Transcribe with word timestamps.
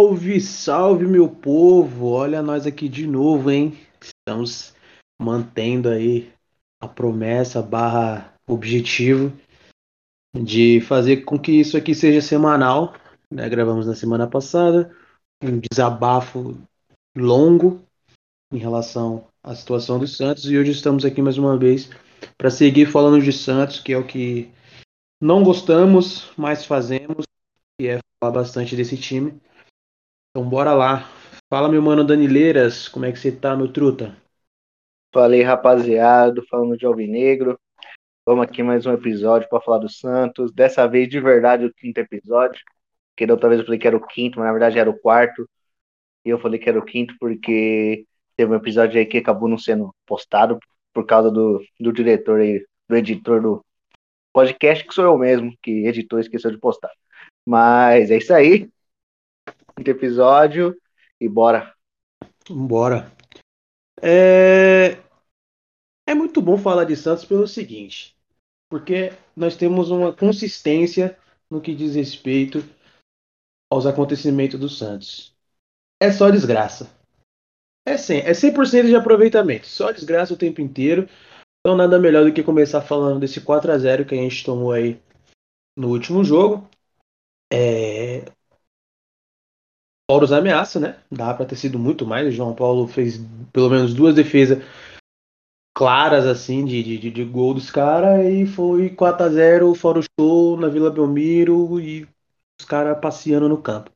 Salve, 0.00 0.40
salve 0.40 1.06
meu 1.06 1.28
povo! 1.28 2.06
Olha 2.06 2.40
nós 2.40 2.66
aqui 2.66 2.88
de 2.88 3.06
novo, 3.06 3.50
hein? 3.50 3.78
Estamos 4.00 4.74
mantendo 5.20 5.90
aí 5.90 6.32
a 6.80 6.88
promessa 6.88 7.60
barra 7.60 8.32
objetivo 8.48 9.30
de 10.34 10.80
fazer 10.80 11.18
com 11.18 11.38
que 11.38 11.52
isso 11.52 11.76
aqui 11.76 11.94
seja 11.94 12.22
semanal. 12.22 12.94
Né? 13.30 13.46
Gravamos 13.50 13.86
na 13.86 13.94
semana 13.94 14.26
passada 14.26 14.90
um 15.44 15.60
desabafo 15.70 16.56
longo 17.14 17.82
em 18.50 18.56
relação 18.56 19.26
à 19.44 19.54
situação 19.54 19.98
do 19.98 20.06
Santos 20.06 20.50
e 20.50 20.56
hoje 20.56 20.70
estamos 20.70 21.04
aqui 21.04 21.20
mais 21.20 21.36
uma 21.36 21.58
vez 21.58 21.90
para 22.38 22.48
seguir 22.48 22.86
falando 22.86 23.22
de 23.22 23.34
Santos, 23.34 23.80
que 23.80 23.92
é 23.92 23.98
o 23.98 24.06
que 24.06 24.50
não 25.20 25.44
gostamos, 25.44 26.30
mas 26.38 26.64
fazemos, 26.64 27.26
que 27.78 27.86
é 27.86 27.98
falar 28.18 28.32
bastante 28.32 28.74
desse 28.74 28.96
time. 28.96 29.38
Então 30.30 30.48
bora 30.48 30.72
lá. 30.72 31.10
Fala 31.48 31.68
meu 31.68 31.82
mano 31.82 32.04
Danileiras, 32.04 32.88
como 32.88 33.04
é 33.04 33.10
que 33.10 33.18
você 33.18 33.32
tá, 33.32 33.56
meu 33.56 33.66
truta? 33.72 34.16
Falei 35.12 35.42
rapaziada, 35.42 36.40
falando 36.48 36.76
de 36.76 36.86
Alvinegro. 36.86 37.58
Vamos 38.24 38.44
aqui 38.44 38.62
mais 38.62 38.86
um 38.86 38.92
episódio 38.92 39.48
para 39.48 39.60
falar 39.60 39.78
do 39.78 39.88
Santos. 39.88 40.52
Dessa 40.52 40.86
vez 40.86 41.08
de 41.08 41.20
verdade 41.20 41.64
o 41.64 41.74
quinto 41.74 41.98
episódio. 41.98 42.62
Que 43.16 43.26
da 43.26 43.34
outra 43.34 43.48
vez 43.48 43.58
eu 43.58 43.66
falei 43.66 43.80
que 43.80 43.88
era 43.88 43.96
o 43.96 44.06
quinto, 44.06 44.38
mas 44.38 44.46
na 44.46 44.52
verdade 44.52 44.78
era 44.78 44.88
o 44.88 44.96
quarto. 44.96 45.50
E 46.24 46.28
eu 46.28 46.38
falei 46.38 46.60
que 46.60 46.68
era 46.68 46.78
o 46.78 46.84
quinto 46.84 47.12
porque 47.18 48.06
teve 48.36 48.52
um 48.52 48.56
episódio 48.56 49.00
aí 49.00 49.06
que 49.06 49.18
acabou 49.18 49.48
não 49.48 49.58
sendo 49.58 49.92
postado 50.06 50.60
por 50.92 51.04
causa 51.06 51.28
do, 51.28 51.60
do 51.80 51.92
diretor 51.92 52.38
aí, 52.38 52.64
do 52.88 52.96
editor 52.96 53.42
do 53.42 53.64
podcast, 54.32 54.86
que 54.86 54.94
sou 54.94 55.06
eu 55.06 55.18
mesmo, 55.18 55.52
que 55.60 55.88
editou 55.88 56.20
e 56.20 56.22
esqueceu 56.22 56.52
de 56.52 56.58
postar. 56.58 56.92
Mas 57.44 58.12
é 58.12 58.18
isso 58.18 58.32
aí. 58.32 58.70
Quinto 59.80 59.92
episódio 59.92 60.78
e 61.18 61.26
bora. 61.26 61.74
Bora. 62.50 63.10
É... 64.02 64.98
é 66.06 66.14
muito 66.14 66.42
bom 66.42 66.58
falar 66.58 66.84
de 66.84 66.94
Santos 66.94 67.24
pelo 67.24 67.48
seguinte, 67.48 68.14
porque 68.68 69.10
nós 69.34 69.56
temos 69.56 69.90
uma 69.90 70.12
consistência 70.12 71.18
no 71.50 71.62
que 71.62 71.74
diz 71.74 71.94
respeito 71.94 72.58
aos 73.72 73.86
acontecimentos 73.86 74.60
do 74.60 74.68
Santos. 74.68 75.34
É 75.98 76.12
só 76.12 76.28
desgraça. 76.28 76.94
É 77.88 77.96
100%, 77.96 78.26
é 78.26 78.34
100 78.34 78.84
de 78.84 78.96
aproveitamento. 78.96 79.66
Só 79.66 79.90
desgraça 79.92 80.34
o 80.34 80.38
tempo 80.38 80.60
inteiro. 80.60 81.08
Então 81.60 81.74
nada 81.74 81.98
melhor 81.98 82.26
do 82.26 82.34
que 82.34 82.42
começar 82.42 82.82
falando 82.82 83.18
desse 83.18 83.40
4 83.40 83.72
a 83.72 83.78
0 83.78 84.04
que 84.04 84.14
a 84.14 84.18
gente 84.18 84.44
tomou 84.44 84.72
aí 84.72 85.00
no 85.74 85.88
último 85.88 86.22
jogo. 86.22 86.68
É... 87.50 88.26
Paulo 90.10 90.34
ameaça, 90.34 90.80
né? 90.80 90.96
Dá 91.08 91.32
para 91.32 91.46
ter 91.46 91.54
sido 91.54 91.78
muito 91.78 92.04
mais. 92.04 92.26
O 92.26 92.32
João 92.32 92.52
Paulo 92.52 92.88
fez 92.88 93.20
pelo 93.52 93.70
menos 93.70 93.94
duas 93.94 94.12
defesas 94.12 94.58
claras 95.72 96.26
assim 96.26 96.64
de, 96.64 96.98
de, 96.98 97.10
de 97.12 97.24
gol 97.24 97.54
dos 97.54 97.70
caras 97.70 98.26
e 98.26 98.44
foi 98.44 98.90
4 98.90 99.26
a 99.26 99.28
0 99.28 99.72
fora 99.76 100.00
o 100.00 100.02
show 100.02 100.56
na 100.56 100.66
Vila 100.66 100.90
Belmiro 100.90 101.78
e 101.78 102.08
os 102.60 102.66
caras 102.66 102.98
passeando 103.00 103.48
no 103.48 103.62
campo. 103.62 103.92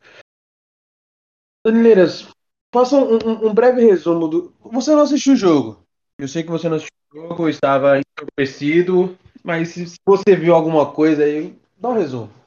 Danileiras, 1.66 2.28
faça 2.72 2.96
um, 2.96 3.14
um, 3.14 3.48
um, 3.48 3.52
breve 3.52 3.84
resumo 3.84 4.28
do. 4.28 4.54
Você 4.60 4.92
não 4.92 5.02
assistiu 5.02 5.32
o 5.32 5.36
jogo. 5.36 5.84
Eu 6.16 6.28
sei 6.28 6.44
que 6.44 6.50
você 6.50 6.68
não 6.68 6.76
assistiu 6.76 6.94
o 7.12 7.16
jogo, 7.16 7.48
estava 7.48 7.98
entorpecido, 7.98 9.18
mas 9.42 9.70
se 9.70 9.96
você 10.06 10.36
viu 10.36 10.54
alguma 10.54 10.92
coisa 10.92 11.24
aí, 11.24 11.58
dá 11.76 11.88
um 11.88 11.94
resumo 11.94 12.43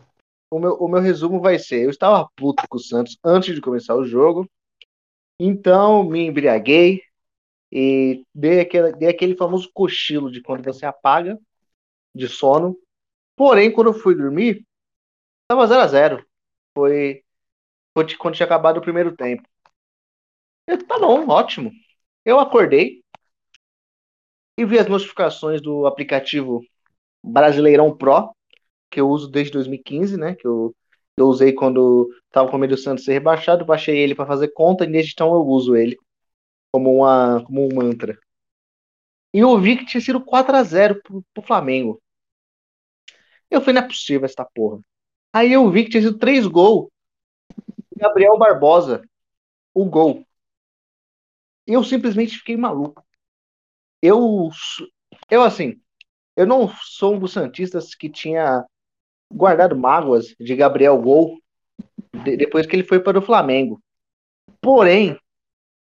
o 0.50 0.60
meu, 0.60 0.74
o 0.76 0.88
meu 0.88 1.02
resumo 1.02 1.40
vai 1.40 1.60
ser: 1.60 1.84
eu 1.84 1.90
estava 1.90 2.30
puto 2.36 2.68
com 2.70 2.78
o 2.78 2.80
Santos 2.80 3.18
antes 3.24 3.54
de 3.54 3.62
começar 3.62 3.96
o 3.96 4.06
jogo, 4.06 4.50
então 5.40 6.04
me 6.04 6.26
embriaguei 6.26 7.02
e 7.72 8.26
dei 8.34 8.62
aquele, 8.62 8.94
dei 8.94 9.10
aquele 9.10 9.36
famoso 9.36 9.70
cochilo 9.74 10.32
de 10.32 10.42
quando 10.42 10.64
você 10.64 10.86
apaga 10.86 11.38
de 12.16 12.28
sono. 12.28 12.78
Porém, 13.36 13.72
quando 13.72 13.88
eu 13.88 13.94
fui 13.94 14.16
dormir, 14.16 14.66
estava 15.44 15.68
0 15.68 15.82
a 15.82 15.88
0 15.88 16.26
Foi, 16.76 17.24
foi 17.94 18.18
quando 18.18 18.36
tinha 18.36 18.46
acabado 18.46 18.78
o 18.78 18.82
primeiro 18.82 19.16
tempo. 19.16 19.48
Eu, 20.66 20.86
tá 20.86 20.98
bom, 21.00 21.28
ótimo. 21.30 21.72
Eu 22.26 22.40
acordei 22.40 23.04
e 24.58 24.66
vi 24.66 24.80
as 24.80 24.88
notificações 24.88 25.62
do 25.62 25.86
aplicativo 25.86 26.62
Brasileirão 27.24 27.96
Pro 27.96 28.36
que 28.90 29.00
eu 29.02 29.10
uso 29.10 29.30
desde 29.30 29.54
2015, 29.54 30.18
né? 30.18 30.36
Que 30.36 30.48
eu, 30.48 30.76
eu 31.18 31.28
usei 31.28 31.54
quando 31.54 32.10
estava 32.28 32.50
com 32.50 32.58
medo 32.58 32.76
do 32.76 32.82
Santos 32.82 33.06
ser 33.06 33.14
rebaixado, 33.14 33.66
baixei 33.66 33.98
ele 33.98 34.16
para 34.16 34.26
fazer 34.26 34.50
conta 34.50 34.84
e 34.84 34.92
desde 34.92 35.14
então 35.14 35.34
eu 35.34 35.46
uso 35.46 35.76
ele 35.76 35.98
como, 36.72 36.94
uma, 36.98 37.44
como 37.46 37.66
um 37.66 37.76
mantra. 37.76 38.18
E 39.34 39.40
eu 39.40 39.60
vi 39.60 39.78
que 39.78 39.86
tinha 39.86 40.02
sido 40.02 40.24
4 40.24 40.56
a 40.56 40.64
0 40.64 41.02
pro, 41.02 41.24
pro 41.34 41.44
Flamengo. 41.44 42.02
Eu 43.50 43.62
falei, 43.62 43.76
não 43.76 43.84
é 43.84 43.88
possível 43.88 44.26
essa 44.26 44.46
porra. 44.46 44.82
Aí 45.34 45.54
eu 45.54 45.70
vi 45.70 45.84
que 45.84 45.92
tinha 45.92 46.04
sido 46.04 46.18
3 46.18 46.48
gols. 46.48 46.90
Gabriel 47.96 48.38
Barbosa, 48.38 49.02
o 49.74 49.86
gol. 49.86 50.26
Eu 51.66 51.84
simplesmente 51.84 52.38
fiquei 52.38 52.56
maluco. 52.56 53.04
Eu, 54.02 54.50
eu 55.30 55.42
assim, 55.42 55.82
eu 56.36 56.46
não 56.46 56.70
sou 56.84 57.16
um 57.16 57.20
dos 57.20 57.34
santistas 57.34 57.96
que 57.96 58.10
tinha 58.10 58.66
guardado 59.32 59.78
mágoas 59.78 60.36
de 60.40 60.56
Gabriel 60.56 60.98
Gol 61.02 61.40
de, 62.24 62.38
depois 62.38 62.66
que 62.66 62.76
ele 62.76 62.84
foi 62.84 63.00
para 63.00 63.20
o 63.20 63.22
Flamengo. 63.22 63.82
Porém, 64.62 65.18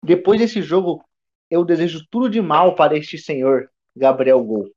depois 0.03 0.39
desse 0.39 0.61
jogo, 0.61 1.03
eu 1.49 1.65
desejo 1.65 2.05
tudo 2.09 2.29
de 2.29 2.41
mal 2.41 2.75
para 2.75 2.97
este 2.97 3.17
senhor, 3.17 3.69
Gabriel 3.95 4.43
Gol. 4.43 4.69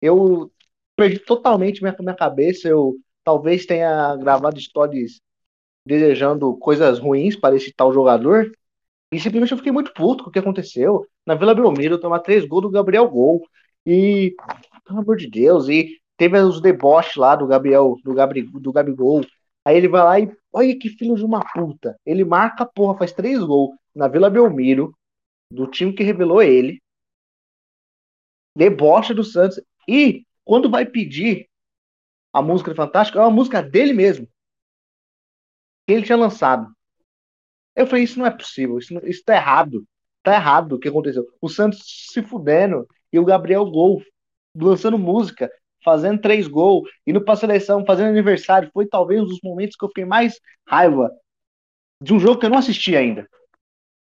Eu 0.00 0.50
perdi 0.94 1.18
totalmente 1.18 1.82
minha, 1.82 1.94
minha 1.98 2.14
cabeça. 2.14 2.68
Eu 2.68 2.96
talvez 3.24 3.66
tenha 3.66 4.16
gravado 4.16 4.60
stories 4.60 5.20
desejando 5.84 6.56
coisas 6.56 6.98
ruins 6.98 7.36
para 7.36 7.56
esse 7.56 7.72
tal 7.72 7.92
jogador. 7.92 8.50
E 9.12 9.20
simplesmente 9.20 9.52
eu 9.52 9.58
fiquei 9.58 9.72
muito 9.72 9.92
puto 9.92 10.24
com 10.24 10.30
o 10.30 10.32
que 10.32 10.38
aconteceu. 10.38 11.06
Na 11.24 11.34
Vila 11.34 11.54
Belmiro, 11.54 11.98
tomar 11.98 12.20
três 12.20 12.44
gols 12.46 12.62
do 12.62 12.70
Gabriel 12.70 13.08
Gol. 13.08 13.46
E, 13.84 14.34
pelo 14.84 15.00
amor 15.00 15.16
de 15.16 15.28
Deus, 15.28 15.68
e 15.68 15.96
Teve 16.16 16.38
os 16.38 16.60
deboches 16.60 17.16
lá 17.16 17.36
do 17.36 17.46
Gabriel, 17.46 17.96
do, 18.02 18.14
Gabri, 18.14 18.42
do 18.42 18.72
Gabigol. 18.72 19.24
Aí 19.64 19.76
ele 19.76 19.88
vai 19.88 20.02
lá 20.02 20.20
e. 20.20 20.36
Olha 20.52 20.78
que 20.78 20.88
filho 20.88 21.14
de 21.14 21.24
uma 21.24 21.44
puta. 21.52 21.98
Ele 22.06 22.24
marca, 22.24 22.64
porra, 22.64 22.96
faz 22.96 23.12
três 23.12 23.42
gols 23.42 23.76
na 23.94 24.08
Vila 24.08 24.30
Belmiro, 24.30 24.96
do 25.52 25.66
time 25.66 25.92
que 25.92 26.02
revelou 26.02 26.42
ele. 26.42 26.80
Deboche 28.56 29.12
do 29.12 29.22
Santos. 29.22 29.60
E 29.86 30.24
quando 30.44 30.70
vai 30.70 30.86
pedir 30.86 31.48
a 32.32 32.40
música 32.40 32.70
do 32.70 32.76
Fantástico, 32.76 33.18
é 33.18 33.20
uma 33.20 33.30
música 33.30 33.62
dele 33.62 33.92
mesmo. 33.92 34.26
Que 35.86 35.94
ele 35.94 36.06
tinha 36.06 36.16
lançado. 36.16 36.74
Eu 37.74 37.86
falei, 37.86 38.04
isso 38.04 38.18
não 38.18 38.26
é 38.26 38.30
possível, 38.30 38.78
isso, 38.78 38.94
isso 39.06 39.22
tá 39.22 39.34
errado. 39.34 39.86
Tá 40.22 40.34
errado 40.34 40.72
o 40.72 40.78
que 40.78 40.88
aconteceu. 40.88 41.26
O 41.40 41.48
Santos 41.48 41.82
se 42.10 42.22
fudendo 42.22 42.88
e 43.12 43.18
o 43.18 43.24
Gabriel 43.24 43.64
Gol 43.66 44.02
lançando 44.54 44.98
música 44.98 45.50
fazendo 45.86 46.20
três 46.20 46.48
gols, 46.48 46.90
indo 47.06 47.24
para 47.24 47.34
a 47.34 47.38
seleção, 47.38 47.86
fazendo 47.86 48.10
aniversário. 48.10 48.70
Foi 48.74 48.86
talvez 48.88 49.22
um 49.22 49.26
dos 49.26 49.40
momentos 49.44 49.76
que 49.78 49.86
eu 49.86 49.90
fiquei 49.90 50.06
mais 50.06 50.40
raiva 50.68 51.10
de 52.02 52.14
um 52.14 52.20
jogo 52.20 52.40
que 52.40 52.46
eu 52.46 52.50
não 52.50 52.58
assisti 52.58 52.96
ainda. 52.96 53.28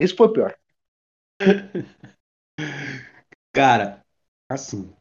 Esse 0.00 0.14
foi 0.16 0.28
o 0.28 0.32
pior. 0.34 0.54
Cara, 3.52 4.04
assim, 4.48 4.94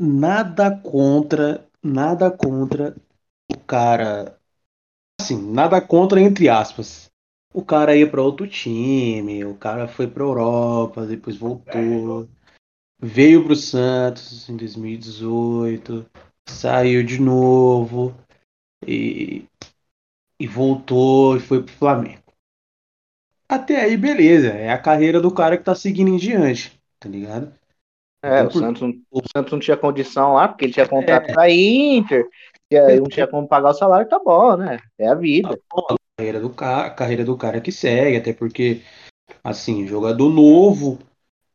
nada 0.00 0.70
contra, 0.82 1.66
nada 1.82 2.30
contra 2.30 2.94
o 3.52 3.58
cara, 3.60 4.38
assim, 5.20 5.36
nada 5.52 5.80
contra 5.80 6.20
entre 6.20 6.48
aspas. 6.48 7.10
O 7.54 7.64
cara 7.64 7.96
ia 7.96 8.10
para 8.10 8.22
outro 8.22 8.48
time, 8.48 9.44
o 9.44 9.56
cara 9.56 9.88
foi 9.88 10.06
para 10.08 10.22
Europa, 10.24 11.06
depois 11.06 11.36
voltou 11.36 12.28
veio 12.98 13.44
para 13.44 13.52
o 13.52 13.56
Santos 13.56 14.48
em 14.48 14.56
2018, 14.56 16.06
saiu 16.48 17.04
de 17.04 17.20
novo 17.20 18.14
e, 18.86 19.44
e 20.40 20.46
voltou 20.46 21.36
e 21.36 21.40
foi 21.40 21.62
para 21.62 21.72
o 21.72 21.76
Flamengo. 21.76 22.22
Até 23.48 23.82
aí, 23.82 23.96
beleza. 23.96 24.48
É 24.48 24.70
a 24.70 24.78
carreira 24.78 25.20
do 25.20 25.32
cara 25.32 25.56
que 25.56 25.64
tá 25.64 25.74
seguindo 25.74 26.08
em 26.08 26.16
diante, 26.16 26.78
tá 26.98 27.08
ligado? 27.08 27.52
É, 28.22 28.40
então, 28.40 28.48
o, 28.48 28.52
Santos, 28.52 28.82
o 29.10 29.22
Santos 29.36 29.52
não 29.52 29.60
tinha 29.60 29.76
condição 29.76 30.34
lá, 30.34 30.48
porque 30.48 30.64
ele 30.64 30.72
tinha 30.72 30.88
contrato 30.88 31.30
é. 31.30 31.34
com 31.34 31.40
a 31.40 31.50
Inter, 31.50 32.26
e 32.70 32.76
aí 32.76 32.98
não 32.98 33.06
tinha 33.06 33.26
como 33.26 33.46
pagar 33.46 33.70
o 33.70 33.74
salário, 33.74 34.08
tá 34.08 34.18
bom, 34.18 34.56
né? 34.56 34.78
É 34.98 35.06
a 35.06 35.14
vida. 35.14 35.50
Tá 35.50 35.62
bom, 35.70 35.86
a 35.90 35.96
carreira 36.18 36.40
do 36.40 36.50
cara, 36.50 36.86
a 36.86 36.90
carreira 36.90 37.24
do 37.24 37.36
cara 37.36 37.60
que 37.60 37.70
segue, 37.70 38.16
até 38.16 38.32
porque, 38.32 38.82
assim, 39.44 39.86
jogador 39.86 40.28
novo, 40.28 40.98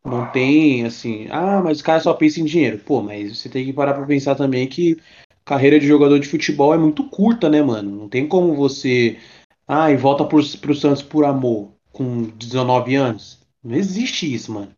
não 0.03 0.29
tem 0.31 0.85
assim, 0.85 1.27
ah, 1.29 1.61
mas 1.63 1.79
o 1.79 1.83
cara 1.83 1.99
só 1.99 2.13
pensa 2.13 2.39
em 2.39 2.45
dinheiro. 2.45 2.79
Pô, 2.79 3.01
mas 3.01 3.37
você 3.37 3.49
tem 3.49 3.65
que 3.65 3.73
parar 3.73 3.93
pra 3.93 4.05
pensar 4.05 4.35
também 4.35 4.67
que 4.67 4.97
carreira 5.45 5.79
de 5.79 5.87
jogador 5.87 6.19
de 6.19 6.27
futebol 6.27 6.73
é 6.73 6.77
muito 6.77 7.07
curta, 7.09 7.49
né, 7.49 7.61
mano? 7.61 7.91
Não 7.91 8.09
tem 8.09 8.27
como 8.27 8.55
você 8.55 9.19
Ah, 9.67 9.91
e 9.91 9.97
volta 9.97 10.25
pro, 10.25 10.41
pro 10.59 10.75
Santos 10.75 11.03
por 11.03 11.25
amor, 11.25 11.73
com 11.91 12.23
19 12.23 12.95
anos. 12.95 13.39
Não 13.63 13.75
existe 13.75 14.31
isso, 14.33 14.51
mano. 14.53 14.71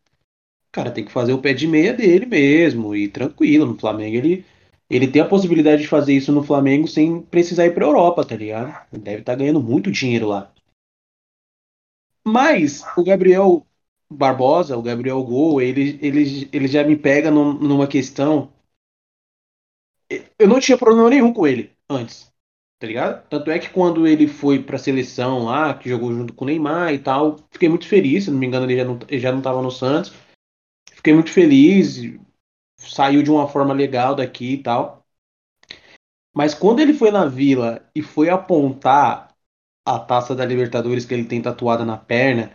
O 0.70 0.72
cara 0.74 0.92
tem 0.92 1.06
que 1.06 1.12
fazer 1.12 1.34
o 1.34 1.40
pé 1.42 1.54
de 1.54 1.68
meia 1.68 1.94
dele 1.94 2.26
mesmo, 2.26 2.96
e 2.96 3.08
tranquilo. 3.10 3.66
No 3.68 3.80
Flamengo 3.80 4.18
ele, 4.18 4.46
ele 4.90 5.08
tem 5.08 5.22
a 5.22 5.28
possibilidade 5.28 5.84
de 5.84 5.88
fazer 5.88 6.14
isso 6.14 6.32
no 6.32 6.44
Flamengo 6.44 6.88
sem 6.88 7.22
precisar 7.22 7.66
ir 7.68 7.74
pra 7.74 7.86
Europa, 7.86 8.26
tá 8.26 8.36
ligado? 8.36 8.76
Ele 8.94 9.04
deve 9.04 9.20
estar 9.22 9.34
tá 9.34 9.40
ganhando 9.40 9.62
muito 9.62 9.92
dinheiro 9.92 10.28
lá. 10.28 10.52
Mas 12.26 12.84
o 12.98 13.04
Gabriel 13.04 13.66
Barbosa, 14.14 14.78
o 14.78 14.82
Gabriel 14.82 15.24
Gol, 15.24 15.62
ele, 15.62 16.00
ele, 16.02 16.50
ele 16.52 16.68
já 16.68 16.84
me 16.84 16.96
pega 16.96 17.32
num, 17.32 17.54
numa 17.54 17.88
questão. 17.88 18.52
Eu 20.38 20.48
não 20.48 20.60
tinha 20.60 20.78
problema 20.78 21.10
nenhum 21.10 21.34
com 21.34 21.48
ele 21.48 21.72
antes, 21.90 22.32
tá 22.80 22.88
ligado? 22.88 23.28
Tanto 23.30 23.50
é 23.52 23.60
que 23.60 23.70
quando 23.70 24.08
ele 24.08 24.28
foi 24.28 24.62
pra 24.62 24.78
seleção 24.78 25.46
lá, 25.46 25.74
que 25.74 25.90
jogou 25.90 26.14
junto 26.14 26.34
com 26.34 26.46
o 26.46 26.48
Neymar 26.48 26.94
e 26.94 27.00
tal, 27.00 27.38
fiquei 27.52 27.70
muito 27.70 27.88
feliz. 27.88 28.26
Se 28.26 28.32
não 28.32 28.38
me 28.40 28.46
engano, 28.48 28.66
ele 28.66 28.78
já 28.78 28.86
não, 28.86 29.00
ele 29.08 29.20
já 29.20 29.32
não 29.32 29.42
tava 29.42 29.62
no 29.62 29.72
Santos. 29.72 30.14
Fiquei 30.92 31.14
muito 31.14 31.32
feliz, 31.32 32.00
saiu 32.78 33.24
de 33.24 33.32
uma 33.32 33.48
forma 33.48 33.74
legal 33.74 34.16
daqui 34.16 34.54
e 34.54 34.58
tal. 34.64 35.06
Mas 36.36 36.54
quando 36.54 36.80
ele 36.80 36.94
foi 36.94 37.12
na 37.12 37.26
vila 37.26 37.88
e 37.96 38.02
foi 38.02 38.30
apontar 38.30 39.34
a 39.86 40.00
taça 40.00 40.34
da 40.34 40.46
Libertadores 40.46 41.06
que 41.06 41.14
ele 41.14 41.26
tem 41.26 41.42
tatuada 41.42 41.86
na 41.86 41.98
perna 41.98 42.52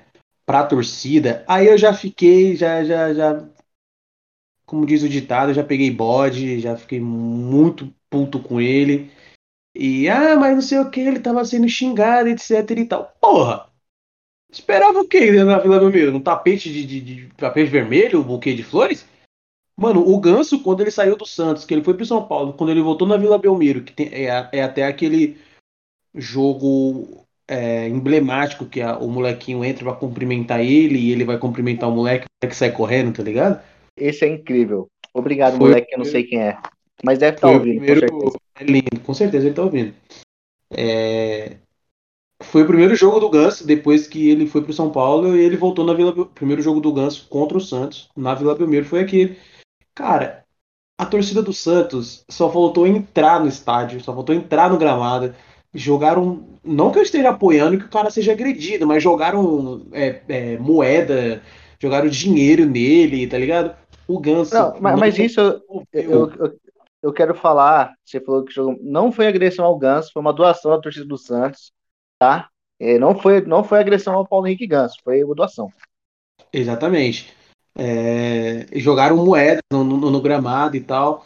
pra 0.48 0.64
torcida, 0.64 1.44
aí 1.46 1.66
eu 1.66 1.76
já 1.76 1.92
fiquei, 1.92 2.56
já, 2.56 2.82
já, 2.82 3.12
já, 3.12 3.46
como 4.64 4.86
diz 4.86 5.02
o 5.02 5.08
ditado, 5.08 5.52
já 5.52 5.62
peguei 5.62 5.90
bode, 5.90 6.58
já 6.58 6.74
fiquei 6.74 6.98
muito 6.98 7.94
puto 8.08 8.42
com 8.42 8.58
ele. 8.58 9.10
E, 9.74 10.08
ah, 10.08 10.36
mas 10.36 10.54
não 10.54 10.62
sei 10.62 10.78
o 10.78 10.90
que, 10.90 11.00
ele 11.00 11.20
tava 11.20 11.44
sendo 11.44 11.68
xingado, 11.68 12.30
etc 12.30 12.70
e 12.70 12.86
tal. 12.86 13.14
Porra! 13.20 13.68
Esperava 14.50 15.00
o 15.00 15.06
quê 15.06 15.32
na 15.44 15.58
Vila 15.58 15.78
Belmiro? 15.78 16.16
Um 16.16 16.20
tapete 16.20 16.72
de, 16.72 16.86
de, 16.86 17.00
de 17.02 17.28
tapete 17.34 17.70
vermelho, 17.70 18.20
um 18.20 18.24
buquê 18.24 18.54
de 18.54 18.62
flores? 18.62 19.06
Mano, 19.76 20.00
o 20.08 20.18
Ganso, 20.18 20.62
quando 20.62 20.80
ele 20.80 20.90
saiu 20.90 21.14
do 21.14 21.26
Santos, 21.26 21.66
que 21.66 21.74
ele 21.74 21.84
foi 21.84 21.92
pro 21.92 22.06
São 22.06 22.26
Paulo, 22.26 22.54
quando 22.54 22.70
ele 22.70 22.80
voltou 22.80 23.06
na 23.06 23.18
Vila 23.18 23.38
Belmiro, 23.38 23.84
que 23.84 23.92
tem, 23.92 24.08
é, 24.08 24.48
é 24.50 24.62
até 24.62 24.86
aquele 24.86 25.36
jogo 26.14 27.27
é, 27.48 27.88
emblemático 27.88 28.66
que 28.66 28.82
a, 28.82 28.98
o 28.98 29.08
molequinho 29.08 29.64
entra 29.64 29.84
pra 29.84 29.94
cumprimentar 29.94 30.60
ele 30.60 30.98
e 30.98 31.10
ele 31.10 31.24
vai 31.24 31.38
cumprimentar 31.38 31.88
o 31.88 31.92
moleque, 31.92 32.26
o 32.26 32.44
moleque 32.44 32.56
sai 32.56 32.70
correndo, 32.70 33.16
tá 33.16 33.22
ligado? 33.22 33.62
Esse 33.96 34.26
é 34.26 34.28
incrível. 34.28 34.88
Obrigado, 35.14 35.56
Foi 35.56 35.68
moleque, 35.68 35.92
eu 35.92 35.98
não 35.98 36.04
sei 36.04 36.24
quem 36.24 36.40
é. 36.40 36.58
Mas 37.02 37.18
deve 37.18 37.36
estar 37.36 37.48
tá 37.48 37.54
ouvindo, 37.54 37.78
primeiro... 37.78 38.06
com 38.06 38.20
certeza. 38.20 38.38
É 38.60 38.64
lindo, 38.64 39.00
com 39.04 39.14
certeza 39.14 39.46
ele 39.46 39.54
tá 39.54 39.62
ouvindo. 39.62 39.94
É... 40.70 41.56
Foi 42.42 42.62
o 42.62 42.66
primeiro 42.66 42.94
jogo 42.94 43.18
do 43.18 43.30
Ganso, 43.30 43.66
depois 43.66 44.06
que 44.06 44.30
ele 44.30 44.46
foi 44.46 44.62
pro 44.62 44.72
São 44.72 44.92
Paulo 44.92 45.36
e 45.36 45.40
ele 45.40 45.56
voltou 45.56 45.84
na 45.84 45.94
Vila. 45.94 46.10
O 46.10 46.26
primeiro 46.26 46.62
jogo 46.62 46.80
do 46.80 46.92
Ganso 46.92 47.26
contra 47.28 47.56
o 47.56 47.60
Santos, 47.60 48.08
na 48.16 48.34
Vila 48.34 48.54
Belmiro, 48.54 48.84
foi 48.84 49.00
aquele. 49.00 49.36
Cara, 49.94 50.44
a 50.96 51.06
torcida 51.06 51.42
do 51.42 51.52
Santos 51.52 52.24
só 52.28 52.46
voltou 52.46 52.84
a 52.84 52.88
entrar 52.88 53.40
no 53.40 53.48
estádio, 53.48 54.00
só 54.00 54.12
voltou 54.12 54.34
a 54.34 54.38
entrar 54.38 54.70
no 54.70 54.78
gramado 54.78 55.34
jogaram. 55.78 56.46
Não 56.64 56.90
que 56.90 56.98
eu 56.98 57.02
esteja 57.02 57.30
apoiando 57.30 57.78
que 57.78 57.84
o 57.84 57.90
cara 57.90 58.10
seja 58.10 58.32
agredido, 58.32 58.86
mas 58.86 59.02
jogaram 59.02 59.86
é, 59.92 60.20
é, 60.28 60.58
moeda, 60.58 61.42
jogaram 61.80 62.08
dinheiro 62.08 62.66
nele, 62.66 63.26
tá 63.26 63.38
ligado? 63.38 63.74
O 64.06 64.18
Ganso. 64.18 64.54
Não, 64.54 64.80
mas, 64.80 64.98
mas 64.98 65.18
isso 65.18 65.40
eu, 65.40 65.62
eu, 65.92 66.32
eu, 66.32 66.58
eu, 67.02 67.12
quero 67.12 67.34
falar. 67.34 67.94
Você 68.04 68.20
falou 68.20 68.44
que 68.44 68.52
jogou, 68.52 68.76
não 68.80 69.12
foi 69.12 69.26
agressão 69.26 69.64
ao 69.64 69.78
Ganso, 69.78 70.10
foi 70.12 70.20
uma 70.20 70.32
doação 70.32 70.70
da 70.70 70.80
torcida 70.80 71.06
do 71.06 71.16
Santos, 71.16 71.72
tá? 72.18 72.48
É, 72.80 72.98
não, 72.98 73.18
foi, 73.18 73.40
não 73.40 73.64
foi 73.64 73.80
agressão 73.80 74.14
ao 74.14 74.26
Paulo 74.26 74.46
Henrique 74.46 74.66
Ganso, 74.66 74.96
foi 75.02 75.22
uma 75.22 75.34
doação. 75.34 75.72
Exatamente. 76.52 77.34
É, 77.76 78.66
jogaram 78.78 79.24
moedas 79.24 79.62
no, 79.72 79.84
no, 79.84 80.10
no, 80.10 80.20
gramado 80.20 80.76
e 80.76 80.80
tal. 80.80 81.24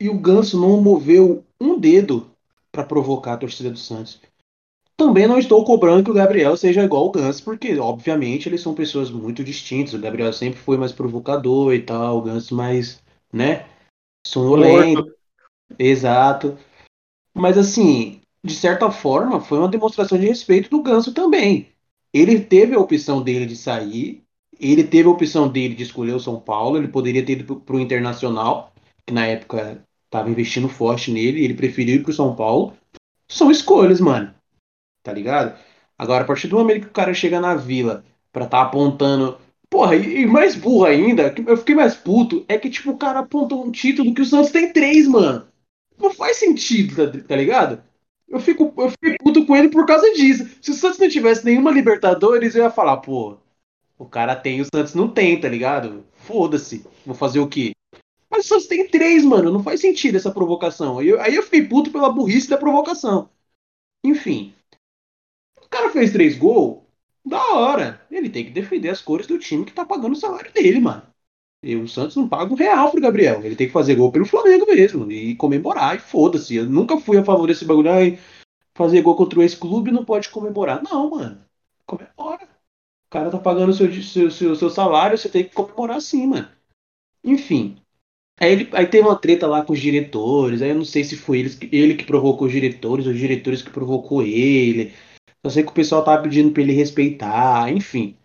E 0.00 0.08
o 0.08 0.18
Ganso 0.18 0.60
não 0.60 0.80
moveu 0.80 1.44
um 1.60 1.78
dedo 1.78 2.30
para 2.78 2.86
provocar 2.86 3.32
a 3.32 3.38
torcida 3.38 3.70
do 3.70 3.78
Santos. 3.78 4.20
Também 4.96 5.26
não 5.26 5.36
estou 5.36 5.64
cobrando 5.64 6.04
que 6.04 6.10
o 6.12 6.14
Gabriel 6.14 6.56
seja 6.56 6.84
igual 6.84 7.06
o 7.06 7.10
Gans, 7.10 7.40
porque 7.40 7.76
obviamente 7.76 8.48
eles 8.48 8.60
são 8.60 8.72
pessoas 8.72 9.10
muito 9.10 9.42
distintas. 9.42 9.94
O 9.94 9.98
Gabriel 9.98 10.32
sempre 10.32 10.60
foi 10.60 10.76
mais 10.76 10.92
provocador 10.92 11.74
e 11.74 11.82
tal, 11.82 12.18
o 12.18 12.22
Gans 12.22 12.52
mais, 12.52 13.02
né, 13.32 13.66
sonolento. 14.24 15.02
Morto. 15.02 15.18
Exato. 15.76 16.56
Mas 17.34 17.58
assim, 17.58 18.20
de 18.44 18.54
certa 18.54 18.90
forma, 18.92 19.40
foi 19.40 19.58
uma 19.58 19.68
demonstração 19.68 20.16
de 20.16 20.26
respeito 20.26 20.70
do 20.70 20.82
Ganso 20.82 21.12
também. 21.12 21.68
Ele 22.12 22.40
teve 22.40 22.76
a 22.76 22.80
opção 22.80 23.20
dele 23.20 23.46
de 23.46 23.56
sair, 23.56 24.22
ele 24.58 24.84
teve 24.84 25.08
a 25.08 25.12
opção 25.12 25.48
dele 25.48 25.74
de 25.74 25.82
escolher 25.82 26.12
o 26.12 26.20
São 26.20 26.38
Paulo, 26.38 26.76
ele 26.76 26.88
poderia 26.88 27.24
ter 27.24 27.40
ido 27.40 27.56
para 27.56 27.76
o 27.76 27.80
Internacional, 27.80 28.72
que 29.04 29.12
na 29.12 29.26
época 29.26 29.84
tava 30.10 30.30
investindo 30.30 30.68
forte 30.68 31.10
nele, 31.10 31.44
ele 31.44 31.54
preferiu 31.54 31.96
ir 31.96 32.02
pro 32.02 32.12
São 32.12 32.34
Paulo. 32.34 32.76
São 33.28 33.50
escolhas, 33.50 34.00
mano. 34.00 34.34
Tá 35.02 35.12
ligado? 35.12 35.58
Agora, 35.96 36.24
a 36.24 36.26
partir 36.26 36.48
do 36.48 36.56
momento 36.56 36.82
que 36.82 36.88
o 36.88 36.92
cara 36.92 37.12
chega 37.12 37.40
na 37.40 37.54
vila 37.54 38.04
pra 38.32 38.46
tá 38.46 38.62
apontando. 38.62 39.38
Porra, 39.70 39.96
e, 39.96 40.24
mais 40.26 40.54
burro 40.54 40.86
ainda, 40.86 41.34
eu 41.46 41.56
fiquei 41.56 41.74
mais 41.74 41.94
puto, 41.94 42.44
é 42.48 42.56
que, 42.56 42.70
tipo, 42.70 42.90
o 42.90 42.96
cara 42.96 43.20
apontou 43.20 43.64
um 43.66 43.70
título 43.70 44.14
que 44.14 44.22
o 44.22 44.24
Santos 44.24 44.50
tem 44.50 44.72
três, 44.72 45.06
mano. 45.06 45.46
Não 45.98 46.10
faz 46.14 46.38
sentido, 46.38 46.94
tá, 46.96 47.20
tá 47.26 47.36
ligado? 47.36 47.82
Eu 48.28 48.40
fico, 48.40 48.72
eu 48.78 48.90
fiquei 48.90 49.16
puto 49.18 49.44
com 49.44 49.56
ele 49.56 49.68
por 49.68 49.84
causa 49.86 50.10
disso. 50.14 50.48
Se 50.62 50.70
o 50.70 50.74
Santos 50.74 50.98
não 50.98 51.08
tivesse 51.08 51.44
nenhuma 51.44 51.70
Libertadores, 51.70 52.54
eu 52.54 52.64
ia 52.64 52.70
falar, 52.70 52.98
pô, 52.98 53.36
o 53.98 54.06
cara 54.06 54.36
tem, 54.36 54.60
o 54.60 54.66
Santos 54.72 54.94
não 54.94 55.08
tem, 55.08 55.38
tá 55.40 55.48
ligado? 55.48 56.04
Foda-se. 56.12 56.84
Vou 57.04 57.14
fazer 57.14 57.40
o 57.40 57.48
quê? 57.48 57.72
Mas 58.30 58.44
o 58.44 58.48
Santos 58.48 58.66
tem 58.66 58.88
três, 58.88 59.24
mano. 59.24 59.52
Não 59.52 59.62
faz 59.62 59.80
sentido 59.80 60.16
essa 60.16 60.30
provocação. 60.30 60.98
Aí 60.98 61.08
eu, 61.08 61.20
aí 61.20 61.34
eu 61.34 61.42
fiquei 61.42 61.62
puto 61.66 61.90
pela 61.90 62.12
burrice 62.12 62.48
da 62.48 62.58
provocação. 62.58 63.30
Enfim. 64.04 64.54
O 65.56 65.68
cara 65.68 65.90
fez 65.90 66.12
três 66.12 66.36
gols. 66.36 66.82
Da 67.24 67.54
hora. 67.54 68.06
Ele 68.10 68.30
tem 68.30 68.44
que 68.44 68.50
defender 68.50 68.88
as 68.88 69.00
cores 69.00 69.26
do 69.26 69.38
time 69.38 69.64
que 69.64 69.72
tá 69.72 69.84
pagando 69.84 70.12
o 70.12 70.16
salário 70.16 70.52
dele, 70.52 70.80
mano. 70.80 71.02
E 71.62 71.74
o 71.74 71.88
Santos 71.88 72.16
não 72.16 72.28
paga 72.28 72.52
um 72.52 72.56
real 72.56 72.90
pro 72.90 73.00
Gabriel. 73.00 73.42
Ele 73.44 73.56
tem 73.56 73.66
que 73.66 73.72
fazer 73.72 73.96
gol 73.96 74.12
pelo 74.12 74.24
Flamengo 74.24 74.66
mesmo. 74.66 75.10
E 75.10 75.34
comemorar. 75.36 75.96
E 75.96 75.98
foda-se. 75.98 76.54
Eu 76.56 76.66
nunca 76.66 76.98
fui 76.98 77.18
a 77.18 77.24
favor 77.24 77.46
desse 77.46 77.64
bagulho. 77.64 77.90
Ai, 77.90 78.18
fazer 78.74 79.02
gol 79.02 79.16
contra 79.16 79.38
o 79.38 79.42
ex-clube 79.42 79.90
não 79.90 80.04
pode 80.04 80.30
comemorar. 80.30 80.82
Não, 80.82 81.10
mano. 81.10 81.44
Comemora. 81.84 82.44
O 82.44 83.10
cara 83.10 83.30
tá 83.30 83.38
pagando 83.38 83.70
o 83.70 83.74
seu, 83.74 83.90
seu, 84.02 84.30
seu, 84.30 84.54
seu 84.54 84.70
salário, 84.70 85.16
você 85.16 85.30
tem 85.30 85.42
que 85.42 85.54
comemorar 85.54 86.00
sim, 86.00 86.26
mano. 86.26 86.48
Enfim. 87.24 87.76
Aí, 88.40 88.52
ele, 88.52 88.68
aí 88.72 88.86
teve 88.86 89.06
uma 89.06 89.16
treta 89.16 89.46
lá 89.46 89.64
com 89.64 89.72
os 89.72 89.80
diretores, 89.80 90.62
aí 90.62 90.70
eu 90.70 90.76
não 90.76 90.84
sei 90.84 91.02
se 91.02 91.16
foi 91.16 91.40
ele, 91.40 91.50
ele 91.72 91.94
que 91.94 92.04
provocou 92.04 92.46
os 92.46 92.52
diretores, 92.52 93.06
ou 93.06 93.12
os 93.12 93.18
diretores 93.18 93.62
que 93.62 93.70
provocou 93.70 94.22
ele. 94.22 94.92
Só 95.44 95.50
sei 95.50 95.62
que 95.62 95.70
o 95.70 95.74
pessoal 95.74 96.04
tava 96.04 96.22
pedindo 96.22 96.52
pra 96.52 96.62
ele 96.62 96.72
respeitar, 96.72 97.70
enfim. 97.72 98.16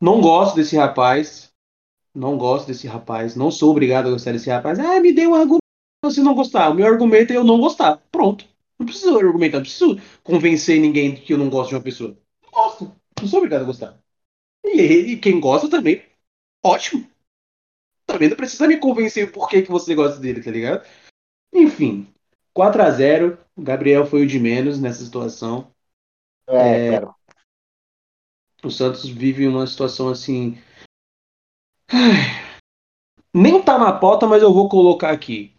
Não 0.00 0.20
gosto 0.20 0.56
desse 0.56 0.76
rapaz. 0.76 1.50
Não 2.14 2.36
gosto 2.36 2.66
desse 2.66 2.86
rapaz. 2.86 3.36
Não 3.36 3.50
sou 3.50 3.70
obrigado 3.70 4.08
a 4.08 4.10
gostar 4.10 4.32
desse 4.32 4.50
rapaz. 4.50 4.78
Ah, 4.78 5.00
me 5.00 5.12
dê 5.12 5.26
um 5.26 5.34
argumento 5.34 5.60
se 6.10 6.20
não 6.20 6.34
gostar. 6.34 6.70
O 6.70 6.74
meu 6.74 6.86
argumento 6.86 7.32
é 7.32 7.36
eu 7.36 7.44
não 7.44 7.60
gostar. 7.60 8.02
Pronto. 8.10 8.46
Não 8.78 8.86
preciso 8.86 9.18
argumentar, 9.18 9.58
não 9.58 9.64
preciso 9.64 10.00
convencer 10.24 10.80
ninguém 10.80 11.14
que 11.14 11.32
eu 11.34 11.38
não 11.38 11.50
gosto 11.50 11.70
de 11.70 11.74
uma 11.76 11.82
pessoa. 11.82 12.16
Não 12.42 12.50
gosto. 12.50 12.92
Não 13.20 13.28
sou 13.28 13.38
obrigado 13.40 13.62
a 13.62 13.66
gostar. 13.66 13.98
E, 14.64 14.80
e 14.80 15.16
quem 15.18 15.38
gosta 15.38 15.68
também, 15.68 16.02
ótimo 16.64 17.06
também 18.10 18.28
não 18.28 18.36
precisa 18.36 18.66
me 18.66 18.78
convencer 18.78 19.30
por 19.30 19.48
que, 19.48 19.62
que 19.62 19.70
você 19.70 19.94
gosta 19.94 20.20
dele, 20.20 20.42
tá 20.42 20.50
ligado? 20.50 20.86
Enfim, 21.52 22.12
4 22.52 22.82
a 22.82 22.90
0 22.90 23.38
o 23.56 23.62
Gabriel 23.62 24.06
foi 24.06 24.22
o 24.22 24.26
de 24.26 24.38
menos 24.38 24.80
nessa 24.80 25.04
situação. 25.04 25.72
É, 26.46 26.94
é 26.94 27.00
O 28.64 28.70
Santos 28.70 29.08
vive 29.08 29.46
uma 29.46 29.66
situação 29.66 30.08
assim. 30.08 30.58
Ai, 31.88 32.50
nem 33.34 33.62
tá 33.62 33.78
na 33.78 33.92
pauta, 33.92 34.26
mas 34.26 34.42
eu 34.42 34.52
vou 34.52 34.68
colocar 34.68 35.10
aqui. 35.10 35.54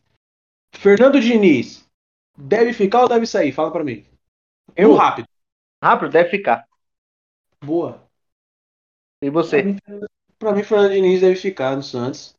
Fernando 0.76 1.20
Diniz, 1.20 1.86
deve 2.38 2.74
ficar 2.74 3.04
ou 3.04 3.10
deve 3.10 3.26
sair? 3.26 3.52
Fala 3.52 3.72
para 3.72 3.84
mim. 3.84 4.06
Eu 4.76 4.94
rápido. 4.96 5.28
Rápido, 5.84 6.12
deve 6.12 6.30
ficar. 6.30 6.68
Boa. 7.64 8.08
E 9.22 9.30
você? 9.30 9.62
Pra 9.62 9.72
mim, 9.72 10.08
pra 10.40 10.56
mim 10.56 10.64
Fernando 10.64 10.92
Diniz 10.94 11.22
deve 11.22 11.36
ficar 11.36 11.76
no 11.76 11.84
Santos. 11.84 12.36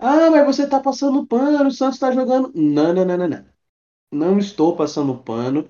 Ah, 0.00 0.30
mas 0.30 0.46
você 0.46 0.64
está 0.64 0.80
passando 0.80 1.26
pano, 1.26 1.68
o 1.68 1.70
Santos 1.70 1.96
está 1.96 2.10
jogando. 2.10 2.50
Não, 2.54 2.94
não, 2.94 3.04
não, 3.04 3.18
não, 3.18 3.28
não. 3.28 3.44
Não 4.10 4.38
estou 4.38 4.74
passando 4.74 5.14
pano 5.14 5.68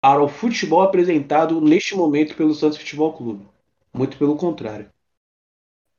para 0.00 0.22
o 0.22 0.28
futebol 0.28 0.82
apresentado 0.82 1.58
neste 1.60 1.96
momento 1.96 2.36
pelo 2.36 2.54
Santos 2.54 2.76
Futebol 2.76 3.14
Clube. 3.14 3.46
Muito 3.94 4.18
pelo 4.18 4.36
contrário. 4.36 4.90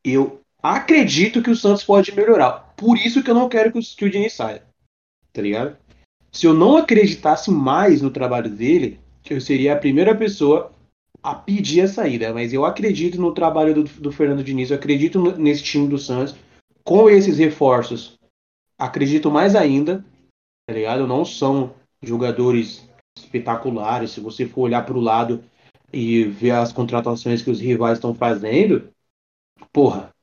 Eu 0.04 0.40
acredito 0.62 1.42
que 1.42 1.50
o 1.50 1.56
Santos 1.56 1.84
pode 1.84 2.16
melhorar. 2.16 2.74
Por 2.78 2.96
isso 2.96 3.24
que 3.24 3.32
eu 3.32 3.36
não 3.36 3.50
quero 3.50 3.72
que 3.72 3.80
o, 3.80 3.82
que 3.82 4.06
o 4.06 4.10
Diniz 4.10 4.34
saia. 4.34 4.64
Tá 5.34 5.42
ligado? 5.42 5.76
Se 6.32 6.46
eu 6.46 6.54
não 6.54 6.78
acreditasse 6.78 7.50
mais 7.50 8.02
no 8.02 8.12
trabalho 8.12 8.50
dele, 8.50 9.00
eu 9.28 9.42
seria 9.42 9.74
a 9.74 9.80
primeira 9.80 10.16
pessoa 10.16 10.72
a 11.24 11.34
pedir 11.34 11.82
a 11.82 11.88
saída, 11.88 12.34
mas 12.34 12.54
eu 12.54 12.66
acredito 12.66 13.20
no 13.20 13.34
trabalho 13.34 13.74
do, 13.74 13.84
do 13.84 14.12
Fernando 14.12 14.44
Diniz, 14.44 14.70
eu 14.70 14.76
acredito 14.76 15.20
nesse 15.38 15.64
time 15.64 15.88
do 15.88 15.98
Santos, 15.98 16.36
com 16.84 17.10
esses 17.10 17.38
reforços, 17.38 18.18
acredito 18.78 19.32
mais 19.32 19.56
ainda, 19.56 20.04
tá 20.68 20.74
ligado? 20.74 21.08
Não 21.08 21.24
são 21.24 21.74
jogadores 22.02 22.88
espetaculares, 23.18 24.12
se 24.12 24.20
você 24.20 24.46
for 24.46 24.62
olhar 24.62 24.86
para 24.86 24.98
o 24.98 25.02
lado 25.02 25.44
e 25.92 26.24
ver 26.24 26.52
as 26.52 26.74
contratações 26.74 27.42
que 27.42 27.52
os 27.52 27.60
rivais 27.60 27.98
estão 27.98 28.14
fazendo, 28.14 28.90
porra, 29.72 30.14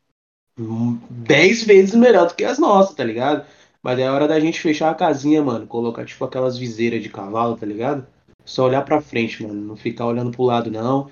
10 0.58 1.64
vezes 1.64 1.94
melhor 1.94 2.26
do 2.26 2.34
que 2.34 2.44
as 2.44 2.58
nossas, 2.58 2.94
tá 2.94 3.04
ligado? 3.04 3.46
Mas 3.82 3.98
é 3.98 4.10
hora 4.10 4.28
da 4.28 4.38
gente 4.38 4.60
fechar 4.60 4.90
a 4.90 4.94
casinha, 4.94 5.42
mano. 5.42 5.66
Colocar 5.66 6.04
tipo 6.04 6.22
aquelas 6.24 6.58
viseiras 6.58 7.02
de 7.02 7.08
cavalo, 7.08 7.56
tá 7.56 7.64
ligado? 7.64 8.06
Só 8.44 8.66
olhar 8.66 8.84
pra 8.84 9.00
frente, 9.00 9.42
mano. 9.42 9.60
Não 9.60 9.76
ficar 9.76 10.06
olhando 10.06 10.30
pro 10.30 10.42
lado, 10.42 10.70
não. 10.70 11.10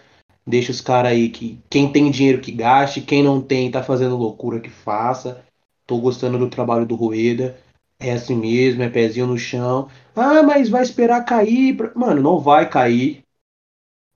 Deixa 0.49 0.73
os 0.73 0.81
caras 0.81 1.13
aí 1.13 1.29
que. 1.29 1.61
Quem 1.69 1.93
tem 1.93 2.11
dinheiro 2.11 2.41
que 2.41 2.51
gaste, 2.51 3.03
quem 3.03 3.23
não 3.23 3.41
tem, 3.43 3.71
tá 3.71 3.83
fazendo 3.83 4.17
loucura 4.17 4.59
que 4.59 4.71
faça. 4.71 5.45
Tô 5.87 5.99
gostando 5.99 6.39
do 6.39 6.49
trabalho 6.49 6.87
do 6.87 6.95
Rueda. 6.95 7.59
É 8.01 8.13
assim 8.13 8.35
mesmo, 8.35 8.83
é 8.83 8.89
pezinho 8.89 9.27
no 9.27 9.37
chão. 9.37 9.91
Ah, 10.17 10.43
mas 10.43 10.71
vai 10.71 10.83
esperar 10.83 11.25
cair. 11.25 11.77
Pra... 11.77 11.93
Mano, 11.95 12.23
não 12.23 12.41
vai 12.41 12.69
cair. 12.69 13.23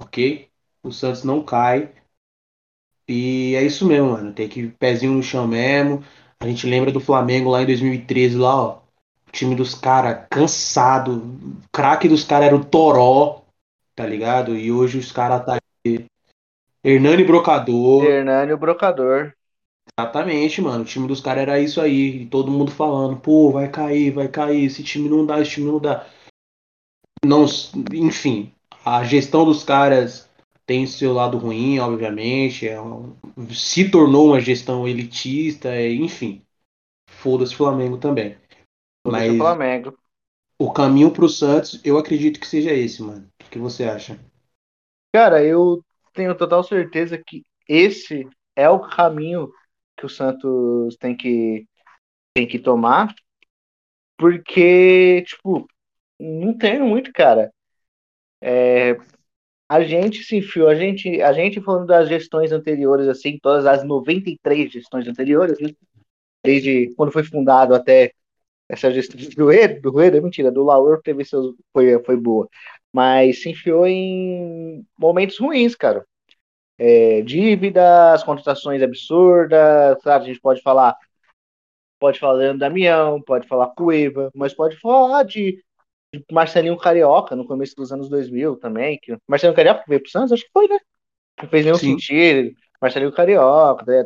Ok? 0.00 0.48
O 0.82 0.90
Santos 0.90 1.22
não 1.22 1.44
cai. 1.44 1.92
E 3.06 3.54
é 3.54 3.62
isso 3.62 3.86
mesmo, 3.86 4.12
mano. 4.12 4.32
Tem 4.32 4.48
que 4.48 4.68
pezinho 4.68 5.12
no 5.12 5.22
chão 5.22 5.46
mesmo. 5.46 6.02
A 6.40 6.46
gente 6.46 6.66
lembra 6.66 6.90
do 6.90 7.00
Flamengo 7.00 7.50
lá 7.50 7.62
em 7.62 7.66
2013, 7.66 8.36
lá, 8.36 8.56
ó. 8.56 8.82
O 9.28 9.32
time 9.32 9.54
dos 9.54 9.74
caras 9.74 10.26
cansado. 10.30 11.18
O 11.18 11.68
craque 11.70 12.08
dos 12.08 12.24
caras 12.24 12.46
era 12.46 12.56
o 12.56 12.64
Toró, 12.64 13.42
tá 13.94 14.06
ligado? 14.06 14.56
E 14.56 14.72
hoje 14.72 14.98
os 14.98 15.12
caras 15.12 15.44
tá. 15.44 15.58
Hernani 16.84 17.24
Brocador. 17.24 18.04
Hernani 18.04 18.52
o 18.52 18.58
Brocador. 18.58 19.34
Exatamente, 19.98 20.60
mano. 20.60 20.82
O 20.82 20.86
time 20.86 21.06
dos 21.06 21.20
caras 21.20 21.42
era 21.42 21.60
isso 21.60 21.80
aí. 21.80 22.22
E 22.22 22.26
todo 22.26 22.50
mundo 22.50 22.70
falando, 22.70 23.16
pô, 23.20 23.52
vai 23.52 23.70
cair, 23.70 24.10
vai 24.10 24.28
cair. 24.28 24.64
Esse 24.64 24.82
time 24.82 25.08
não 25.08 25.24
dá, 25.24 25.40
esse 25.40 25.52
time 25.52 25.66
não 25.66 25.78
dá. 25.78 26.06
Não, 27.24 27.44
enfim, 27.92 28.52
a 28.84 29.04
gestão 29.04 29.44
dos 29.44 29.62
caras 29.62 30.28
tem 30.66 30.86
seu 30.86 31.12
lado 31.12 31.38
ruim, 31.38 31.78
obviamente. 31.78 32.66
É 32.66 32.80
um, 32.80 33.14
se 33.50 33.88
tornou 33.88 34.28
uma 34.28 34.40
gestão 34.40 34.88
elitista, 34.88 35.68
é, 35.68 35.92
enfim. 35.92 36.42
Foda-se 37.08 37.54
Flamengo 37.54 37.98
também. 37.98 38.36
Mas 39.06 39.36
Flamengo. 39.36 39.96
o 40.58 40.72
caminho 40.72 41.12
pro 41.12 41.28
Santos, 41.28 41.80
eu 41.84 41.96
acredito 41.98 42.40
que 42.40 42.46
seja 42.46 42.72
esse, 42.72 43.02
mano. 43.02 43.28
O 43.44 43.50
que 43.50 43.58
você 43.58 43.84
acha? 43.84 44.18
Cara, 45.14 45.44
eu 45.44 45.84
tenho 46.12 46.37
total 46.37 46.62
certeza 46.64 47.19
que 47.19 47.42
esse 47.69 48.28
é 48.57 48.69
o 48.69 48.81
caminho 48.81 49.52
que 49.97 50.07
o 50.07 50.09
Santos 50.09 50.97
tem 50.97 51.16
que, 51.16 51.66
tem 52.35 52.47
que 52.47 52.59
tomar. 52.59 53.14
Porque, 54.16 55.23
tipo, 55.26 55.66
não 56.19 56.57
tem 56.57 56.81
muito, 56.81 57.12
cara. 57.12 57.52
É, 58.40 58.97
a 59.69 59.83
gente 59.83 60.23
se 60.23 60.37
enfiou, 60.37 60.69
a 60.69 60.75
gente, 60.75 61.23
a 61.23 61.33
gente 61.33 61.61
falando 61.61 61.87
das 61.87 62.09
gestões 62.09 62.52
anteriores, 62.52 63.09
assim, 63.09 63.38
todas 63.40 63.66
as 63.66 63.85
93 63.85 64.71
gestões 64.73 65.09
anteriores, 65.09 65.59
né? 65.61 65.71
desde 66.45 66.95
quando 66.95 67.12
foi 67.12 67.25
fundado 67.25 67.75
até 67.75 68.12
essa 68.69 68.92
gestão 68.92 69.21
do 69.37 69.45
Rueda, 69.45 69.81
do 69.81 69.90
Rueda, 69.90 70.21
mentira, 70.21 70.50
do 70.50 70.64
Laur 70.64 71.00
teve 71.02 71.25
seus, 71.25 71.54
foi, 71.73 72.02
foi 72.04 72.16
boa, 72.16 72.49
mas 72.92 73.42
se 73.42 73.50
enfiou 73.50 73.87
em 73.87 74.87
momentos 74.99 75.38
ruins, 75.38 75.75
cara. 75.75 76.04
É, 76.78 77.22
dívidas, 77.22 78.25
contratações 78.25 78.82
absurdas, 78.82 79.96
claro, 80.02 80.25
a 80.25 80.26
gente 80.26 80.40
pode 80.40 80.62
falar 80.62 80.96
pode 81.99 82.18
falar 82.18 82.32
Leandro 82.32 82.58
Damião, 82.58 83.22
pode 83.22 83.46
falar 83.46 83.68
Cueva, 83.68 84.30
mas 84.34 84.52
pode 84.52 84.76
falar 84.80 85.22
de 85.22 85.62
Marcelinho 86.32 86.76
Carioca 86.76 87.37
no 87.37 87.46
começo 87.46 87.76
dos 87.76 87.92
anos 87.92 88.08
2000 88.08 88.56
também. 88.56 88.99
Que... 89.00 89.16
Marcelinho 89.28 89.54
Carioca 89.54 89.84
veio 89.87 90.02
pro 90.02 90.11
Santos? 90.11 90.32
Acho 90.32 90.44
que 90.44 90.50
foi, 90.52 90.66
né? 90.66 90.78
Não 91.40 91.49
fez 91.49 91.64
nenhum 91.64 91.78
Sim. 91.78 91.92
sentido. 91.92 92.56
Marcelinho 92.80 93.12
Carioca, 93.12 93.84
né? 93.87 94.04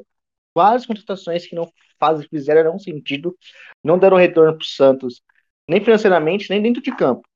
várias 0.56 0.86
contratações 0.86 1.46
que 1.46 1.54
não 1.54 1.70
fazem, 2.00 2.26
fizeram 2.28 2.64
nenhum 2.64 2.78
sentido, 2.78 3.36
não 3.84 3.98
deram 3.98 4.16
retorno 4.16 4.56
pro 4.56 4.66
Santos, 4.66 5.20
nem 5.68 5.84
financeiramente, 5.84 6.48
nem 6.48 6.62
dentro 6.62 6.80
de 6.82 6.96
campo. 6.96 7.28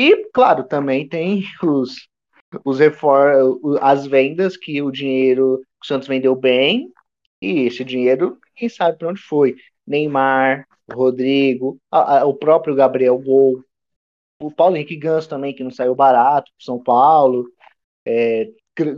E, 0.00 0.30
claro, 0.32 0.64
também 0.64 1.06
tem 1.06 1.44
os, 1.62 2.08
os 2.64 2.78
refor 2.78 3.60
as 3.82 4.06
vendas 4.06 4.56
que 4.56 4.80
o 4.80 4.90
dinheiro 4.90 5.60
o 5.78 5.86
Santos 5.86 6.08
vendeu 6.08 6.34
bem, 6.34 6.90
e 7.38 7.66
esse 7.66 7.84
dinheiro 7.84 8.38
quem 8.56 8.66
sabe 8.66 8.96
para 8.96 9.08
onde 9.08 9.20
foi. 9.20 9.56
Neymar, 9.86 10.66
Rodrigo, 10.90 11.78
a, 11.90 12.20
a, 12.20 12.24
o 12.24 12.32
próprio 12.32 12.74
Gabriel 12.74 13.18
Gol, 13.18 13.62
o 14.40 14.50
Paulo 14.50 14.76
Henrique 14.76 14.96
Ganso 14.96 15.28
também, 15.28 15.54
que 15.54 15.62
não 15.62 15.70
saiu 15.70 15.94
barato, 15.94 16.50
São 16.58 16.82
Paulo. 16.82 17.46
É, 18.06 18.48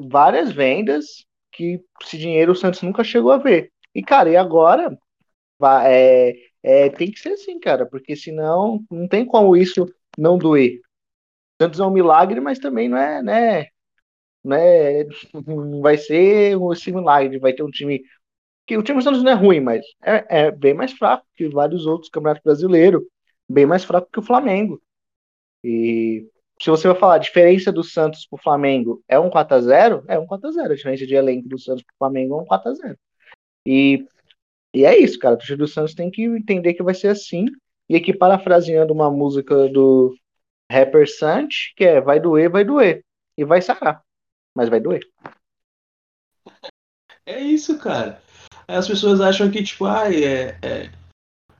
várias 0.08 0.52
vendas 0.52 1.24
que 1.50 1.82
esse 2.00 2.16
dinheiro 2.16 2.52
o 2.52 2.56
Santos 2.56 2.80
nunca 2.80 3.02
chegou 3.02 3.32
a 3.32 3.38
ver. 3.38 3.72
E, 3.92 4.04
cara, 4.04 4.30
e 4.30 4.36
agora 4.36 4.96
é, 5.84 6.34
é, 6.62 6.88
tem 6.90 7.10
que 7.10 7.18
ser 7.18 7.30
assim, 7.30 7.58
cara, 7.58 7.86
porque 7.86 8.14
senão 8.14 8.84
não 8.88 9.08
tem 9.08 9.26
como 9.26 9.56
isso 9.56 9.84
não 10.16 10.38
doer. 10.38 10.80
Santos 11.62 11.80
é 11.80 11.84
um 11.84 11.90
milagre, 11.90 12.40
mas 12.40 12.58
também 12.58 12.88
não 12.88 12.98
é, 12.98 13.22
né? 13.22 13.66
Não, 14.44 14.56
é, 14.56 15.04
vai 15.82 15.96
ser 15.96 16.56
esse 16.72 16.92
milagre, 16.92 17.38
vai 17.38 17.52
ter 17.52 17.62
um 17.62 17.70
time. 17.70 18.02
que 18.66 18.76
O 18.76 18.82
time 18.82 18.98
do 18.98 19.04
Santos 19.04 19.22
não 19.22 19.32
é 19.32 19.34
ruim, 19.34 19.60
mas 19.60 19.84
é, 20.02 20.46
é 20.46 20.50
bem 20.50 20.74
mais 20.74 20.92
fraco 20.92 21.24
que 21.36 21.48
vários 21.48 21.86
outros 21.86 22.10
campeonatos 22.10 22.42
brasileiros, 22.44 23.02
bem 23.48 23.66
mais 23.66 23.84
fraco 23.84 24.08
que 24.12 24.18
o 24.20 24.22
Flamengo. 24.22 24.82
E 25.64 26.28
se 26.60 26.70
você 26.70 26.88
vai 26.88 26.96
falar 26.98 27.14
a 27.16 27.18
diferença 27.18 27.72
do 27.72 27.84
Santos 27.84 28.26
pro 28.26 28.38
Flamengo 28.42 29.02
é 29.08 29.18
um 29.18 29.30
4x0, 29.30 30.04
é 30.08 30.18
um 30.18 30.26
4x0. 30.26 30.72
A 30.72 30.74
diferença 30.74 31.06
de 31.06 31.14
elenco 31.14 31.48
do 31.48 31.58
Santos 31.58 31.82
pro 31.84 31.94
Flamengo 31.98 32.34
é 32.34 32.42
um 32.42 32.46
4x0. 32.46 32.96
E, 33.66 34.04
e 34.74 34.84
é 34.84 34.98
isso, 34.98 35.18
cara. 35.18 35.34
O 35.34 35.38
torcedor 35.38 35.66
do 35.66 35.72
Santos 35.72 35.94
tem 35.94 36.10
que 36.10 36.24
entender 36.24 36.74
que 36.74 36.82
vai 36.82 36.94
ser 36.94 37.08
assim. 37.08 37.46
E 37.88 37.96
aqui, 37.96 38.12
parafraseando 38.12 38.92
uma 38.92 39.10
música 39.10 39.68
do 39.68 40.14
rapper 40.72 41.08
Santos, 41.08 41.72
que 41.76 41.84
é 41.84 42.00
vai 42.00 42.18
doer, 42.18 42.50
vai 42.50 42.64
doer. 42.64 43.04
E 43.36 43.44
vai 43.44 43.60
sarar. 43.60 44.02
Mas 44.54 44.68
vai 44.68 44.80
doer. 44.80 45.02
É 47.24 47.40
isso, 47.40 47.78
cara. 47.78 48.20
As 48.66 48.86
pessoas 48.86 49.20
acham 49.20 49.50
que, 49.50 49.62
tipo, 49.62 49.84
ah, 49.84 50.12
é, 50.12 50.56
é... 50.62 50.90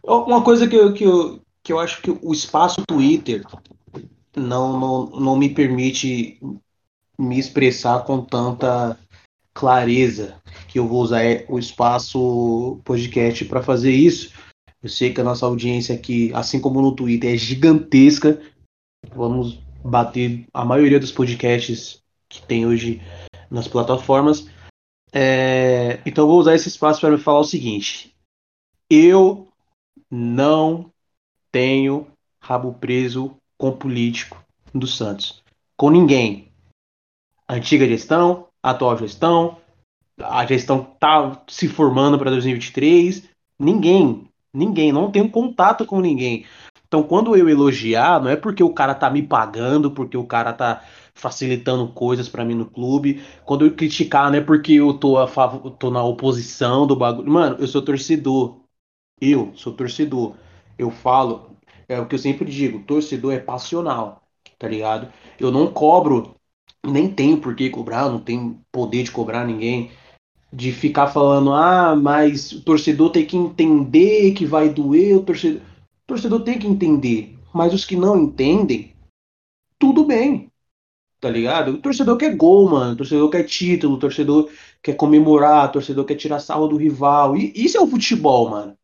Uma 0.03 0.43
coisa 0.43 0.67
que 0.67 0.75
eu, 0.77 0.93
que, 0.93 1.05
eu, 1.05 1.41
que 1.63 1.73
eu 1.73 1.79
acho 1.79 2.03
que 2.03 2.11
o 2.11 2.33
espaço 2.33 2.83
Twitter 2.87 3.43
não, 4.37 4.79
não, 4.79 5.07
não 5.11 5.37
me 5.37 5.49
permite 5.49 6.41
me 7.19 7.39
expressar 7.39 8.05
com 8.05 8.25
tanta 8.25 8.99
clareza 9.55 10.41
que 10.69 10.79
eu 10.79 10.89
vou 10.89 11.03
usar 11.03 11.23
o 11.49 11.59
espaço 11.59 12.81
podcast 12.85 13.45
para 13.45 13.63
fazer 13.63 13.93
isso. 13.93 14.33
Eu 14.83 14.89
sei 14.89 15.13
que 15.13 15.21
a 15.21 15.25
nossa 15.25 15.47
audiência 15.47 15.95
aqui, 15.95 16.33
assim 16.35 16.61
como 16.61 16.83
no 16.83 16.95
Twitter, 16.95 17.33
é 17.33 17.37
gigantesca. 17.37 18.41
Vamos 19.15 19.59
bater 19.85 20.47
a 20.53 20.65
maioria 20.65 20.99
dos 20.99 21.13
podcasts 21.13 22.03
que 22.29 22.43
tem 22.43 22.67
hoje 22.67 23.01
nas 23.51 23.69
plataformas. 23.69 24.49
É, 25.13 26.01
então 26.07 26.27
vou 26.27 26.39
usar 26.39 26.55
esse 26.55 26.69
espaço 26.69 27.01
para 27.01 27.11
me 27.11 27.19
falar 27.19 27.41
o 27.41 27.45
seguinte: 27.45 28.15
eu 28.89 29.49
não 30.11 30.91
tenho 31.51 32.07
rabo 32.41 32.73
preso 32.73 33.37
com 33.59 33.73
político 33.73 34.43
do 34.75 34.87
Santos. 34.87 35.43
Com 35.77 35.91
ninguém. 35.91 36.49
antiga 37.49 37.87
gestão, 37.87 38.49
atual 38.63 38.97
gestão, 38.97 39.59
a 40.19 40.47
gestão 40.47 40.83
tá 40.99 41.43
se 41.49 41.69
formando 41.69 42.19
para 42.19 42.31
2023. 42.31 43.29
Ninguém, 43.59 44.29
ninguém, 44.53 44.93
não 44.93 45.11
tenho 45.11 45.31
contato 45.31 45.85
com 45.85 46.01
ninguém. 46.01 46.47
Então, 46.93 47.03
quando 47.03 47.35
eu 47.35 47.49
elogiar, 47.49 48.21
não 48.21 48.29
é 48.29 48.37
porque 48.37 48.63
o 48.63 48.69
cara 48.75 48.95
tá 48.95 49.09
me 49.09 49.23
pagando, 49.23 49.91
porque 49.91 50.15
o 50.15 50.27
cara 50.27 50.53
tá 50.53 50.85
facilitando 51.15 51.89
coisas 51.89 52.29
para 52.29 52.45
mim 52.45 52.55
no 52.55 52.67
clube. 52.67 53.23
Quando 53.47 53.65
eu 53.65 53.75
criticar, 53.75 54.31
não 54.31 54.37
é 54.37 54.43
porque 54.43 54.75
eu 54.75 54.93
tô, 54.93 55.17
a 55.17 55.27
tô 55.79 55.91
na 55.91 56.05
oposição 56.05 56.87
do 56.87 56.95
bagulho. 56.95 57.33
Mano, 57.33 57.57
eu 57.59 57.67
sou 57.67 57.81
torcedor. 57.81 58.61
Eu 59.21 59.53
sou 59.55 59.73
torcedor. 59.73 60.35
Eu 60.79 60.91
falo, 60.91 61.57
é 61.89 61.99
o 61.99 62.07
que 62.07 62.15
eu 62.15 62.19
sempre 62.19 62.51
digo, 62.51 62.81
torcedor 62.81 63.33
é 63.33 63.39
passional, 63.39 64.23
tá 64.59 64.69
ligado? 64.69 65.11
Eu 65.41 65.51
não 65.51 65.73
cobro, 65.73 66.35
nem 66.87 67.09
tenho 67.09 67.39
por 67.41 67.57
que 67.57 67.71
cobrar, 67.71 68.11
não 68.11 68.21
tenho 68.21 68.61
poder 68.71 69.03
de 69.05 69.11
cobrar 69.13 69.47
ninguém, 69.47 69.91
de 70.53 70.73
ficar 70.73 71.09
falando, 71.09 71.53
ah, 71.55 71.97
mas 71.97 72.53
o 72.53 72.63
torcedor 72.63 73.11
tem 73.11 73.27
que 73.27 73.37
entender 73.37 74.33
que 74.33 74.47
vai 74.47 74.69
doer, 74.69 75.17
o 75.17 75.23
torcedor. 75.23 75.72
O 76.05 76.07
torcedor 76.09 76.45
tem 76.45 76.59
que 76.59 76.67
entender, 76.67 77.37
mas 77.53 77.73
os 77.75 77.85
que 77.85 77.97
não 77.97 78.17
entendem, 78.17 78.95
tudo 79.79 80.05
bem. 80.07 80.51
tá 81.21 81.31
ligado? 81.31 81.73
O 81.73 81.79
torcedor 81.79 82.17
quer 82.19 82.35
gol, 82.37 82.69
mano. 82.69 82.95
O 82.95 82.97
torcedor 82.97 83.31
quer 83.31 83.45
título, 83.45 83.95
o 83.95 83.99
torcedor 83.99 84.51
quer 84.83 84.95
comemorar, 84.97 85.69
o 85.69 85.73
torcedor 85.73 86.05
quer 86.05 86.17
tirar 86.17 86.41
sarro 86.41 86.67
do 86.69 86.77
rival. 86.77 87.37
E 87.37 87.53
isso 87.55 87.77
é 87.79 87.81
o 87.81 87.87
futebol, 87.87 88.51
mano. 88.51 88.77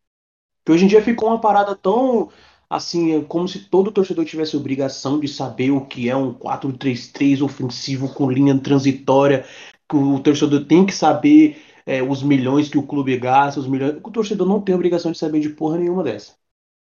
Que 0.65 0.73
hoje 0.73 0.85
em 0.85 0.89
dia 0.89 1.03
ficou 1.03 1.29
uma 1.31 1.41
parada 1.41 1.75
tão 1.77 2.31
assim, 2.71 3.17
é 3.17 3.25
como 3.25 3.49
se 3.49 3.69
todo 3.71 3.93
torcedor 3.93 4.25
tivesse 4.27 4.57
obrigação 4.57 5.21
de 5.21 5.29
saber 5.29 5.71
o 5.71 5.87
que 5.87 6.09
é 6.11 6.17
um 6.17 6.35
4-3-3 6.35 7.43
ofensivo 7.43 8.13
com 8.15 8.31
linha 8.31 8.59
transitória, 8.61 9.47
que 9.89 9.97
o 9.97 10.21
torcedor 10.21 10.67
tem 10.67 10.87
que 10.87 10.93
saber 10.95 11.63
é, 11.87 12.03
os 12.03 12.23
milhões 12.23 12.69
que 12.69 12.79
o 12.79 12.87
clube 12.87 13.17
gasta, 13.19 13.61
os 13.61 13.67
milhões. 13.69 13.97
O 14.05 14.11
torcedor 14.11 14.47
não 14.49 14.61
tem 14.63 14.75
obrigação 14.75 15.13
de 15.13 15.19
saber 15.19 15.41
de 15.41 15.51
porra 15.51 15.79
nenhuma 15.79 16.05
dessa. 16.05 16.35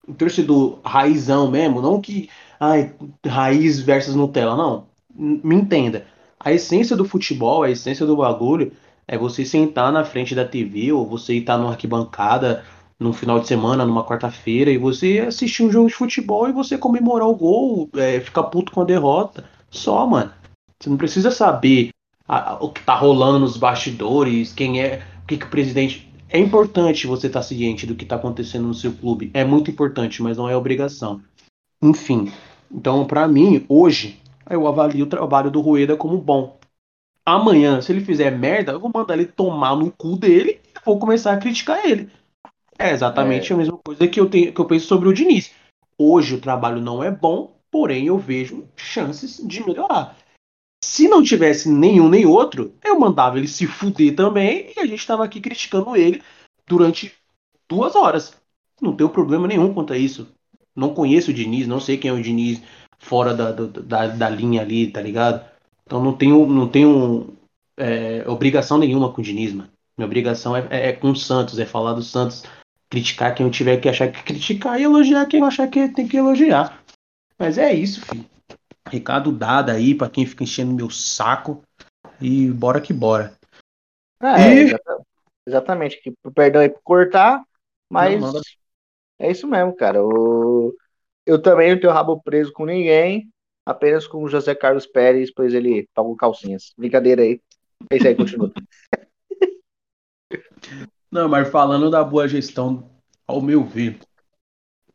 O 0.09 0.13
torcedor 0.13 0.79
raizão 0.83 1.51
mesmo, 1.51 1.81
não 1.81 2.01
que 2.01 2.29
ai, 2.59 2.93
raiz 3.25 3.79
versus 3.79 4.15
Nutella, 4.15 4.57
não. 4.57 4.87
Me 5.13 5.55
entenda. 5.55 6.05
A 6.39 6.51
essência 6.51 6.95
do 6.95 7.05
futebol, 7.05 7.63
a 7.63 7.69
essência 7.69 8.05
do 8.05 8.17
bagulho 8.17 8.71
é 9.07 9.17
você 9.17 9.45
sentar 9.45 9.91
na 9.91 10.03
frente 10.03 10.33
da 10.33 10.45
TV 10.45 10.91
ou 10.91 11.05
você 11.05 11.35
estar 11.35 11.57
numa 11.57 11.71
arquibancada 11.71 12.63
num 12.99 13.13
final 13.13 13.39
de 13.39 13.47
semana, 13.47 13.85
numa 13.85 14.03
quarta-feira, 14.03 14.69
e 14.69 14.77
você 14.77 15.19
assistir 15.19 15.63
um 15.63 15.71
jogo 15.71 15.87
de 15.87 15.95
futebol 15.95 16.49
e 16.49 16.51
você 16.51 16.77
comemorar 16.77 17.27
o 17.27 17.35
gol, 17.35 17.89
é, 17.95 18.19
ficar 18.19 18.43
puto 18.43 18.73
com 18.73 18.81
a 18.81 18.85
derrota. 18.85 19.45
Só, 19.69 20.05
mano. 20.05 20.31
Você 20.79 20.89
não 20.89 20.97
precisa 20.97 21.31
saber 21.31 21.91
a, 22.27 22.51
a, 22.51 22.63
o 22.63 22.69
que 22.69 22.81
tá 22.81 22.95
rolando 22.95 23.39
nos 23.39 23.57
bastidores, 23.57 24.53
quem 24.53 24.81
é, 24.81 25.01
o 25.23 25.27
que, 25.27 25.37
que 25.37 25.45
o 25.45 25.49
presidente. 25.49 26.08
É 26.31 26.37
importante 26.37 27.07
você 27.07 27.25
estar 27.25 27.39
tá 27.39 27.45
ciente 27.45 27.87
do 27.87 27.95
que 27.95 28.05
tá 28.05 28.15
acontecendo 28.15 28.67
no 28.67 28.73
seu 28.73 28.93
clube. 28.93 29.31
É 29.33 29.43
muito 29.43 29.71
importante, 29.71 30.21
mas 30.21 30.37
não 30.37 30.47
é 30.47 30.55
obrigação. 30.55 31.21
Enfim. 31.81 32.31
Então, 32.71 33.05
para 33.05 33.27
mim, 33.27 33.65
hoje, 33.67 34.19
eu 34.47 34.67
avalio 34.67 35.05
o 35.05 35.09
trabalho 35.09 35.49
do 35.49 35.59
Rueda 35.59 35.97
como 35.97 36.19
bom. 36.19 36.59
Amanhã, 37.25 37.81
se 37.81 37.91
ele 37.91 38.05
fizer 38.05 38.29
merda, 38.29 38.73
eu 38.73 38.79
vou 38.79 38.91
mandar 38.93 39.15
ele 39.15 39.25
tomar 39.25 39.75
no 39.75 39.91
cu 39.91 40.15
dele 40.15 40.61
e 40.63 40.79
vou 40.85 40.99
começar 40.99 41.33
a 41.33 41.37
criticar 41.37 41.83
ele. 41.83 42.11
É 42.77 42.91
exatamente 42.91 43.51
é. 43.51 43.55
a 43.55 43.57
mesma 43.57 43.77
coisa 43.83 44.07
que 44.07 44.19
eu, 44.19 44.29
tenho, 44.29 44.53
que 44.53 44.61
eu 44.61 44.65
penso 44.65 44.85
sobre 44.85 45.09
o 45.09 45.13
Diniz. 45.13 45.51
Hoje 45.97 46.35
o 46.35 46.39
trabalho 46.39 46.79
não 46.79 47.03
é 47.03 47.09
bom, 47.09 47.59
porém 47.71 48.05
eu 48.05 48.19
vejo 48.19 48.67
chances 48.75 49.41
de 49.43 49.65
melhorar. 49.65 50.15
Se 50.83 51.07
não 51.07 51.21
tivesse 51.21 51.69
nenhum 51.69 52.09
nem 52.09 52.25
outro, 52.25 52.73
eu 52.83 52.99
mandava 52.99 53.37
ele 53.37 53.47
se 53.47 53.67
fuder 53.67 54.15
também 54.15 54.71
e 54.75 54.79
a 54.79 54.85
gente 54.85 54.99
estava 54.99 55.23
aqui 55.23 55.41
criticando 55.41 55.95
ele 55.95 56.21
durante 56.65 57.13
duas 57.67 57.95
horas. 57.95 58.33
Não 58.81 58.95
tenho 58.95 59.09
problema 59.09 59.47
nenhum 59.47 59.73
quanto 59.73 59.93
a 59.93 59.97
isso. 59.97 60.27
Não 60.75 60.93
conheço 60.93 61.31
o 61.31 61.33
Diniz, 61.33 61.67
não 61.67 61.79
sei 61.79 61.97
quem 61.97 62.09
é 62.09 62.13
o 62.13 62.21
Diniz 62.21 62.61
fora 62.97 63.33
da, 63.33 63.51
da, 63.51 64.07
da 64.07 64.29
linha 64.29 64.61
ali, 64.61 64.87
tá 64.87 65.01
ligado? 65.01 65.45
Então 65.85 66.01
não 66.03 66.13
tenho, 66.13 66.45
não 66.47 66.67
tenho 66.67 67.33
é, 67.77 68.23
obrigação 68.27 68.77
nenhuma 68.77 69.11
com 69.11 69.21
o 69.21 69.23
Diniz, 69.23 69.53
mano. 69.53 69.69
Minha 69.97 70.05
obrigação 70.05 70.55
é, 70.55 70.65
é, 70.69 70.89
é 70.89 70.93
com 70.93 71.11
o 71.11 71.15
Santos, 71.15 71.59
é 71.59 71.65
falar 71.65 71.93
do 71.93 72.01
Santos 72.01 72.43
criticar 72.89 73.35
quem 73.35 73.45
eu 73.45 73.51
tiver 73.51 73.77
que 73.77 73.87
achar 73.87 74.11
que 74.11 74.23
criticar 74.23 74.79
e 74.79 74.83
elogiar 74.83 75.25
quem 75.27 75.41
eu 75.41 75.45
achar 75.45 75.67
que 75.67 75.89
tem 75.89 76.07
que 76.07 76.17
elogiar. 76.17 76.81
Mas 77.37 77.57
é 77.57 77.73
isso, 77.73 78.01
filho. 78.05 78.25
Recado 78.89 79.31
dado 79.31 79.71
aí 79.71 79.95
para 79.95 80.09
quem 80.09 80.25
fica 80.25 80.43
enchendo 80.43 80.73
meu 80.73 80.89
saco. 80.89 81.63
E 82.21 82.51
bora 82.51 82.81
que 82.81 82.91
bora. 82.91 83.33
É, 84.21 84.65
e... 84.65 84.75
exatamente. 85.45 86.01
Que 86.01 86.13
perdão 86.33 86.61
aí 86.61 86.69
por 86.69 86.81
cortar, 86.81 87.43
mas 87.89 88.19
não, 88.19 88.41
é 89.19 89.31
isso 89.31 89.47
mesmo, 89.47 89.75
cara. 89.75 90.03
O... 90.03 90.73
Eu 91.25 91.41
também 91.41 91.71
não 91.71 91.79
tenho 91.79 91.93
rabo 91.93 92.21
preso 92.21 92.51
com 92.51 92.65
ninguém, 92.65 93.29
apenas 93.65 94.07
com 94.07 94.23
o 94.23 94.29
José 94.29 94.55
Carlos 94.55 94.87
Pérez, 94.87 95.31
pois 95.31 95.53
ele 95.53 95.87
pagou 95.93 96.15
calcinhas. 96.15 96.73
Brincadeira 96.77 97.21
aí. 97.21 97.41
É 97.89 97.97
isso 97.97 98.07
aí, 98.07 98.15
continua. 98.15 98.51
Não, 101.11 101.27
mas 101.27 101.49
falando 101.49 101.89
da 101.89 102.03
boa 102.03 102.27
gestão, 102.27 102.89
ao 103.25 103.41
meu 103.41 103.63
ver, 103.63 103.99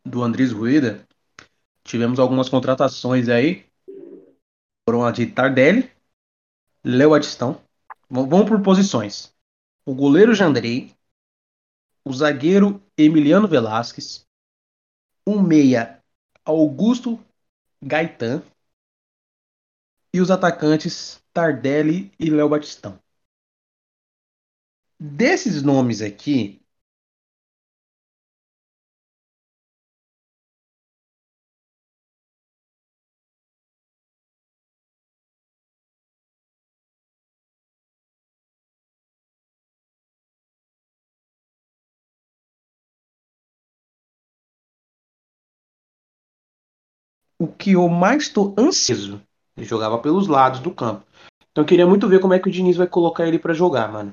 do 0.04 0.22
Andrés 0.22 0.52
Rueda, 0.52 1.04
tivemos 1.83 2.18
algumas 2.18 2.48
contratações 2.48 3.28
aí. 3.28 3.64
Foram 4.88 5.04
a 5.04 5.10
de 5.10 5.26
Tardelli, 5.26 5.90
Léo 6.84 7.10
Batistão. 7.10 7.60
Vamos 8.08 8.48
por 8.48 8.62
posições. 8.62 9.34
O 9.86 9.94
goleiro 9.94 10.34
Jandrei, 10.34 10.94
o 12.04 12.12
zagueiro 12.12 12.82
Emiliano 12.96 13.48
Velasquez, 13.48 14.26
o 15.26 15.40
meia 15.40 16.02
Augusto 16.44 17.18
Gaetan 17.82 18.42
e 20.12 20.20
os 20.20 20.30
atacantes 20.30 21.22
Tardelli 21.32 22.12
e 22.18 22.30
Léo 22.30 22.48
Batistão. 22.48 22.98
Desses 25.00 25.62
nomes 25.62 26.00
aqui, 26.00 26.63
que 47.64 47.72
eu 47.72 47.88
mais 47.88 48.24
estou 48.24 48.55
ansioso. 48.59 49.22
Ele 49.57 49.64
jogava 49.64 49.96
pelos 49.96 50.29
lados 50.29 50.61
do 50.61 50.70
campo. 50.70 51.03
Então 51.50 51.64
eu 51.64 51.66
queria 51.66 51.87
muito 51.87 52.07
ver 52.07 52.20
como 52.20 52.35
é 52.35 52.38
que 52.38 52.46
o 52.46 52.53
Diniz 52.53 52.77
vai 52.77 52.87
colocar 52.87 53.27
ele 53.27 53.38
para 53.38 53.55
jogar, 53.55 53.90
mano. 53.90 54.12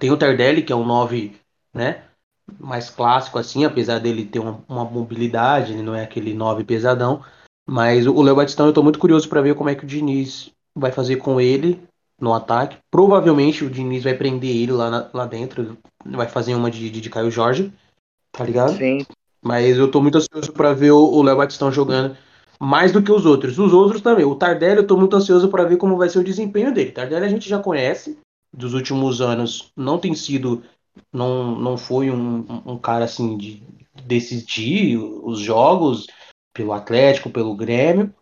Tem 0.00 0.10
o 0.10 0.16
Tardelli, 0.16 0.62
que 0.62 0.72
é 0.72 0.76
um 0.76 0.84
9, 0.84 1.32
né? 1.72 2.02
Mais 2.58 2.90
clássico, 2.90 3.38
assim, 3.38 3.64
apesar 3.64 4.00
dele 4.00 4.24
ter 4.24 4.40
uma, 4.40 4.64
uma 4.68 4.84
mobilidade, 4.84 5.74
ele 5.74 5.82
não 5.82 5.94
é 5.94 6.02
aquele 6.02 6.34
9 6.34 6.64
pesadão. 6.64 7.22
Mas 7.64 8.04
o 8.04 8.20
Léo 8.20 8.34
Batistão, 8.34 8.66
eu 8.66 8.72
tô 8.72 8.82
muito 8.82 8.98
curioso 8.98 9.28
para 9.28 9.42
ver 9.42 9.54
como 9.54 9.70
é 9.70 9.76
que 9.76 9.84
o 9.84 9.86
Diniz 9.86 10.50
vai 10.74 10.90
fazer 10.90 11.16
com 11.16 11.40
ele 11.40 11.80
no 12.20 12.34
ataque. 12.34 12.78
Provavelmente 12.90 13.64
o 13.64 13.70
Diniz 13.70 14.02
vai 14.02 14.14
prender 14.14 14.56
ele 14.56 14.72
lá, 14.72 14.90
na, 14.90 15.10
lá 15.14 15.24
dentro, 15.24 15.78
vai 16.04 16.26
fazer 16.26 16.56
uma 16.56 16.68
de, 16.68 16.90
de, 16.90 17.00
de 17.00 17.10
Caio 17.10 17.30
Jorge, 17.30 17.72
tá 18.32 18.42
ligado? 18.42 18.76
Sim. 18.76 19.06
Mas 19.40 19.78
eu 19.78 19.88
tô 19.88 20.02
muito 20.02 20.18
ansioso 20.18 20.52
para 20.52 20.72
ver 20.72 20.90
o 20.90 21.22
Léo 21.22 21.36
Batistão 21.36 21.70
jogando 21.70 22.16
mais 22.62 22.92
do 22.92 23.02
que 23.02 23.10
os 23.10 23.26
outros. 23.26 23.58
Os 23.58 23.72
outros 23.72 24.00
também. 24.00 24.24
O 24.24 24.36
Tardelli, 24.36 24.76
eu 24.76 24.86
tô 24.86 24.96
muito 24.96 25.16
ansioso 25.16 25.48
para 25.48 25.64
ver 25.64 25.76
como 25.76 25.96
vai 25.96 26.08
ser 26.08 26.20
o 26.20 26.24
desempenho 26.24 26.72
dele. 26.72 26.92
Tardelli 26.92 27.26
a 27.26 27.28
gente 27.28 27.48
já 27.48 27.58
conhece, 27.58 28.16
dos 28.52 28.72
últimos 28.72 29.20
anos 29.20 29.72
não 29.76 29.98
tem 29.98 30.14
sido, 30.14 30.62
não, 31.12 31.58
não 31.58 31.76
foi 31.76 32.08
um, 32.08 32.62
um 32.64 32.78
cara 32.78 33.04
assim 33.04 33.36
de 33.36 33.64
decidir 34.04 34.96
os 34.96 35.40
jogos 35.40 36.06
pelo 36.54 36.72
Atlético, 36.72 37.30
pelo 37.30 37.56
Grêmio, 37.56 38.14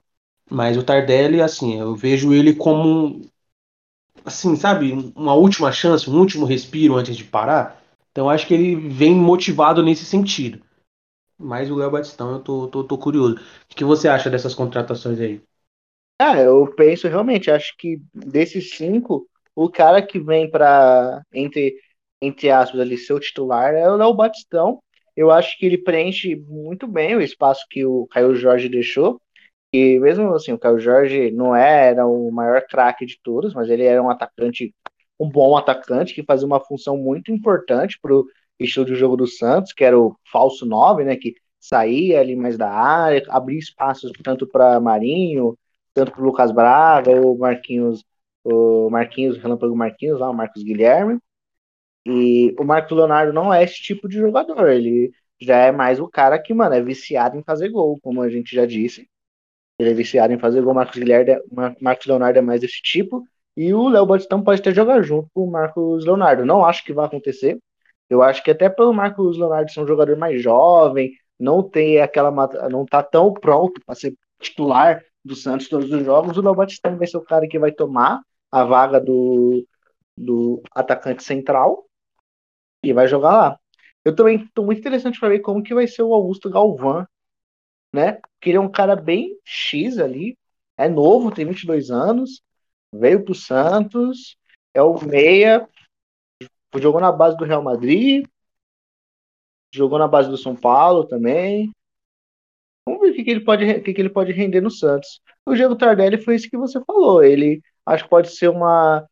mas 0.51 0.79
o 0.79 0.83
Tardelli, 0.83 1.43
assim, 1.43 1.79
eu 1.79 1.95
vejo 1.95 2.33
ele 2.33 2.55
como, 2.55 3.21
assim, 4.25 4.57
sabe, 4.57 5.13
uma 5.15 5.35
última 5.35 5.71
chance, 5.71 6.09
um 6.09 6.19
último 6.19 6.47
respiro 6.47 6.97
antes 6.97 7.15
de 7.15 7.25
parar. 7.25 7.83
Então 8.11 8.31
acho 8.31 8.47
que 8.47 8.55
ele 8.55 8.75
vem 8.75 9.15
motivado 9.15 9.83
nesse 9.83 10.07
sentido. 10.07 10.63
Mas 11.41 11.71
o 11.71 11.75
Léo 11.77 11.91
Batistão, 11.91 12.33
eu 12.33 12.41
tô, 12.43 12.69
tô, 12.69 12.85
tô 12.85 12.99
curioso. 12.99 13.35
O 13.37 13.75
que 13.75 13.85
você 13.85 14.09
acha 14.09 14.31
dessas 14.31 14.55
contratações 14.55 15.19
aí? 15.21 15.43
Ah, 16.19 16.37
eu 16.39 16.67
penso 16.75 17.09
realmente, 17.09 17.51
acho 17.51 17.75
que 17.79 17.99
desses 18.15 18.71
cinco, 18.77 19.27
o 19.55 19.71
cara 19.71 20.03
que 20.07 20.19
vem 20.19 20.51
para 20.51 21.23
entre 21.33 21.75
entre 22.23 22.51
aspas 22.51 22.79
ali 22.81 22.99
seu 22.99 23.19
titular 23.19 23.73
é 23.75 23.89
o 23.91 23.97
Léo 23.97 24.13
Batistão. 24.15 24.83
Eu 25.17 25.31
acho 25.31 25.57
que 25.59 25.65
ele 25.67 25.79
preenche 25.79 26.37
muito 26.37 26.87
bem 26.87 27.17
o 27.17 27.21
espaço 27.23 27.65
que 27.71 27.85
o 27.85 28.07
Caio 28.09 28.35
Jorge 28.37 28.69
deixou. 28.69 29.21
E 29.73 29.99
mesmo 30.01 30.35
assim, 30.35 30.53
o 30.53 30.59
Caio 30.59 30.81
Jorge 30.81 31.31
não 31.33 31.55
era 31.57 32.07
o 32.07 32.31
maior 32.33 32.63
craque 32.69 33.07
de 33.07 33.21
todos, 33.23 33.55
mas 33.55 33.71
ele 33.71 33.85
era 33.85 34.03
um 34.03 34.11
atacante, 34.11 34.75
um 35.21 35.29
bom 35.31 35.57
atacante 35.57 36.15
que 36.15 36.25
fazia 36.25 36.47
uma 36.47 36.61
função 36.61 36.97
muito 36.99 37.33
importante 37.33 37.99
para 38.03 38.15
o 38.15 38.27
estilo 38.65 38.87
de 38.87 38.95
jogo 38.95 39.17
do 39.17 39.27
Santos, 39.27 39.73
que 39.73 39.85
era 39.85 39.99
o 39.99 40.17
falso 40.33 40.67
9, 40.67 41.05
né, 41.05 41.17
que 41.17 41.35
saía 41.59 42.21
ali 42.21 42.37
mais 42.37 42.57
da 42.57 42.71
área, 42.71 43.23
abria 43.29 43.59
espaços 43.59 44.13
tanto 44.23 44.47
para 44.47 44.81
Marinho, 44.81 45.57
tanto 45.95 46.13
para 46.13 46.23
o 46.23 46.25
Lucas 46.25 46.53
Braga 46.53 47.11
ou 47.11 47.37
Marquinhos 47.39 48.05
o 48.45 48.89
Marquinhos, 48.91 49.37
o 49.37 49.41
Relâmpago 49.41 49.77
Marquinhos, 49.77 50.21
lá, 50.21 50.31
o 50.31 50.35
Marcos 50.35 50.63
Guilherme. 50.63 51.19
E 52.07 52.55
o 52.59 52.65
Marcos 52.65 52.97
Leonardo 52.97 53.33
não 53.33 53.53
é 53.53 53.63
esse 53.65 53.81
tipo 53.83 54.09
de 54.09 54.19
jogador. 54.19 54.69
Ele 54.69 55.13
já 55.41 55.57
é 55.59 55.73
mais 55.73 56.01
o 56.01 56.09
cara 56.09 56.39
que, 56.39 56.55
mano, 56.55 56.75
é 56.75 56.83
viciado 56.83 57.37
em 57.39 57.43
fazer 57.45 57.69
gol, 57.71 57.99
como 58.03 58.23
a 58.23 58.31
gente 58.31 58.55
já 58.55 58.67
disse. 58.67 59.09
Ele 59.79 59.91
é 59.91 59.95
viciado 59.95 60.33
em 60.33 60.39
fazer 60.39 60.63
gol. 60.63 60.75
Marcos 60.75 60.99
Guilherme, 60.99 61.33
é, 61.33 61.41
Marcos 61.81 62.07
Leonardo 62.07 62.39
é 62.39 62.43
mais 62.43 62.61
desse 62.61 62.81
tipo. 62.83 63.25
E 63.57 63.75
o 63.75 63.89
Léo 63.89 64.07
Batistão 64.07 64.43
pode 64.43 64.61
até 64.61 64.73
jogar 64.73 65.03
junto 65.03 65.29
com 65.35 65.45
o 65.45 65.51
Marcos 65.51 66.05
Leonardo. 66.05 66.45
Não 66.47 66.65
acho 66.65 66.85
que 66.85 66.93
vai 66.93 67.07
acontecer. 67.07 67.59
Eu 68.11 68.23
acho 68.23 68.43
que 68.43 68.51
até 68.51 68.69
pelo 68.69 68.93
Marcos 68.93 69.39
Leonardo 69.39 69.71
ser 69.71 69.81
um 69.81 69.87
jogador 69.87 70.17
mais 70.17 70.43
jovem, 70.43 71.13
não 71.39 71.63
ter 71.63 72.01
aquela 72.01 72.31
não 72.69 72.85
tá 72.85 73.03
tão 73.03 73.33
pronto 73.33 73.81
para 73.87 73.95
ser 73.95 74.15
titular 74.41 75.03
do 75.25 75.37
Santos 75.37 75.69
todos 75.69 75.91
os 75.91 76.05
jogos, 76.05 76.37
o 76.37 76.43
Léo 76.43 76.55
Batistão 76.55 76.97
vai 76.97 77.07
ser 77.07 77.17
o 77.19 77.25
cara 77.25 77.47
que 77.47 77.59
vai 77.59 77.71
tomar 77.71 78.21
a 78.51 78.65
vaga 78.65 79.01
do, 79.01 79.65
do 80.17 80.61
atacante 80.73 81.23
central 81.23 81.87
e 82.83 82.93
vai 82.93 83.07
jogar 83.07 83.31
lá. 83.31 83.61
Eu 84.05 84.15
também 84.15 84.43
estou 84.43 84.65
muito 84.65 84.79
interessante 84.81 85.21
para 85.21 85.29
ver 85.29 85.41
como 85.41 85.63
que 85.63 85.75
vai 85.75 85.87
ser 85.87 86.03
o 86.03 86.15
Augusto 86.15 86.51
Galvão, 86.51 87.07
né? 87.93 88.15
Porque 88.15 88.51
ele 88.51 88.57
é 88.57 88.61
um 88.61 88.71
cara 88.71 88.97
bem 88.97 89.39
X 89.45 89.99
ali, 89.99 90.37
é 90.77 90.89
novo, 90.89 91.31
tem 91.31 91.45
22 91.47 91.91
anos, 91.91 92.43
veio 92.93 93.25
pro 93.25 93.35
Santos, 93.35 94.37
é 94.75 94.83
o 94.83 94.99
meia, 95.05 95.69
jogou 96.79 97.01
na 97.01 97.11
base 97.13 97.37
do 97.37 97.45
Real 97.45 97.63
Madrid, 97.63 98.27
jogou 99.73 99.99
na 99.99 100.09
base 100.09 100.29
do 100.29 100.37
São 100.37 100.55
Paulo 100.55 101.07
também. 101.07 101.71
Vamos 102.87 103.03
ver 103.03 103.11
o 103.13 103.15
que, 103.15 103.25
que 103.25 103.31
ele 103.31 103.45
pode 103.45 103.65
o 103.65 103.83
que, 103.83 103.95
que 103.95 104.01
ele 104.01 104.11
pode 104.11 104.33
render 104.33 104.61
no 104.61 104.71
Santos. 104.71 105.21
O 105.47 105.55
Diego 105.55 105.77
Tardelli 105.77 106.19
foi 106.19 106.37
isso 106.37 106.49
que 106.51 106.57
você 106.57 106.83
falou. 106.85 107.23
Ele 107.23 107.63
acho 107.87 108.05
que 108.05 108.11
pode 108.11 108.31
ser 108.31 108.49
uma 108.49 109.07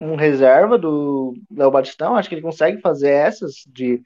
um 0.00 0.16
reserva 0.16 0.78
do 0.78 1.34
Léo 1.50 1.70
Batistão. 1.70 2.16
Acho 2.16 2.28
que 2.28 2.34
ele 2.34 2.42
consegue 2.42 2.80
fazer 2.80 3.10
essas 3.10 3.54
de, 3.66 4.02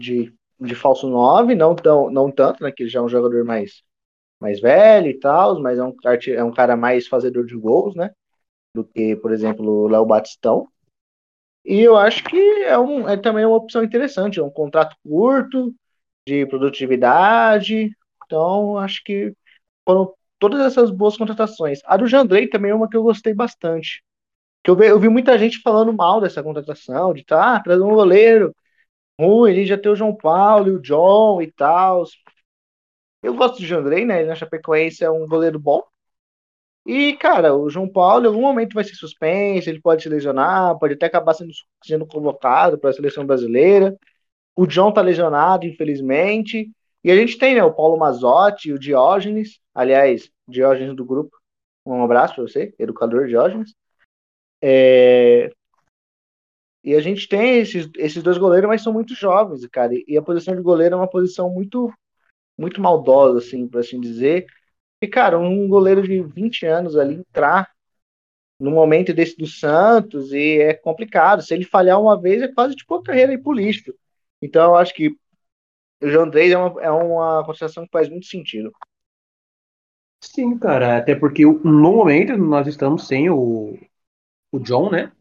de, 0.00 0.34
de 0.60 0.74
falso 0.74 1.08
9, 1.08 1.54
não, 1.54 1.74
tão, 1.76 2.10
não 2.10 2.30
tanto, 2.30 2.62
né? 2.62 2.72
Que 2.72 2.84
ele 2.84 2.90
já 2.90 3.00
é 3.00 3.02
um 3.02 3.08
jogador 3.08 3.44
mais, 3.44 3.82
mais 4.40 4.60
velho 4.60 5.08
e 5.08 5.18
tal, 5.18 5.60
mas 5.60 5.78
é 5.78 5.84
um, 5.84 5.94
é 6.28 6.44
um 6.44 6.52
cara 6.52 6.76
mais 6.76 7.06
fazedor 7.08 7.46
de 7.46 7.56
gols, 7.56 7.94
né? 7.94 8.10
Do 8.74 8.84
que, 8.84 9.16
por 9.16 9.32
exemplo, 9.32 9.66
o 9.84 9.88
Léo 9.88 10.06
Batistão. 10.06 10.68
E 11.66 11.80
eu 11.80 11.96
acho 11.96 12.22
que 12.24 12.36
é, 12.62 12.78
um, 12.78 13.08
é 13.08 13.16
também 13.16 13.44
uma 13.44 13.56
opção 13.56 13.82
interessante, 13.82 14.38
é 14.38 14.42
um 14.42 14.50
contrato 14.50 14.96
curto, 15.02 15.74
de 16.26 16.46
produtividade. 16.46 17.90
Então, 18.24 18.78
acho 18.78 19.02
que 19.04 19.34
foram 19.84 20.14
todas 20.38 20.60
essas 20.60 20.90
boas 20.90 21.16
contratações. 21.16 21.80
A 21.84 21.96
do 21.96 22.06
Jandrei 22.06 22.48
também 22.48 22.70
é 22.70 22.74
uma 22.74 22.88
que 22.88 22.96
eu 22.96 23.02
gostei 23.02 23.34
bastante. 23.34 24.02
Que 24.64 24.70
eu 24.70 24.76
vi, 24.76 24.86
eu 24.86 25.00
vi 25.00 25.08
muita 25.08 25.38
gente 25.38 25.60
falando 25.60 25.92
mal 25.92 26.20
dessa 26.20 26.42
contratação, 26.42 27.14
de 27.14 27.24
tá, 27.24 27.60
trazer 27.60 27.82
um 27.82 27.94
goleiro 27.94 28.54
ruim, 29.20 29.50
ele 29.50 29.66
já 29.66 29.78
tem 29.78 29.90
o 29.90 29.96
João 29.96 30.14
Paulo 30.16 30.68
e 30.68 30.72
o 30.72 30.80
John 30.82 31.42
e 31.42 31.50
tal. 31.52 32.04
Eu 33.22 33.34
gosto 33.34 33.58
do 33.58 33.66
Jandrei, 33.66 34.04
né? 34.04 34.20
Ele 34.20 34.28
na 34.28 34.34
Chapecoense 34.36 35.04
é 35.04 35.10
um 35.10 35.26
goleiro 35.26 35.58
bom. 35.58 35.82
E, 36.86 37.16
cara, 37.16 37.54
o 37.56 37.68
João 37.68 37.88
Paulo 37.88 38.24
em 38.24 38.28
algum 38.28 38.42
momento 38.42 38.74
vai 38.74 38.84
ser 38.84 38.94
suspenso, 38.94 39.68
ele 39.68 39.80
pode 39.80 40.04
se 40.04 40.08
lesionar, 40.08 40.78
pode 40.78 40.94
até 40.94 41.06
acabar 41.06 41.34
sendo, 41.34 41.52
sendo 41.84 42.06
convocado 42.06 42.78
para 42.78 42.90
a 42.90 42.92
seleção 42.92 43.26
brasileira. 43.26 43.98
O 44.54 44.66
John 44.66 44.92
tá 44.92 45.02
lesionado, 45.02 45.66
infelizmente. 45.66 46.70
E 47.02 47.10
a 47.10 47.16
gente 47.16 47.38
tem, 47.38 47.56
né, 47.56 47.64
o 47.64 47.74
Paulo 47.74 47.98
Mazotti, 47.98 48.72
o 48.72 48.78
Diógenes, 48.78 49.60
aliás, 49.74 50.30
Diógenes 50.48 50.94
do 50.94 51.04
grupo. 51.04 51.36
Um 51.84 52.04
abraço 52.04 52.36
para 52.36 52.44
você, 52.44 52.72
educador 52.78 53.26
Diógenes. 53.26 53.74
É... 54.62 55.50
E 56.84 56.94
a 56.94 57.00
gente 57.00 57.28
tem 57.28 57.58
esses, 57.58 57.90
esses 57.96 58.22
dois 58.22 58.38
goleiros, 58.38 58.68
mas 58.68 58.82
são 58.82 58.92
muito 58.92 59.12
jovens, 59.12 59.66
cara. 59.66 59.92
E 60.06 60.16
a 60.16 60.22
posição 60.22 60.54
de 60.54 60.62
goleiro 60.62 60.94
é 60.94 60.98
uma 60.98 61.10
posição 61.10 61.50
muito 61.50 61.92
muito 62.56 62.80
maldosa, 62.80 63.38
assim, 63.38 63.66
por 63.68 63.80
assim 63.80 64.00
dizer. 64.00 64.46
E, 65.00 65.06
cara, 65.06 65.38
um 65.38 65.68
goleiro 65.68 66.02
de 66.02 66.22
20 66.22 66.64
anos 66.64 66.96
ali 66.96 67.14
entrar 67.14 67.70
no 68.58 68.70
momento 68.70 69.12
desse 69.12 69.36
do 69.36 69.46
Santos 69.46 70.32
e 70.32 70.58
é 70.60 70.74
complicado. 70.74 71.42
Se 71.42 71.52
ele 71.54 71.64
falhar 71.64 72.00
uma 72.00 72.20
vez, 72.20 72.42
é 72.42 72.48
quase 72.48 72.74
tipo 72.74 72.94
a 72.94 73.02
carreira 73.02 73.32
aí 73.32 73.38
pro 73.38 73.52
lixo. 73.52 73.94
Então, 74.40 74.70
eu 74.70 74.76
acho 74.76 74.94
que 74.94 75.08
o 76.02 76.08
João 76.08 76.24
Andrés 76.24 76.50
é 76.52 76.58
uma, 76.58 76.82
é 76.82 76.90
uma 76.90 77.44
consideração 77.44 77.84
que 77.84 77.90
faz 77.92 78.08
muito 78.08 78.26
sentido. 78.26 78.72
Sim, 80.20 80.58
cara, 80.58 80.98
até 80.98 81.14
porque 81.14 81.44
no 81.44 81.92
momento 81.92 82.36
nós 82.36 82.66
estamos 82.66 83.06
sem 83.06 83.30
o, 83.30 83.78
o 84.50 84.58
John, 84.58 84.90
né? 84.90 85.12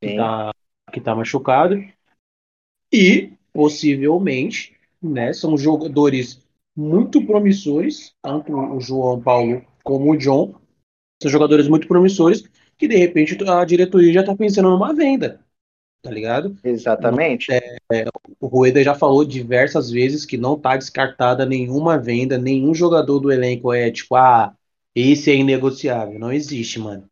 Que 0.00 0.16
tá, 0.16 0.54
que 0.92 1.00
tá 1.00 1.14
machucado. 1.14 1.76
E 2.92 3.32
possivelmente, 3.52 4.76
né? 5.02 5.32
São 5.32 5.56
jogadores 5.56 6.43
muito 6.76 7.24
promissores, 7.26 8.14
tanto 8.20 8.52
o 8.52 8.80
João 8.80 9.20
Paulo 9.20 9.62
como 9.82 10.12
o 10.12 10.16
John, 10.16 10.54
são 11.22 11.30
jogadores 11.30 11.68
muito 11.68 11.86
promissores 11.86 12.44
que 12.76 12.88
de 12.88 12.96
repente 12.96 13.36
a 13.48 13.64
diretoria 13.64 14.12
já 14.12 14.20
está 14.20 14.34
pensando 14.34 14.70
numa 14.70 14.92
venda, 14.92 15.40
tá 16.02 16.10
ligado? 16.10 16.56
Exatamente. 16.64 17.52
É, 17.52 17.76
é, 17.92 18.04
o 18.40 18.46
Rueda 18.46 18.82
já 18.82 18.94
falou 18.94 19.24
diversas 19.24 19.90
vezes 19.90 20.26
que 20.26 20.36
não 20.36 20.54
está 20.54 20.76
descartada 20.76 21.46
nenhuma 21.46 21.98
venda, 21.98 22.36
nenhum 22.36 22.74
jogador 22.74 23.20
do 23.20 23.30
elenco 23.32 23.72
é 23.72 23.90
tipo, 23.90 24.16
ah, 24.16 24.54
esse 24.94 25.30
é 25.30 25.36
inegociável. 25.36 26.18
Não 26.18 26.32
existe, 26.32 26.78
mano. 26.78 27.08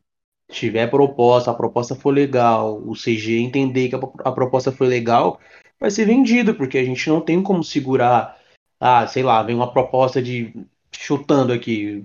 Se 0.49 0.59
tiver 0.59 0.87
proposta, 0.89 1.51
a 1.51 1.53
proposta 1.53 1.95
for 1.95 2.11
legal, 2.13 2.81
o 2.85 2.93
CG 2.93 3.39
entender 3.39 3.89
que 3.89 3.95
a, 3.95 3.99
a 4.25 4.31
proposta 4.31 4.71
foi 4.71 4.87
legal, 4.87 5.39
vai 5.79 5.89
ser 5.89 6.05
vendido, 6.05 6.53
porque 6.53 6.77
a 6.77 6.83
gente 6.83 7.09
não 7.09 7.21
tem 7.21 7.41
como 7.41 7.63
segurar 7.63 8.37
ah, 8.85 9.07
sei 9.07 9.23
lá, 9.23 9.41
vem 9.41 9.55
uma 9.55 9.71
proposta 9.71 10.21
de 10.21 10.53
chutando 10.91 11.53
aqui 11.53 12.03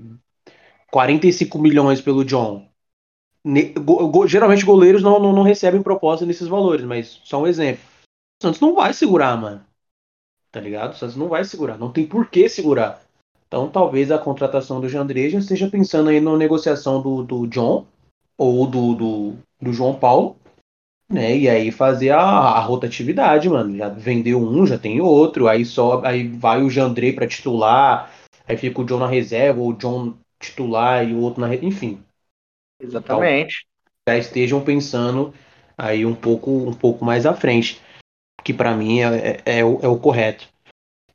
45 0.92 1.58
milhões 1.58 2.00
pelo 2.00 2.24
John. 2.24 2.68
Ne, 3.44 3.72
go, 3.72 4.06
go, 4.06 4.28
geralmente 4.28 4.64
goleiros 4.64 5.02
não, 5.02 5.18
não, 5.18 5.32
não, 5.32 5.42
recebem 5.42 5.82
proposta 5.82 6.24
nesses 6.24 6.46
valores, 6.46 6.84
mas 6.84 7.20
só 7.24 7.42
um 7.42 7.48
exemplo. 7.48 7.82
O 8.40 8.46
Santos 8.46 8.60
não 8.60 8.76
vai 8.76 8.94
segurar, 8.94 9.36
mano. 9.36 9.64
Tá 10.52 10.60
ligado? 10.60 10.92
O 10.92 10.96
Santos 10.96 11.16
não 11.16 11.26
vai 11.26 11.44
segurar. 11.44 11.76
Não 11.76 11.90
tem 11.90 12.06
por 12.06 12.30
que 12.30 12.48
segurar. 12.48 13.02
Então 13.48 13.68
talvez 13.68 14.12
a 14.12 14.18
contratação 14.18 14.80
do 14.80 14.88
Jandreja 14.88 15.38
esteja 15.38 15.68
pensando 15.68 16.10
aí 16.10 16.20
na 16.20 16.36
negociação 16.36 17.02
do, 17.02 17.24
do 17.24 17.48
John 17.48 17.88
ou 18.36 18.68
do, 18.68 18.94
do, 18.94 19.34
do 19.60 19.72
João 19.72 19.98
Paulo 19.98 20.36
né? 21.10 21.36
E 21.36 21.48
aí 21.48 21.70
fazer 21.70 22.10
a, 22.10 22.20
a, 22.20 22.60
rotatividade, 22.60 23.48
mano. 23.48 23.76
Já 23.76 23.88
vendeu 23.88 24.40
um, 24.40 24.66
já 24.66 24.78
tem 24.78 25.00
outro, 25.00 25.48
aí 25.48 25.64
só 25.64 26.04
aí 26.04 26.28
vai 26.28 26.62
o 26.62 26.70
Jandrei 26.70 27.12
para 27.12 27.26
titular, 27.26 28.12
aí 28.46 28.56
fica 28.56 28.80
o 28.80 28.84
John 28.84 28.98
na 28.98 29.06
reserva, 29.06 29.60
ou 29.60 29.70
o 29.70 29.76
John 29.76 30.14
titular 30.38 31.08
e 31.08 31.14
o 31.14 31.20
outro 31.20 31.40
na 31.40 31.54
enfim. 31.54 32.02
Exatamente. 32.80 33.66
Então, 34.02 34.14
já 34.14 34.18
estejam 34.18 34.62
pensando 34.62 35.34
aí 35.76 36.04
um 36.04 36.14
pouco 36.14 36.50
um 36.50 36.74
pouco 36.74 37.04
mais 37.04 37.26
à 37.26 37.34
frente, 37.34 37.80
que 38.44 38.52
para 38.52 38.74
mim 38.74 39.00
é, 39.00 39.42
é, 39.44 39.58
é, 39.58 39.64
o, 39.64 39.80
é 39.82 39.88
o 39.88 39.98
correto. 39.98 40.48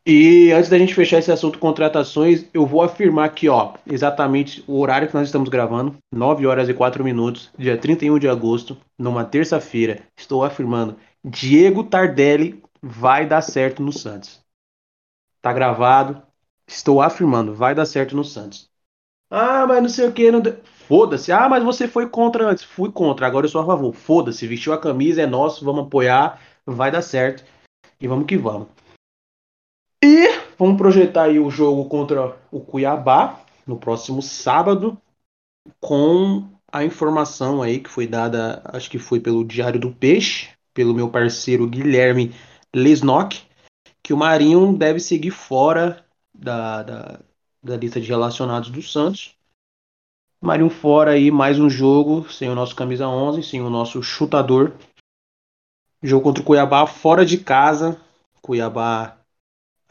E 0.06 0.52
antes 0.52 0.70
da 0.70 0.78
gente 0.78 0.94
fechar 0.94 1.20
esse 1.20 1.32
assunto 1.32 1.58
contratações, 1.58 2.46
eu 2.54 2.66
vou 2.66 2.82
afirmar 2.82 3.26
aqui, 3.26 3.48
ó, 3.48 3.76
exatamente 3.88 4.62
o 4.68 4.80
horário 4.80 5.08
que 5.08 5.13
nós 5.13 5.30
estamos 5.30 5.48
gravando, 5.48 5.96
9 6.12 6.46
horas 6.46 6.68
e 6.68 6.74
4 6.74 7.04
minutos, 7.06 7.50
dia 7.58 7.78
31 7.78 8.20
de 8.20 8.28
agosto, 8.28 8.78
numa 9.00 9.24
terça-feira. 9.24 10.02
Estou 10.18 10.44
afirmando, 10.44 10.98
Diego 11.24 11.86
Tardelli 11.86 12.62
vai 12.82 13.26
dar 13.26 13.42
certo 13.42 13.82
no 13.82 13.94
Santos. 13.94 14.42
Tá 15.42 15.54
gravado. 15.54 16.22
Estou 16.68 17.02
afirmando, 17.02 17.54
vai 17.54 17.74
dar 17.74 17.86
certo 17.86 18.16
no 18.16 18.26
Santos. 18.26 18.70
Ah, 19.30 19.66
mas 19.68 19.82
não 19.82 19.89
sei 19.89 20.08
o 20.08 20.12
que, 20.12 20.32
não 20.32 20.42
Foda-se. 20.88 21.32
Ah, 21.32 21.48
mas 21.48 21.63
você 21.63 21.88
foi 21.88 22.10
contra 22.10 22.46
antes. 22.46 22.63
Fui 22.63 22.92
contra, 22.92 23.26
agora 23.26 23.46
eu 23.46 23.50
sou 23.50 23.62
a 23.62 23.66
favor. 23.66 23.94
Foda-se, 23.94 24.48
vestiu 24.48 24.74
a 24.74 24.78
camisa, 24.78 25.22
é 25.22 25.26
nosso, 25.26 25.63
vamos 25.63 25.86
apoiar, 25.86 26.42
vai 26.66 26.92
dar 26.92 27.02
certo. 27.02 27.44
E 28.00 28.08
vamos 28.08 28.26
que 28.26 28.38
vamos. 28.38 28.68
E 30.04 30.28
vamos 30.60 30.76
projetar 30.76 31.24
aí 31.24 31.39
o 31.39 31.50
jogo 31.50 31.86
contra 31.86 32.38
o 32.52 32.60
Cuiabá 32.60 33.42
no 33.66 33.78
próximo 33.78 34.22
sábado 34.22 34.98
com 35.80 36.46
a 36.70 36.84
informação 36.84 37.62
aí 37.62 37.80
que 37.80 37.89
foi 37.89 38.06
dada, 38.06 38.62
acho 38.66 38.92
que 38.92 39.00
foi 39.00 39.22
pelo 39.22 39.46
Diário 39.46 39.80
do 39.80 39.94
Peixe, 39.94 40.50
pelo 40.74 40.94
meu 40.94 41.10
parceiro 41.10 41.66
Guilherme 41.66 42.36
Lesnock, 42.76 43.44
que 44.04 44.12
o 44.12 44.18
Marinho 44.18 44.76
deve 44.76 45.00
seguir 45.00 45.32
fora 45.32 46.06
da, 46.34 46.84
da, 46.84 47.20
da 47.63 47.78
lista 47.78 48.02
de 48.02 48.10
relacionados 48.10 48.70
do 48.70 48.82
Santos. 48.82 49.38
Marinho 50.42 50.70
fora 50.70 51.12
aí, 51.12 51.32
mais 51.32 51.58
um 51.58 51.70
jogo 51.70 52.30
sem 52.30 52.50
o 52.50 52.56
nosso 52.56 52.76
camisa 52.76 53.08
11, 53.08 53.42
sem 53.42 53.62
o 53.62 53.70
nosso 53.70 54.04
chutador. 54.04 54.74
Jogo 56.02 56.26
contra 56.26 56.44
o 56.44 56.46
Cuiabá 56.46 56.86
fora 56.86 57.26
de 57.26 57.38
casa. 57.38 57.98
Cuiabá 58.42 59.22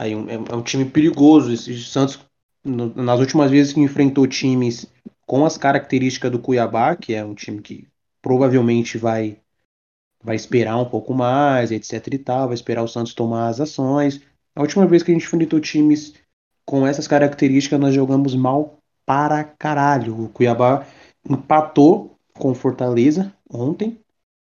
Aí 0.02 0.12
é, 0.14 0.34
é, 0.34 0.56
um 0.56 0.62
time 0.62 0.84
perigoso. 0.84 1.52
Esse 1.52 1.80
Santos, 1.84 2.18
no, 2.64 2.92
nas 2.94 3.20
últimas 3.20 3.50
vezes 3.50 3.72
que 3.72 3.80
enfrentou 3.80 4.26
times 4.26 4.86
com 5.24 5.46
as 5.46 5.56
características 5.56 6.30
do 6.32 6.40
Cuiabá, 6.40 6.96
que 6.96 7.14
é 7.14 7.24
um 7.24 7.34
time 7.34 7.62
que 7.62 7.86
provavelmente 8.20 8.98
vai 8.98 9.38
vai 10.24 10.36
esperar 10.36 10.76
um 10.76 10.84
pouco 10.84 11.12
mais, 11.12 11.72
etc 11.72 12.06
e 12.12 12.18
tal, 12.18 12.46
vai 12.46 12.54
esperar 12.54 12.82
o 12.82 12.88
Santos 12.88 13.12
tomar 13.12 13.48
as 13.48 13.60
ações. 13.60 14.20
A 14.54 14.60
última 14.60 14.86
vez 14.86 15.02
que 15.02 15.10
a 15.10 15.14
gente 15.14 15.26
enfrentou 15.26 15.58
times 15.58 16.14
com 16.64 16.86
essas 16.86 17.08
características, 17.08 17.80
nós 17.80 17.92
jogamos 17.92 18.34
mal 18.34 18.78
para 19.04 19.42
caralho. 19.42 20.24
O 20.24 20.28
Cuiabá 20.28 20.86
empatou 21.28 22.16
com 22.34 22.54
Fortaleza 22.54 23.32
ontem 23.50 23.98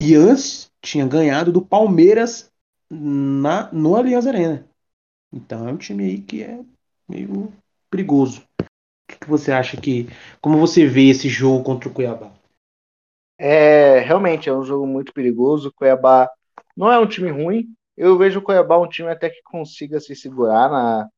e 0.01 0.15
antes 0.15 0.69
tinha 0.81 1.07
ganhado 1.07 1.49
do 1.49 1.61
Palmeiras 1.61 2.51
na, 2.89 3.71
no 3.71 3.95
Allianz 3.95 4.27
Arena. 4.27 4.65
Então 5.33 5.67
é 5.67 5.71
um 5.71 5.77
time 5.77 6.03
aí 6.03 6.21
que 6.21 6.43
é 6.43 6.59
meio 7.09 7.51
perigoso. 7.89 8.43
que, 9.09 9.17
que 9.19 9.29
você 9.29 9.51
acha 9.51 9.79
que. 9.79 10.07
Como 10.39 10.57
você 10.57 10.85
vê 10.85 11.09
esse 11.09 11.27
jogo 11.27 11.63
contra 11.63 11.89
o 11.89 11.93
Cuiabá? 11.93 12.31
É, 13.37 13.99
realmente 13.99 14.47
é 14.47 14.53
um 14.53 14.63
jogo 14.63 14.85
muito 14.85 15.11
perigoso. 15.11 15.69
O 15.69 15.73
Cuiabá 15.73 16.29
não 16.77 16.91
é 16.91 16.99
um 16.99 17.07
time 17.07 17.31
ruim. 17.31 17.67
Eu 17.97 18.17
vejo 18.17 18.39
o 18.39 18.41
Cuiabá 18.41 18.77
um 18.77 18.87
time 18.87 19.09
até 19.09 19.29
que 19.29 19.41
consiga 19.43 19.99
se 19.99 20.15
segurar 20.15 20.69
na 20.69 21.09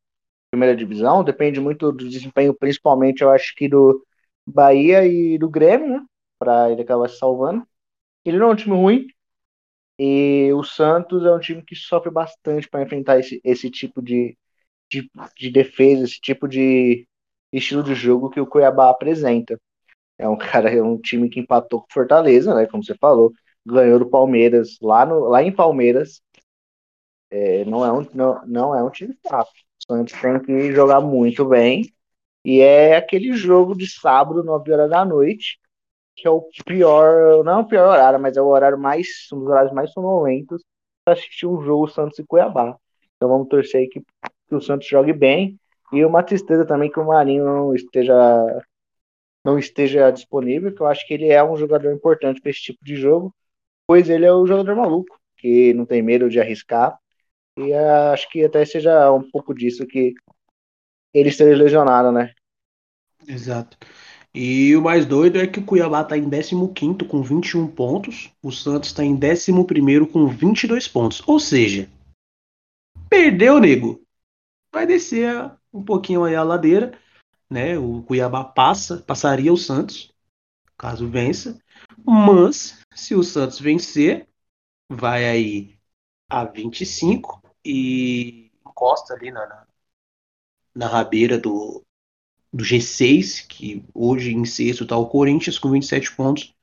primeira 0.49 0.75
divisão. 0.75 1.23
Depende 1.23 1.59
muito 1.59 1.91
do 1.91 2.09
desempenho, 2.09 2.53
principalmente, 2.53 3.21
eu 3.21 3.29
acho 3.29 3.53
que 3.55 3.67
do 3.67 4.05
Bahia 4.47 5.05
e 5.05 5.37
do 5.37 5.49
Grêmio, 5.49 5.87
né? 5.87 6.05
Para 6.39 6.71
ele 6.71 6.81
acabar 6.81 7.09
se 7.09 7.17
salvando. 7.17 7.65
Ele 8.23 8.37
não 8.37 8.49
é 8.49 8.51
um 8.53 8.55
time 8.55 8.75
ruim. 8.75 9.07
E 9.97 10.51
o 10.53 10.63
Santos 10.63 11.23
é 11.25 11.31
um 11.31 11.39
time 11.39 11.61
que 11.63 11.75
sofre 11.75 12.11
bastante 12.11 12.69
para 12.69 12.83
enfrentar 12.83 13.19
esse, 13.19 13.39
esse 13.43 13.69
tipo 13.71 14.01
de, 14.01 14.37
de, 14.91 15.09
de 15.37 15.49
defesa, 15.51 16.03
esse 16.05 16.19
tipo 16.19 16.47
de 16.47 17.07
estilo 17.51 17.83
de 17.83 17.95
jogo 17.95 18.29
que 18.29 18.39
o 18.41 18.47
Cuiabá 18.47 18.89
apresenta. 18.89 19.59
É 20.17 20.27
um 20.29 20.37
cara, 20.37 20.71
é 20.71 20.81
um 20.81 20.99
time 20.99 21.29
que 21.29 21.39
empatou 21.39 21.81
com 21.81 21.87
Fortaleza, 21.91 22.55
né? 22.55 22.67
Como 22.67 22.83
você 22.83 22.95
falou, 22.95 23.33
ganhou 23.65 23.99
do 23.99 24.09
Palmeiras 24.09 24.77
lá, 24.81 25.05
no, 25.05 25.21
lá 25.21 25.43
em 25.43 25.53
Palmeiras. 25.53 26.21
É, 27.29 27.65
não, 27.65 27.83
é 27.85 27.91
um, 27.91 28.07
não, 28.13 28.45
não 28.47 28.75
é 28.75 28.83
um 28.83 28.89
time 28.89 29.15
fraco. 29.27 29.51
O 29.51 29.93
Santos 29.93 30.13
tem 30.21 30.39
que 30.41 30.73
jogar 30.73 31.01
muito 31.01 31.45
bem. 31.45 31.83
E 32.45 32.61
é 32.61 32.97
aquele 32.97 33.33
jogo 33.33 33.75
de 33.75 33.87
sábado, 33.89 34.43
9 34.43 34.71
horas 34.73 34.89
da 34.89 35.05
noite, 35.05 35.59
que 36.15 36.27
é 36.27 36.31
o 36.31 36.47
pior, 36.65 37.43
não 37.43 37.59
é 37.59 37.61
o 37.61 37.67
pior 37.67 37.89
horário, 37.89 38.19
mas 38.19 38.37
é 38.37 38.41
o 38.41 38.47
horário 38.47 38.77
mais, 38.77 39.07
um 39.33 39.39
dos 39.39 39.47
horários 39.47 39.73
mais 39.73 39.91
sonolentos 39.91 40.63
para 41.03 41.13
assistir 41.13 41.45
um 41.45 41.61
jogo 41.61 41.87
Santos 41.87 42.17
e 42.19 42.25
Cuiabá. 42.25 42.77
Então 43.15 43.29
vamos 43.29 43.47
torcer 43.47 43.81
aí 43.81 43.87
que, 43.87 44.01
que 44.01 44.55
o 44.55 44.61
Santos 44.61 44.87
jogue 44.87 45.13
bem. 45.13 45.59
E 45.91 46.03
uma 46.03 46.23
tristeza 46.23 46.65
também 46.65 46.91
que 46.91 46.99
o 46.99 47.05
Marinho 47.05 47.45
não 47.45 47.75
esteja 47.75 48.15
não 49.43 49.59
esteja 49.59 50.09
disponível, 50.09 50.73
que 50.73 50.81
eu 50.81 50.87
acho 50.87 51.05
que 51.05 51.13
ele 51.13 51.27
é 51.27 51.43
um 51.43 51.55
jogador 51.55 51.93
importante 51.93 52.41
para 52.41 52.49
esse 52.49 52.61
tipo 52.61 52.83
de 52.83 52.95
jogo, 52.95 53.31
pois 53.85 54.09
ele 54.09 54.25
é 54.25 54.33
o 54.33 54.47
jogador 54.47 54.75
maluco, 54.75 55.19
que 55.37 55.71
não 55.75 55.85
tem 55.85 56.01
medo 56.01 56.27
de 56.27 56.39
arriscar. 56.39 56.97
E 57.55 57.71
uh, 57.71 58.11
acho 58.11 58.27
que 58.31 58.43
até 58.43 58.65
seja 58.65 59.11
um 59.11 59.29
pouco 59.29 59.53
disso 59.53 59.85
que 59.85 60.15
ele 61.13 61.29
esteja 61.29 61.55
lesionado, 61.55 62.11
né? 62.11 62.33
Exato. 63.27 63.77
E 64.35 64.75
o 64.75 64.81
mais 64.81 65.05
doido 65.05 65.39
é 65.39 65.47
que 65.47 65.59
o 65.59 65.65
Cuiabá 65.65 66.01
está 66.01 66.17
em 66.17 66.29
15 66.29 67.05
com 67.07 67.23
21 67.23 67.67
pontos, 67.67 68.31
o 68.43 68.51
Santos 68.51 68.89
está 68.89 69.03
em 69.03 69.15
11 69.15 69.53
com 70.11 70.27
22 70.27 70.87
pontos. 70.89 71.23
Ou 71.25 71.39
seja, 71.39 71.89
perdeu, 73.09 73.59
nego. 73.59 74.05
Vai 74.73 74.85
descer 74.85 75.49
um 75.73 75.81
pouquinho 75.81 76.25
aí 76.25 76.35
a 76.35 76.43
ladeira 76.43 76.99
né? 77.49 77.77
O 77.77 78.03
Cuiabá 78.03 78.43
passa, 78.43 79.01
passaria 79.01 79.53
o 79.53 79.57
Santos, 79.57 80.13
caso 80.77 81.09
vença. 81.09 81.59
Mas 82.05 82.79
se 82.93 83.15
o 83.15 83.23
Santos 83.23 83.59
vencer, 83.59 84.27
vai 84.89 85.25
aí 85.25 85.79
a 86.29 86.43
25 86.45 87.41
e 87.63 88.51
encosta 88.65 89.13
ali 89.13 89.31
na, 89.31 89.45
na, 89.47 89.67
na 90.75 90.87
rabeira 90.87 91.37
do, 91.37 91.84
do 92.55 92.63
G6, 92.63 93.45
que 93.47 93.83
hoje 93.93 94.33
em 94.33 94.45
sexto 94.45 94.83
está 94.83 94.95
o 94.95 95.07
Corinthians 95.07 95.59
com 95.59 95.69
27 95.69 96.15
pontos. 96.15 96.53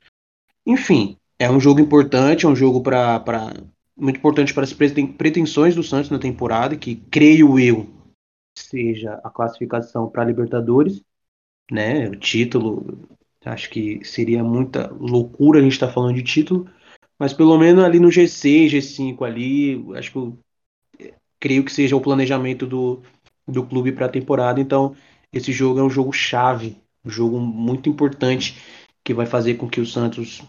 Enfim, 0.67 1.19
é 1.39 1.51
um 1.51 1.61
jogo 1.61 1.81
importante, 1.81 2.47
é 2.47 2.49
um 2.49 2.57
jogo 2.57 2.81
para 2.81 3.53
muito 3.95 4.17
importante 4.17 4.55
para 4.55 4.65
as 4.65 4.73
pretensões 4.73 5.75
do 5.75 5.83
Santos 5.83 6.09
na 6.09 6.19
temporada, 6.19 6.77
que 6.77 6.97
creio 6.97 7.59
eu 7.59 7.87
seja 8.57 9.21
a 9.23 9.29
classificação 9.29 10.09
para 10.09 10.23
a 10.23 10.25
Libertadores, 10.25 11.03
né? 11.71 12.09
O 12.09 12.17
título, 12.17 13.07
acho 13.45 13.69
que 13.69 14.03
seria 14.03 14.43
muita 14.43 14.91
loucura 14.99 15.59
a 15.59 15.63
gente 15.63 15.73
estar 15.73 15.89
tá 15.89 15.93
falando 15.93 16.17
de 16.17 16.23
título, 16.23 16.71
mas 17.19 17.35
pelo 17.35 17.59
menos 17.59 17.85
ali 17.85 18.01
no 18.01 18.09
G6, 18.09 18.71
G5 18.71 19.23
ali, 19.27 19.85
acho 19.95 20.11
que 20.11 20.17
eu, 20.17 20.39
creio 21.39 21.65
que 21.65 21.73
seja 21.73 21.97
o 21.97 22.01
planejamento 22.01 22.67
do, 22.67 23.03
do 23.47 23.67
clube 23.67 23.93
para 23.93 24.07
a 24.07 24.09
temporada. 24.09 24.61
Então, 24.61 24.97
esse 25.33 25.53
jogo 25.53 25.81
é 25.81 25.83
um 25.83 25.91
jogo 25.91 26.13
chave, 26.13 26.77
um 27.05 27.11
jogo 27.11 27.39
muito 27.39 27.89
importante 27.89 28.57
que 29.05 29.15
vai 29.15 29.27
fazer 29.27 29.55
com 29.55 29.69
que 29.69 29.81
o 29.81 29.87
Santos 29.87 30.43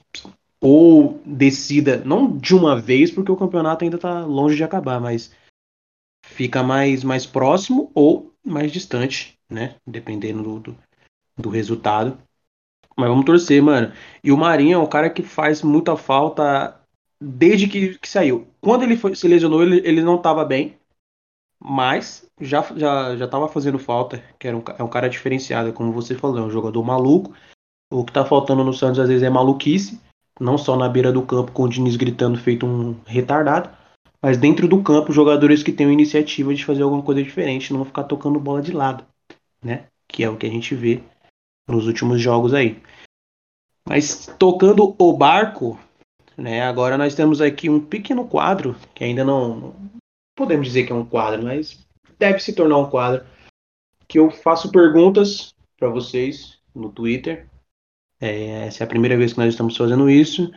ou 0.62 1.22
decida, 1.26 2.02
não 2.06 2.38
de 2.38 2.56
uma 2.56 2.80
vez, 2.80 3.12
porque 3.12 3.32
o 3.32 3.36
campeonato 3.36 3.84
ainda 3.84 3.98
está 3.98 4.26
longe 4.26 4.56
de 4.56 4.64
acabar, 4.64 5.00
mas 5.00 5.36
fica 6.26 6.64
mais, 6.64 7.04
mais 7.04 7.26
próximo 7.26 7.92
ou 7.94 8.34
mais 8.46 8.72
distante, 8.72 9.38
né? 9.50 9.76
Dependendo 9.86 10.42
do, 10.42 10.60
do, 10.60 10.78
do 11.38 11.50
resultado. 11.50 12.18
Mas 12.96 13.10
vamos 13.10 13.26
torcer, 13.26 13.62
mano. 13.62 13.92
E 14.24 14.32
o 14.32 14.38
Marinho 14.38 14.76
é 14.76 14.78
um 14.78 14.88
cara 14.88 15.10
que 15.10 15.22
faz 15.22 15.62
muita 15.62 15.98
falta 15.98 16.80
desde 17.20 17.68
que, 17.68 17.98
que 17.98 18.08
saiu. 18.08 18.48
Quando 18.62 18.84
ele 18.84 18.96
foi, 18.96 19.16
se 19.16 19.28
lesionou, 19.28 19.64
ele, 19.64 19.82
ele 19.86 20.02
não 20.02 20.16
estava 20.16 20.46
bem. 20.46 20.78
Mas 21.64 22.28
já, 22.42 22.62
já, 22.76 23.16
já 23.16 23.28
tava 23.28 23.48
fazendo 23.48 23.80
falta. 23.80 24.22
Que 24.38 24.48
era 24.48 24.58
um, 24.58 24.64
é 24.78 24.84
um 24.84 24.90
cara 24.90 25.10
diferenciado, 25.10 25.72
como 25.72 25.94
você 25.94 26.16
falou, 26.16 26.40
é 26.40 26.42
um 26.42 26.52
jogador 26.52 26.84
maluco. 26.84 27.34
O 27.92 28.04
que 28.04 28.12
tá 28.12 28.26
faltando 28.26 28.64
no 28.64 28.74
Santos 28.74 29.00
às 29.00 29.08
vezes 29.08 29.24
é 29.24 29.30
maluquice. 29.30 30.02
Não 30.40 30.58
só 30.58 30.76
na 30.76 30.90
beira 30.90 31.12
do 31.12 31.22
campo 31.22 31.52
com 31.52 31.64
o 31.64 31.70
Diniz 31.70 31.96
gritando 31.96 32.38
feito 32.38 32.66
um 32.66 32.96
retardado 33.06 33.70
mas 34.24 34.38
dentro 34.38 34.70
do 34.70 34.82
campo, 34.82 35.12
jogadores 35.12 35.62
que 35.62 35.74
tenham 35.74 35.92
iniciativa 35.92 36.56
de 36.56 36.64
fazer 36.64 36.82
alguma 36.82 37.04
coisa 37.04 37.22
diferente, 37.22 37.74
não 37.74 37.84
ficar 37.84 38.06
tocando 38.06 38.40
bola 38.40 38.62
de 38.62 38.72
lado, 38.72 39.06
né? 39.62 39.88
Que 40.08 40.24
é 40.24 40.30
o 40.30 40.38
que 40.38 40.46
a 40.46 40.50
gente 40.50 40.74
vê 40.74 41.04
nos 41.68 41.88
últimos 41.88 42.22
jogos 42.22 42.54
aí. 42.54 42.82
Mas 43.86 44.28
tocando 44.40 44.96
o 44.98 45.12
barco, 45.12 45.78
né? 46.38 46.62
Agora 46.62 46.98
nós 46.98 47.14
temos 47.14 47.42
aqui 47.42 47.70
um 47.70 47.82
pequeno 47.82 48.26
quadro 48.26 48.78
que 48.96 49.04
ainda 49.04 49.26
não 49.26 49.76
podemos 50.36 50.68
dizer 50.68 50.86
que 50.86 50.92
é 50.92 50.96
um 50.96 51.06
quadro, 51.06 51.44
mas 51.44 51.86
deve 52.20 52.40
se 52.40 52.54
tornar 52.54 52.78
um 52.78 52.90
quadro 52.90 53.26
que 54.08 54.20
eu 54.20 54.30
faço 54.30 54.72
perguntas 54.72 55.54
para 55.78 55.90
vocês 55.90 56.60
no 56.74 56.90
Twitter. 56.90 57.48
É, 58.20 58.68
essa 58.68 58.84
é 58.84 58.86
a 58.86 58.90
primeira 58.90 59.18
vez 59.18 59.34
que 59.34 59.40
nós 59.40 59.50
estamos 59.50 59.76
fazendo 59.76 60.10
isso 60.10 60.52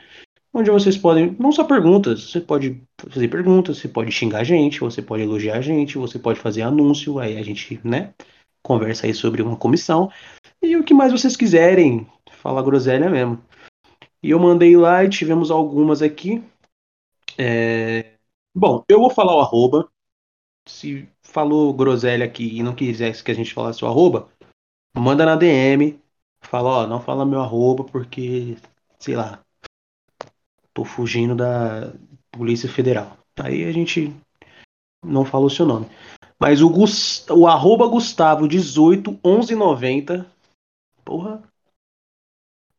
onde 0.57 0.71
vocês 0.71 0.97
podem, 0.97 1.37
não 1.39 1.53
só 1.53 1.65
perguntas, 1.65 2.31
você 2.31 2.41
pode 2.41 2.83
fazer 3.11 3.29
perguntas, 3.29 3.77
você 3.77 3.89
pode 3.89 4.11
xingar 4.11 4.39
a 4.39 4.45
gente, 4.45 4.81
você 4.81 5.03
pode 5.03 5.23
elogiar 5.23 5.59
a 5.59 5.61
gente, 5.61 5.99
você 5.99 6.19
pode 6.19 6.41
fazer 6.41 6.63
anúncio, 6.63 7.19
aí 7.19 7.37
a 7.37 7.43
gente, 7.43 7.79
né, 7.85 8.15
conversa 8.63 9.07
aí 9.07 9.13
sobre 9.13 9.43
uma 9.43 9.57
comissão, 9.57 10.11
e 10.63 10.75
o 10.75 10.83
que 10.83 10.95
mais 10.95 11.13
vocês 11.13 11.37
quiserem, 11.37 12.07
fala 12.31 12.63
groselha 12.63 13.11
mesmo. 13.11 13.39
E 14.23 14.31
eu 14.31 14.39
mandei 14.39 14.75
lá 14.79 15.05
e 15.05 15.11
tivemos 15.11 15.51
algumas 15.51 16.01
aqui. 16.01 16.43
É... 17.37 18.16
Bom, 18.59 18.83
eu 18.89 18.99
vou 18.99 19.11
falar 19.11 19.37
o 19.37 19.41
arroba. 19.41 19.87
Se 20.67 21.07
falou 21.23 21.75
groselha 21.75 22.25
aqui 22.25 22.57
e 22.57 22.63
não 22.63 22.75
quisesse 22.75 23.23
que 23.23 23.31
a 23.31 23.35
gente 23.35 23.53
falasse 23.53 23.85
o 23.85 23.87
arroba, 23.87 24.31
manda 24.97 25.27
na 25.27 25.37
DM. 25.37 26.01
Fala, 26.41 26.85
ó, 26.85 26.87
não 26.87 26.99
fala 26.99 27.27
meu 27.27 27.43
arroba 27.43 27.85
porque, 27.85 28.57
sei 28.99 29.15
lá, 29.15 29.45
tô 30.73 30.87
fugindo 30.87 31.37
da 31.37 31.93
Polícia 32.31 32.67
Federal. 32.67 33.19
Aí 33.39 33.63
a 33.63 33.73
gente 33.73 34.17
não 35.05 35.27
fala 35.27 35.45
o 35.45 35.51
seu 35.51 35.67
nome. 35.67 35.87
Mas 36.41 36.63
o, 36.63 36.71
Gust... 36.71 37.31
o 37.31 37.47
arroba 37.47 37.87
Gustavo 37.87 38.49
18 38.49 39.11
1190, 39.23 40.27
porra, 41.05 41.43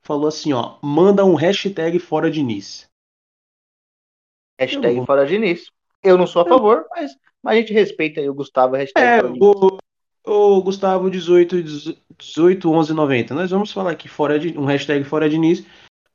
falou 0.01 0.27
assim, 0.27 0.53
ó, 0.53 0.79
manda 0.81 1.23
um 1.23 1.35
hashtag 1.35 1.99
fora 1.99 2.31
de 2.31 2.41
Nice. 2.41 2.86
Hashtag 4.59 5.05
fora 5.05 5.25
de 5.25 5.37
Nice. 5.37 5.67
Eu 6.03 6.17
não 6.17 6.27
sou 6.27 6.41
a 6.41 6.45
favor, 6.45 6.85
mas, 6.91 7.15
mas 7.43 7.57
a 7.57 7.59
gente 7.59 7.73
respeita 7.73 8.19
aí 8.19 8.29
o 8.29 8.33
Gustavo 8.33 8.75
hashtag 8.75 9.05
é. 9.05 9.23
O, 9.23 9.77
o 10.25 10.61
Gustavo 10.61 11.09
18 11.09 11.63
18 12.17 12.67
1190. 12.67 13.33
Nós 13.33 13.51
vamos 13.51 13.71
falar 13.71 13.91
aqui 13.91 14.07
fora 14.07 14.39
de 14.39 14.57
um 14.57 14.65
hashtag 14.65 15.03
fora 15.03 15.29
de 15.29 15.37
Nice, 15.37 15.65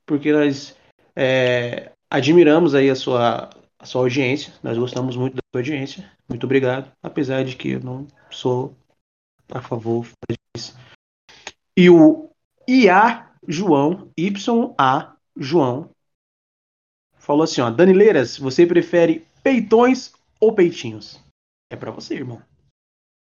porque 0.07 0.33
nós 0.33 0.77
é, 1.17 1.93
admiramos 2.11 2.75
aí 2.75 2.91
a 2.91 2.95
sua, 2.95 3.51
a 3.79 3.87
sua 3.87 4.03
audiência, 4.03 4.53
nós 4.63 4.77
gostamos 4.77 5.17
muito 5.17 5.35
da 5.35 5.43
sua 5.53 5.61
audiência. 5.61 6.11
Muito 6.29 6.45
obrigado, 6.45 6.91
apesar 7.03 7.45
de 7.45 7.57
que 7.57 7.73
eu 7.73 7.81
não 7.81 8.07
sou 8.31 8.75
a 9.51 9.61
favor 9.61 10.07
disso. 10.55 10.77
E 11.77 11.89
o 11.91 12.31
IA 12.69 13.31
João, 13.47 14.11
YA 14.19 15.17
João, 15.37 15.91
falou 17.23 17.45
assim, 17.45 17.61
ó, 17.61 17.71
Danileiras, 17.71 18.37
você 18.37 18.67
prefere 18.67 19.25
peitões 19.43 20.13
ou 20.41 20.53
peitinhos? 20.53 21.21
É 21.71 21.77
para 21.77 21.91
você, 21.91 22.15
irmão. 22.15 22.43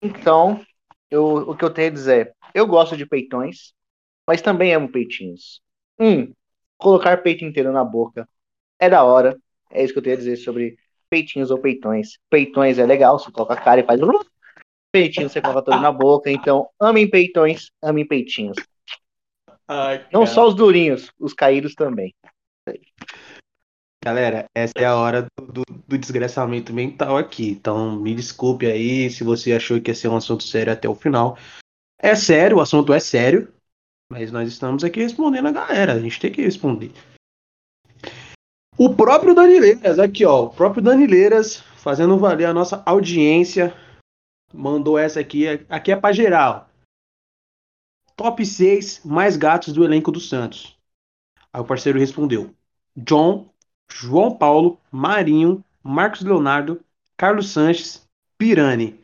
Então, 0.00 0.64
eu, 1.10 1.50
o 1.50 1.56
que 1.56 1.64
eu 1.64 1.70
tenho 1.70 1.88
a 1.88 1.92
dizer, 1.92 2.34
eu 2.54 2.66
gosto 2.66 2.96
de 2.96 3.04
peitões, 3.04 3.74
mas 4.26 4.40
também 4.40 4.72
amo 4.72 4.90
peitinhos. 4.90 5.60
Um, 5.98 6.32
colocar 6.78 7.22
peito 7.22 7.44
inteiro 7.44 7.72
na 7.72 7.84
boca 7.84 8.28
é 8.78 8.88
da 8.88 9.02
hora. 9.02 9.36
É 9.70 9.82
isso 9.82 9.92
que 9.92 9.98
eu 9.98 10.02
tenho 10.02 10.14
a 10.14 10.18
dizer 10.18 10.36
sobre 10.36 10.78
peitinhos 11.10 11.50
ou 11.50 11.58
peitões. 11.58 12.18
Peitões 12.30 12.78
é 12.78 12.86
legal, 12.86 13.18
você 13.18 13.32
coloca 13.32 13.54
a 13.54 13.60
cara 13.60 13.80
e 13.80 13.84
faz. 13.84 14.00
Peitinho 14.90 15.28
você 15.28 15.42
coloca 15.42 15.62
todo 15.62 15.82
na 15.82 15.92
boca, 15.92 16.30
então 16.30 16.66
amem 16.80 17.10
peitões, 17.10 17.70
amem 17.82 18.06
peitinhos. 18.06 18.56
Ai, 19.66 20.06
Não 20.10 20.24
só 20.24 20.48
os 20.48 20.54
durinhos, 20.54 21.12
os 21.18 21.34
caídos 21.34 21.74
também. 21.74 22.14
Galera, 24.08 24.46
essa 24.54 24.72
é 24.78 24.86
a 24.86 24.96
hora 24.96 25.26
do, 25.36 25.52
do, 25.52 25.62
do 25.86 25.98
desgraçamento 25.98 26.72
mental 26.72 27.18
aqui. 27.18 27.50
Então, 27.50 27.94
me 28.00 28.14
desculpe 28.14 28.64
aí 28.64 29.10
se 29.10 29.22
você 29.22 29.52
achou 29.52 29.78
que 29.82 29.90
ia 29.90 29.94
ser 29.94 30.08
um 30.08 30.16
assunto 30.16 30.44
sério 30.44 30.72
até 30.72 30.88
o 30.88 30.94
final. 30.94 31.36
É 31.98 32.14
sério, 32.14 32.56
o 32.56 32.60
assunto 32.62 32.90
é 32.94 33.00
sério, 33.00 33.52
mas 34.10 34.32
nós 34.32 34.48
estamos 34.48 34.82
aqui 34.82 35.00
respondendo 35.00 35.48
a 35.48 35.52
galera. 35.52 35.92
A 35.92 36.00
gente 36.00 36.18
tem 36.18 36.32
que 36.32 36.40
responder. 36.40 36.90
O 38.78 38.94
próprio 38.94 39.34
Danileiras, 39.34 39.98
aqui 39.98 40.24
ó, 40.24 40.44
o 40.44 40.50
próprio 40.50 40.82
Danileiras, 40.82 41.56
fazendo 41.76 42.16
valer 42.16 42.46
a 42.46 42.54
nossa 42.54 42.82
audiência, 42.86 43.74
mandou 44.54 44.98
essa 44.98 45.20
aqui. 45.20 45.46
Aqui 45.68 45.92
é 45.92 45.96
pra 45.96 46.12
geral. 46.12 46.70
Top 48.16 48.42
6 48.42 49.04
mais 49.04 49.36
gatos 49.36 49.74
do 49.74 49.84
elenco 49.84 50.10
do 50.10 50.18
Santos. 50.18 50.78
Aí 51.52 51.60
o 51.60 51.66
parceiro 51.66 51.98
respondeu: 51.98 52.54
John, 52.96 53.52
João 53.90 54.36
Paulo, 54.36 54.78
Marinho, 54.90 55.64
Marcos 55.82 56.22
Leonardo, 56.22 56.80
Carlos 57.16 57.50
Sanches, 57.50 58.06
Pirani. 58.36 58.98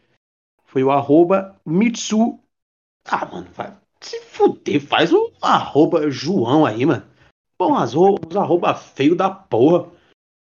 Foi 0.64 0.83
o 0.83 0.90
arroba 0.90 1.57
Mitsu. 1.64 2.38
Ah, 3.07 3.27
mano, 3.27 3.49
vai 3.53 3.73
se 4.05 4.20
fuder, 4.20 4.81
faz 4.81 5.12
um 5.12 5.31
arroba 5.40 6.11
João 6.11 6.66
aí, 6.66 6.85
mano. 6.85 7.03
Bom, 7.59 7.75
as 7.75 7.94
uns 7.94 8.37
arroba 8.37 8.75
feio 8.75 9.16
da 9.16 9.31
porra. 9.31 9.90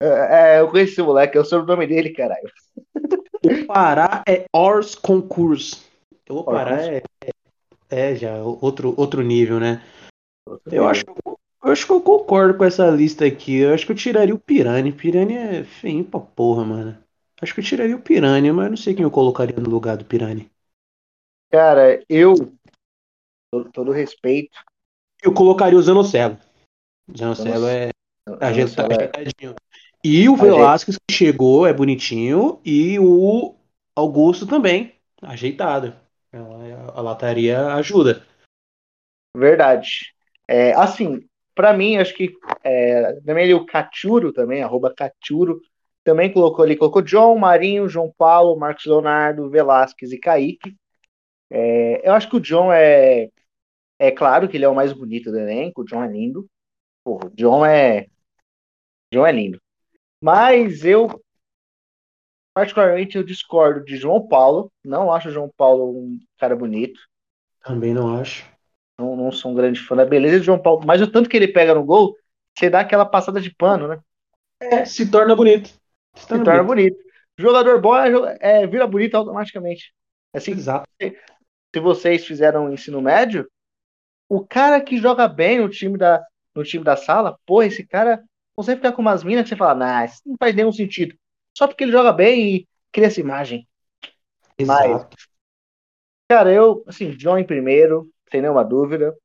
É, 0.01 0.58
é, 0.58 0.60
eu 0.60 0.69
conheci 0.69 0.93
esse 0.93 1.01
moleque, 1.01 1.38
é 1.38 1.41
o 1.41 1.45
sobrenome 1.45 1.88
dele, 1.88 2.10
caralho. 2.10 2.51
O 3.43 3.65
Pará 3.65 4.23
é 4.27 4.45
Ors 4.53 4.95
Concurs. 4.95 5.86
O 6.29 6.43
Pará 6.43 6.82
é, 6.82 7.03
é 7.89 8.15
já 8.15 8.36
outro, 8.38 8.93
outro 8.97 9.21
nível, 9.21 9.60
né? 9.60 9.82
Eu 10.69 10.88
acho, 10.88 11.06
eu 11.63 11.71
acho 11.71 11.86
que 11.86 11.91
eu 11.91 12.02
concordo 12.02 12.58
com 12.58 12.63
essa 12.63 12.89
lista 12.89 13.26
aqui. 13.26 13.58
Eu 13.58 13.73
acho 13.73 13.86
que 13.86 13.91
eu 13.91 13.95
tiraria 13.95 14.36
o 14.36 14.39
Pirani. 14.39 14.91
Pirani 14.91 15.36
é 15.36 15.63
feio 15.63 16.04
pra 16.04 16.19
porra, 16.19 16.65
mano. 16.65 16.97
Acho 17.41 17.54
que 17.54 17.60
eu 17.60 17.63
tiraria 17.63 17.95
o 17.95 18.02
Pirani, 18.02 18.52
mas 18.52 18.65
eu 18.65 18.69
não 18.71 18.78
sei 18.78 18.93
quem 18.93 19.04
eu 19.04 19.12
colocaria 19.12 19.56
no 19.58 19.69
lugar 19.69 19.97
do 19.97 20.06
Pirani. 20.06 20.52
Cara, 21.52 22.04
eu, 22.10 22.34
todo, 23.52 23.71
todo 23.71 23.91
respeito, 23.91 24.58
Eu 25.21 25.34
colocaria 25.34 25.78
o 25.78 25.82
Zanocelo. 25.82 26.38
O 27.08 27.17
Zanocelo 27.17 27.67
é 27.67 27.91
ajeita- 28.41 28.82
Zanocelo 28.82 28.93
é- 28.93 28.95
ajeitadinho. 28.95 29.56
E 30.04 30.28
o 30.28 30.36
Velasquez 30.36 30.97
que 30.97 31.15
chegou 31.15 31.65
é 31.65 31.73
bonitinho. 31.73 32.60
E 32.65 32.99
o 32.99 33.56
Augusto 33.95 34.45
também. 34.45 34.95
Ajeitado. 35.21 35.95
A, 36.34 36.99
a 36.99 37.02
lataria 37.02 37.73
ajuda. 37.76 38.26
Verdade. 39.38 40.13
É, 40.47 40.73
assim, 40.73 41.26
pra 41.56 41.74
mim, 41.74 41.98
acho 41.98 42.13
que 42.13 42.34
é, 42.63 43.13
também 43.22 43.54
o 43.54 43.66
Cachuro 43.66 44.32
também, 44.34 44.62
arroba 44.62 44.94
Cachuro, 44.94 45.60
também 46.04 46.32
colocou 46.32 46.63
ali, 46.63 46.76
colocou 46.76 47.02
John, 47.02 47.38
Marinho, 47.38 47.88
João 47.88 48.13
Paulo, 48.18 48.60
Marcos 48.60 48.86
Leonardo, 48.86 49.50
Velasquez 49.50 50.12
e 50.12 50.20
Kaique. 50.20 50.76
É, 51.50 52.08
eu 52.08 52.13
acho 52.13 52.30
que 52.30 52.36
o 52.36 52.42
John 52.42 52.72
é, 52.74 53.30
é 53.98 54.12
claro 54.12 54.50
que 54.50 54.58
ele 54.58 54.66
é 54.66 54.70
o 54.70 54.76
mais 54.76 54.92
bonito 54.92 55.32
do 55.32 55.39
elenco, 55.39 55.82
o 55.82 55.86
John 55.86 56.04
é 56.04 56.08
lindo. 56.08 56.48
Porra, 57.04 57.28
o 57.28 57.36
John 57.36 57.66
é, 57.66 58.08
John 59.13 59.26
é 59.26 59.32
lindo. 59.32 59.62
Mas 60.22 60.84
eu, 60.84 61.22
particularmente, 62.54 63.18
eu 63.18 63.24
discordo 63.24 63.84
de 63.84 63.96
João 63.96 64.28
Paulo. 64.28 64.72
Não 64.84 65.12
acho 65.12 65.30
o 65.30 65.32
João 65.32 65.52
Paulo 65.56 65.98
um 65.98 66.20
cara 66.38 66.56
bonito. 66.56 67.00
Também 67.62 67.94
não 67.94 68.18
acho. 68.18 68.53
Não, 68.97 69.15
não 69.15 69.32
sou 69.32 69.51
um 69.51 69.56
grande 69.56 69.79
fã 69.79 69.95
da 69.95 70.06
beleza 70.06 70.39
de 70.39 70.45
João 70.45 70.62
Paulo. 70.62 70.86
Mas 70.86 71.01
o 71.01 71.08
tanto 71.08 71.29
que 71.29 71.36
ele 71.38 71.47
pega 71.47 71.73
no 71.73 71.84
gol, 71.84 72.15
você 72.58 72.69
dá 72.69 72.82
aquela 72.82 73.06
passada 73.06 73.41
de 73.41 73.53
pano, 73.53 73.88
né? 73.88 73.99
É, 74.60 74.86
se 74.86 75.10
torna 75.10 75.36
bonito. 75.36 75.69
Se 76.15 76.21
Se 76.21 76.27
torna 76.27 76.43
torna 76.45 76.63
bonito. 76.63 76.93
bonito. 76.95 77.13
Jogador 77.38 77.82
bom 77.82 77.95
é, 77.97 78.38
é, 78.39 78.67
vira 78.67 78.86
bonito 78.86 79.15
automaticamente. 79.15 79.93
Assim, 80.34 80.51
Exato. 80.51 80.88
se 80.99 81.79
vocês 81.79 82.25
fizeram 82.25 82.67
o 82.67 82.73
ensino 82.73 83.01
médio, 83.01 83.47
o 84.29 84.45
cara 84.45 84.79
que 84.82 84.97
joga 84.97 85.27
bem 85.27 85.60
no 85.60 85.69
time 85.69 85.97
da, 85.97 86.23
no 86.56 86.63
time 86.63 86.84
da 86.84 86.95
sala, 86.95 87.38
pô, 87.45 87.63
esse 87.63 87.86
cara, 87.86 88.23
você 88.56 88.75
ficar 88.75 88.91
com 88.91 89.01
umas 89.01 89.23
minas 89.23 89.43
que 89.43 89.49
você 89.49 89.56
fala, 89.56 89.75
nah, 89.75 90.06
isso 90.06 90.21
não 90.25 90.36
faz 90.39 90.56
nenhum 90.56 90.71
sentido. 90.71 91.15
Só 91.58 91.67
porque 91.67 91.84
ele 91.84 91.91
joga 91.91 92.12
bem 92.12 92.56
e 92.56 92.67
cria 92.91 93.08
essa 93.08 93.19
imagem. 93.19 93.67
Exato. 94.58 95.15
Cara, 96.29 96.51
eu, 96.51 96.84
assim, 96.88 97.12
John 97.12 97.38
em 97.38 97.45
primeiro, 97.45 98.10
sem 98.34 98.41
nenhuma 98.41 98.65
dúvida. 98.65 99.15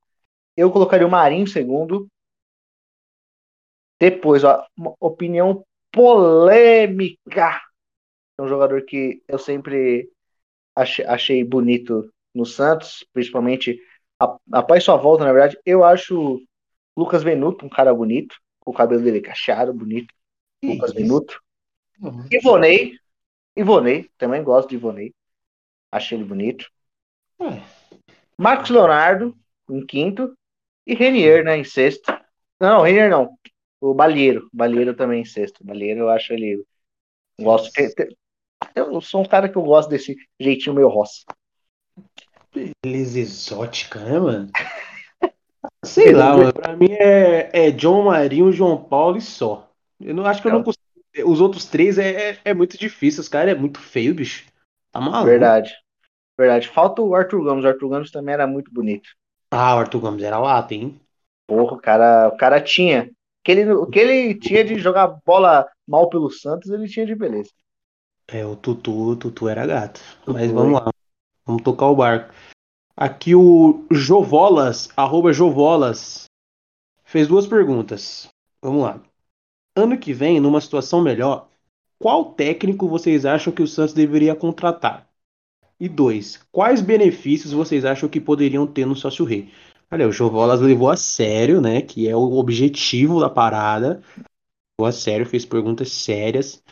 Eu 0.54 0.70
colocaria 0.70 1.06
o 1.06 1.10
Marinho 1.10 1.44
em 1.44 1.46
segundo. 1.46 2.06
Depois, 3.98 4.44
ó, 4.44 4.66
uma 4.76 4.94
opinião 5.00 5.64
polêmica. 5.90 7.58
É 8.36 8.42
um 8.42 8.46
jogador 8.46 8.82
que 8.82 9.22
eu 9.26 9.38
sempre 9.38 10.10
achei, 10.76 11.06
achei 11.06 11.42
bonito 11.42 12.12
no 12.34 12.44
Santos, 12.44 13.02
principalmente 13.14 13.80
após 14.52 14.84
sua 14.84 14.96
volta, 14.96 15.24
na 15.24 15.32
verdade. 15.32 15.58
Eu 15.64 15.82
acho 15.82 16.20
o 16.20 16.46
Lucas 16.94 17.22
Venuto 17.22 17.64
um 17.64 17.70
cara 17.70 17.94
bonito, 17.94 18.36
com 18.60 18.70
o 18.70 18.74
cabelo 18.74 19.02
dele 19.02 19.22
cacheado, 19.22 19.72
bonito. 19.72 20.12
Que 20.60 20.74
Lucas 20.74 20.90
isso? 20.90 21.00
Venuto. 21.00 21.40
Ivonei. 22.30 22.92
Ivonei, 23.56 24.10
também 24.18 24.44
gosto 24.44 24.68
de 24.68 24.74
Ivonei. 24.74 25.14
Achei 25.90 26.18
ele 26.18 26.24
bonito. 26.24 26.70
Ué, 27.40 27.62
Marcos 28.38 28.70
Leonardo, 28.70 29.36
em 29.68 29.84
quinto. 29.84 30.32
E 30.86 30.94
Renier, 30.94 31.44
né, 31.44 31.58
em 31.58 31.64
sexto. 31.64 32.12
Não, 32.60 32.82
Renier 32.82 33.10
não. 33.10 33.36
O 33.80 33.92
Balheiro. 33.92 34.48
Balheiro 34.52 34.94
também 34.94 35.22
em 35.22 35.24
sexto. 35.24 35.64
Balheiro 35.64 36.00
eu 36.00 36.08
acho 36.08 36.32
ele. 36.32 36.64
Gosto. 37.40 37.70
te- 37.72 37.94
te- 37.94 38.16
Eu 38.74 39.00
sou 39.00 39.20
um 39.22 39.26
cara 39.28 39.48
que 39.48 39.56
eu 39.56 39.62
gosto 39.62 39.88
desse 39.88 40.16
jeitinho 40.40 40.74
meio 40.74 40.88
roça. 40.88 41.24
beleza 42.82 43.20
exótica, 43.20 44.00
né, 44.00 44.18
mano? 44.18 44.50
Sei 45.84 46.12
lá, 46.12 46.36
mano. 46.36 46.52
Pra 46.52 46.76
mim 46.76 46.90
é, 46.92 47.66
é 47.66 47.70
John 47.70 48.04
Marinho, 48.04 48.52
João 48.52 48.82
Paulo 48.82 49.16
e 49.18 49.20
só. 49.20 49.70
Eu 50.00 50.14
não 50.14 50.24
acho 50.24 50.40
que 50.40 50.48
eu 50.48 50.52
não 50.52 50.58
Não. 50.60 50.64
consigo. 50.64 50.82
Os 51.26 51.40
outros 51.40 51.64
três 51.64 51.98
é, 51.98 52.30
é, 52.30 52.38
é 52.46 52.54
muito 52.54 52.78
difícil. 52.78 53.20
Os 53.20 53.28
caras 53.28 53.52
é 53.52 53.58
muito 53.58 53.80
feio, 53.80 54.14
bicho. 54.14 54.44
Tá 54.92 55.00
maluco. 55.00 55.24
Verdade. 55.24 55.74
Verdade. 56.38 56.68
Falta 56.68 57.02
o 57.02 57.14
Arthur 57.14 57.42
Gomes. 57.42 57.64
O 57.64 57.68
Arthur 57.68 57.88
Gomes 57.88 58.10
também 58.10 58.32
era 58.32 58.46
muito 58.46 58.72
bonito. 58.72 59.10
Ah, 59.50 59.74
o 59.74 59.78
Arthur 59.80 60.00
Gomes 60.00 60.22
era 60.22 60.38
lata, 60.38 60.74
hein? 60.74 61.00
Porra, 61.46 61.74
o 61.74 61.80
cara, 61.80 62.28
o 62.28 62.36
cara 62.36 62.60
tinha. 62.60 63.10
O 63.10 63.44
que, 63.44 63.52
ele, 63.52 63.72
o 63.72 63.86
que 63.86 63.98
ele 63.98 64.34
tinha 64.34 64.64
de 64.64 64.78
jogar 64.78 65.18
bola 65.24 65.66
mal 65.86 66.08
pelo 66.08 66.30
Santos, 66.30 66.70
ele 66.70 66.86
tinha 66.86 67.06
de 67.06 67.14
beleza. 67.14 67.50
É, 68.28 68.44
o 68.44 68.54
Tutu, 68.54 68.92
o 68.92 69.16
Tutu 69.16 69.48
era 69.48 69.66
gato. 69.66 70.00
Mas 70.26 70.48
Tutu, 70.48 70.54
vamos 70.54 70.72
lá. 70.74 70.90
Vamos 71.46 71.62
tocar 71.62 71.86
o 71.86 71.96
barco. 71.96 72.34
Aqui 72.94 73.34
o 73.34 73.86
Jovolas, 73.90 74.90
arroba 74.94 75.32
Jovolas, 75.32 76.24
fez 77.04 77.26
duas 77.26 77.46
perguntas. 77.46 78.28
Vamos 78.60 78.82
lá. 78.82 79.00
Ano 79.74 79.96
que 79.96 80.12
vem, 80.12 80.40
numa 80.40 80.60
situação 80.60 81.00
melhor, 81.00 81.48
qual 81.98 82.32
técnico 82.32 82.86
vocês 82.86 83.24
acham 83.24 83.52
que 83.52 83.62
o 83.62 83.66
Santos 83.66 83.94
deveria 83.94 84.36
contratar? 84.36 85.07
E 85.80 85.88
dois, 85.88 86.44
quais 86.50 86.80
benefícios 86.80 87.52
vocês 87.52 87.84
acham 87.84 88.08
que 88.08 88.20
poderiam 88.20 88.66
ter 88.66 88.84
no 88.84 88.96
sócio 88.96 89.24
rei? 89.24 89.52
Olha, 89.90 90.08
o 90.08 90.12
Jovolas 90.12 90.60
levou 90.60 90.90
a 90.90 90.96
sério, 90.96 91.60
né? 91.60 91.80
Que 91.80 92.08
é 92.08 92.16
o 92.16 92.32
objetivo 92.32 93.20
da 93.20 93.30
parada. 93.30 94.02
Levou 94.78 94.88
a 94.88 94.92
sério, 94.92 95.24
fez 95.24 95.44
perguntas 95.44 95.92
sérias. 95.92 96.62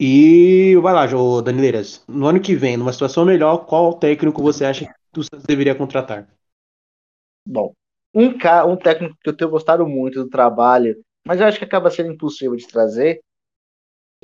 E 0.00 0.76
vai 0.76 0.94
lá, 0.94 1.06
Jô 1.06 1.40
Danileiras. 1.40 2.04
No 2.06 2.26
ano 2.26 2.40
que 2.40 2.54
vem, 2.54 2.76
numa 2.76 2.92
situação 2.92 3.24
melhor, 3.24 3.66
qual 3.66 3.94
técnico 3.94 4.42
você 4.42 4.64
acha 4.64 4.86
que 4.86 5.22
Santos 5.22 5.44
deveria 5.46 5.74
contratar? 5.74 6.28
Bom, 7.46 7.72
um, 8.14 8.36
ca... 8.36 8.64
um 8.64 8.76
técnico 8.76 9.16
que 9.20 9.28
eu 9.28 9.36
tenho 9.36 9.50
gostado 9.50 9.86
muito 9.86 10.22
do 10.22 10.30
trabalho, 10.30 11.00
mas 11.26 11.40
eu 11.40 11.46
acho 11.46 11.58
que 11.58 11.64
acaba 11.64 11.90
sendo 11.90 12.12
impossível 12.12 12.56
de 12.56 12.68
trazer, 12.68 13.20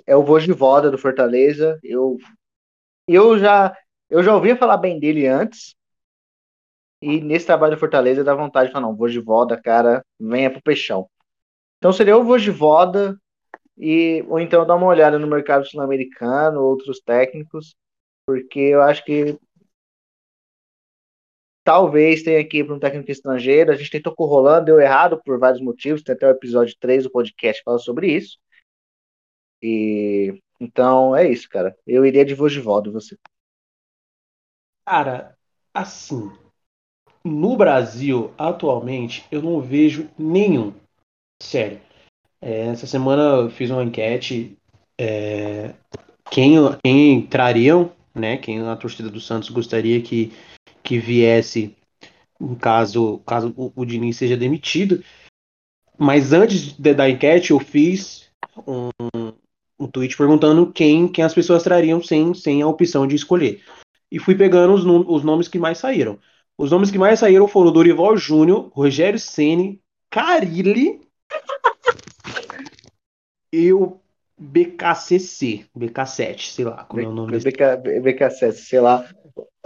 é 0.07 0.15
o 0.15 0.23
Vojivoda 0.23 0.91
do 0.91 0.99
Fortaleza. 0.99 1.79
Eu, 1.83 2.19
eu 3.09 3.39
já 3.39 3.75
eu 4.15 4.23
já 4.23 4.35
ouvia 4.35 4.57
falar 4.57 4.77
bem 4.77 4.99
dele 5.01 5.27
antes, 5.27 5.75
e 7.03 7.21
nesse 7.21 7.47
trabalho 7.47 7.75
do 7.75 7.81
Fortaleza 7.81 8.25
dá 8.25 8.35
vontade 8.35 8.69
de 8.69 8.73
falar, 8.73 8.87
não, 8.87 8.97
Vojivoda, 8.97 9.61
cara, 9.61 10.05
venha 10.19 10.51
pro 10.51 10.63
peixão. 10.63 11.09
Então 11.79 11.93
seria 11.93 12.17
o 12.17 12.25
Vojivoda, 12.25 13.19
e, 13.77 14.25
ou 14.29 14.41
então 14.41 14.67
dar 14.67 14.77
uma 14.77 14.87
olhada 14.87 15.19
no 15.19 15.27
mercado 15.27 15.67
sul-americano, 15.67 16.63
outros 16.63 17.01
técnicos, 17.01 17.75
porque 18.27 18.61
eu 18.61 18.83
acho 18.83 19.05
que 19.05 19.39
talvez 21.65 22.23
tenha 22.23 22.41
ir 22.41 22.65
para 22.65 22.75
um 22.75 22.79
técnico 22.79 23.11
estrangeiro. 23.11 23.73
A 23.73 23.77
gente 23.77 23.91
tentou 23.91 24.15
com 24.15 24.25
Rolando, 24.27 24.67
deu 24.67 24.81
errado 24.81 25.21
por 25.25 25.39
vários 25.39 25.61
motivos. 25.63 26.03
Tem 26.03 26.15
até 26.15 26.27
o 26.29 26.31
episódio 26.31 26.77
3 26.79 27.05
do 27.05 27.11
podcast 27.11 27.61
que 27.61 27.65
fala 27.65 27.79
sobre 27.79 28.09
isso. 28.15 28.39
E 29.63 30.41
então 30.61 31.17
é 31.17 31.29
isso, 31.29 31.49
cara. 31.49 31.77
Eu 31.87 32.05
iria 32.07 32.25
de 32.25 32.35
Vojivoda, 32.35 32.91
você. 32.91 33.17
Cara, 34.87 35.37
assim, 35.73 36.31
no 37.25 37.57
Brasil, 37.57 38.33
atualmente, 38.37 39.25
eu 39.31 39.41
não 39.41 39.61
vejo 39.61 40.11
nenhum. 40.19 40.75
Sério. 41.43 41.81
É, 42.41 42.67
essa 42.67 42.87
semana 42.87 43.23
eu 43.23 43.51
fiz 43.51 43.71
uma 43.71 43.83
enquete. 43.83 44.59
É, 45.01 45.75
quem, 46.31 46.57
quem 46.83 47.27
trariam, 47.27 47.93
né? 48.15 48.37
Quem 48.37 48.61
a 48.61 48.77
torcida 48.77 49.09
do 49.09 49.21
Santos 49.21 49.49
gostaria 49.49 50.03
que, 50.03 50.33
que 50.83 50.99
viesse 50.99 51.75
caso, 52.61 53.19
caso 53.27 53.55
o, 53.57 53.73
o 53.75 53.85
Diniz 53.87 54.17
seja 54.17 54.37
demitido. 54.37 55.03
Mas 55.99 56.33
antes 56.33 56.77
de, 56.77 56.93
da 56.93 57.09
enquete, 57.09 57.53
eu 57.53 57.61
fiz 57.61 58.29
um, 58.67 58.91
um 59.79 59.87
tweet 59.87 60.17
perguntando 60.17 60.73
quem, 60.73 61.09
quem 61.09 61.25
as 61.25 61.33
pessoas 61.33 61.63
trariam 61.63 62.03
sem, 62.03 62.35
sem 62.35 62.61
a 62.63 62.67
opção 62.67 63.07
de 63.07 63.15
escolher. 63.15 63.63
E 64.15 64.21
fui 64.21 64.37
pegando 64.37 64.73
os, 64.73 64.85
os 64.85 65.25
nomes 65.25 65.49
que 65.49 65.59
mais 65.59 65.77
saíram. 65.77 66.21
Os 66.57 66.71
nomes 66.71 66.89
que 66.89 66.97
mais 66.97 67.19
saíram 67.19 67.49
foram 67.49 67.73
Dorival 67.73 68.17
Júnior, 68.17 68.71
Rogério 68.73 69.19
Ceni, 69.19 69.83
Carilli 70.09 71.01
e 73.53 73.73
o 73.73 73.99
BKCC, 74.39 75.67
BK7, 75.77 76.53
sei 76.53 76.65
lá 76.65 76.85
como 76.85 77.03
é 77.03 77.09
o 77.09 77.11
nome. 77.11 77.37
BK, 77.41 77.83
BK7, 78.05 78.53
sei 78.53 78.79
lá. 78.79 79.05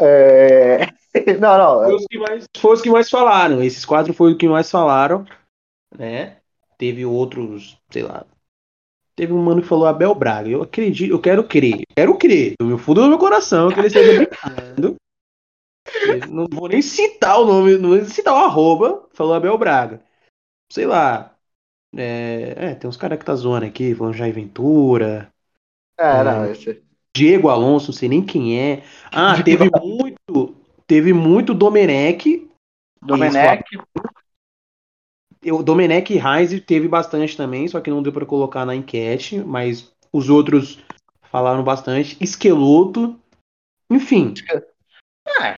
É... 0.00 0.86
Não, 1.40 1.58
não. 1.58 1.84
Foi 1.84 1.94
os, 1.94 2.06
que 2.06 2.18
mais, 2.18 2.46
foi 2.56 2.74
os 2.74 2.82
que 2.82 2.90
mais 2.90 3.10
falaram. 3.10 3.62
Esses 3.62 3.84
quatro 3.84 4.14
foram 4.14 4.32
os 4.32 4.38
que 4.38 4.48
mais 4.48 4.70
falaram, 4.70 5.26
né? 5.94 6.38
Teve 6.78 7.04
outros, 7.04 7.78
sei 7.90 8.02
lá. 8.02 8.24
Teve 9.18 9.32
um 9.32 9.42
mano 9.42 9.60
que 9.60 9.66
falou 9.66 9.84
Abel 9.84 10.14
Braga. 10.14 10.48
Eu 10.48 10.62
acredito, 10.62 11.10
eu 11.10 11.18
quero 11.18 11.42
crer. 11.42 11.82
Quero 11.96 12.16
crer, 12.16 12.54
do 12.56 12.78
fundo 12.78 13.02
do 13.02 13.08
meu 13.08 13.18
coração, 13.18 13.68
que 13.68 13.80
ele 13.80 13.88
esteja 13.88 14.14
brincando. 14.14 14.94
Não 16.30 16.46
vou 16.48 16.68
nem 16.68 16.80
citar 16.80 17.40
o 17.40 17.44
nome, 17.44 17.76
não 17.78 17.88
vou 17.88 18.04
citar 18.04 18.32
o 18.32 18.44
arroba, 18.44 19.08
falou 19.12 19.34
Abel 19.34 19.58
Braga. 19.58 20.00
Sei 20.72 20.86
lá. 20.86 21.34
É, 21.96 22.54
é 22.56 22.74
tem 22.76 22.88
uns 22.88 22.96
caras 22.96 23.18
que 23.18 23.24
tá 23.24 23.34
zoando 23.34 23.66
aqui, 23.66 23.92
falando 23.92 24.14
Jair 24.14 24.32
Ventura. 24.32 25.32
É, 25.98 26.20
é, 26.20 26.22
não, 26.22 26.52
esse... 26.52 26.80
Diego 27.12 27.48
Alonso, 27.48 27.88
não 27.88 27.98
sei 27.98 28.08
nem 28.08 28.24
quem 28.24 28.56
é. 28.56 28.84
Ah, 29.10 29.42
teve 29.42 29.68
muito. 29.68 30.54
Teve 30.86 31.12
muito 31.12 31.52
Domenech. 31.54 32.48
Domenech. 33.02 33.64
O 35.52 35.62
Domenech 35.62 36.12
e 36.12 36.18
Reis 36.18 36.60
teve 36.60 36.88
bastante 36.88 37.36
também, 37.36 37.68
só 37.68 37.80
que 37.80 37.90
não 37.90 38.02
deu 38.02 38.12
para 38.12 38.26
colocar 38.26 38.64
na 38.64 38.74
enquete, 38.74 39.38
mas 39.38 39.92
os 40.12 40.28
outros 40.28 40.78
falaram 41.30 41.62
bastante. 41.62 42.16
Esqueloto. 42.20 43.18
Enfim. 43.90 44.34
É. 45.40 45.54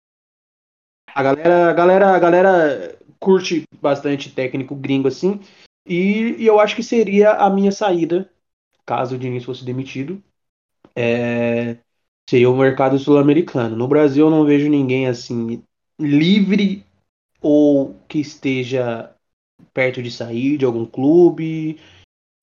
A 1.15 1.23
galera, 1.23 1.71
a 1.71 1.73
galera, 1.73 2.09
a 2.15 2.19
galera 2.19 2.99
curte 3.19 3.65
bastante 3.81 4.31
técnico 4.31 4.75
gringo 4.75 5.09
assim. 5.09 5.41
E, 5.87 6.37
e, 6.39 6.47
eu 6.47 6.61
acho 6.61 6.77
que 6.77 6.83
seria 6.83 7.33
a 7.33 7.49
minha 7.49 7.73
saída, 7.73 8.31
caso 8.85 9.17
o 9.17 9.19
Diniz 9.19 9.45
fosse 9.45 9.65
demitido. 9.65 10.23
É, 10.95 11.79
seria 12.29 12.51
o 12.51 12.57
mercado 12.57 12.99
sul-americano. 12.99 13.75
No 13.75 13.89
Brasil 13.89 14.27
eu 14.27 14.31
não 14.31 14.45
vejo 14.45 14.69
ninguém 14.69 15.07
assim 15.07 15.63
livre 15.99 16.85
ou 17.41 17.95
que 18.09 18.21
esteja 18.21 19.15
perto 19.73 20.03
de 20.03 20.11
sair 20.11 20.57
de 20.57 20.65
algum 20.65 20.85
clube. 20.85 21.79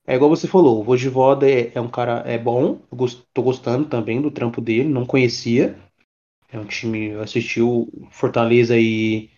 É 0.06 0.14
igual 0.14 0.30
você 0.30 0.46
falou, 0.46 0.80
o 0.80 0.84
Vojivoda 0.84 1.50
é, 1.50 1.72
é 1.74 1.80
um 1.80 1.88
cara 1.88 2.22
é 2.24 2.38
bom, 2.38 2.80
eu 2.90 2.96
gost, 2.96 3.22
tô 3.34 3.42
gostando 3.42 3.88
também 3.88 4.20
do 4.22 4.30
trampo 4.30 4.60
dele, 4.60 4.88
não 4.88 5.04
conhecia. 5.04 5.76
É 6.50 6.58
um 6.58 6.64
time, 6.64 7.08
eu 7.08 7.22
assisti 7.22 7.60
o 7.60 7.88
Fortaleza 8.10 8.78
e, 8.78 9.28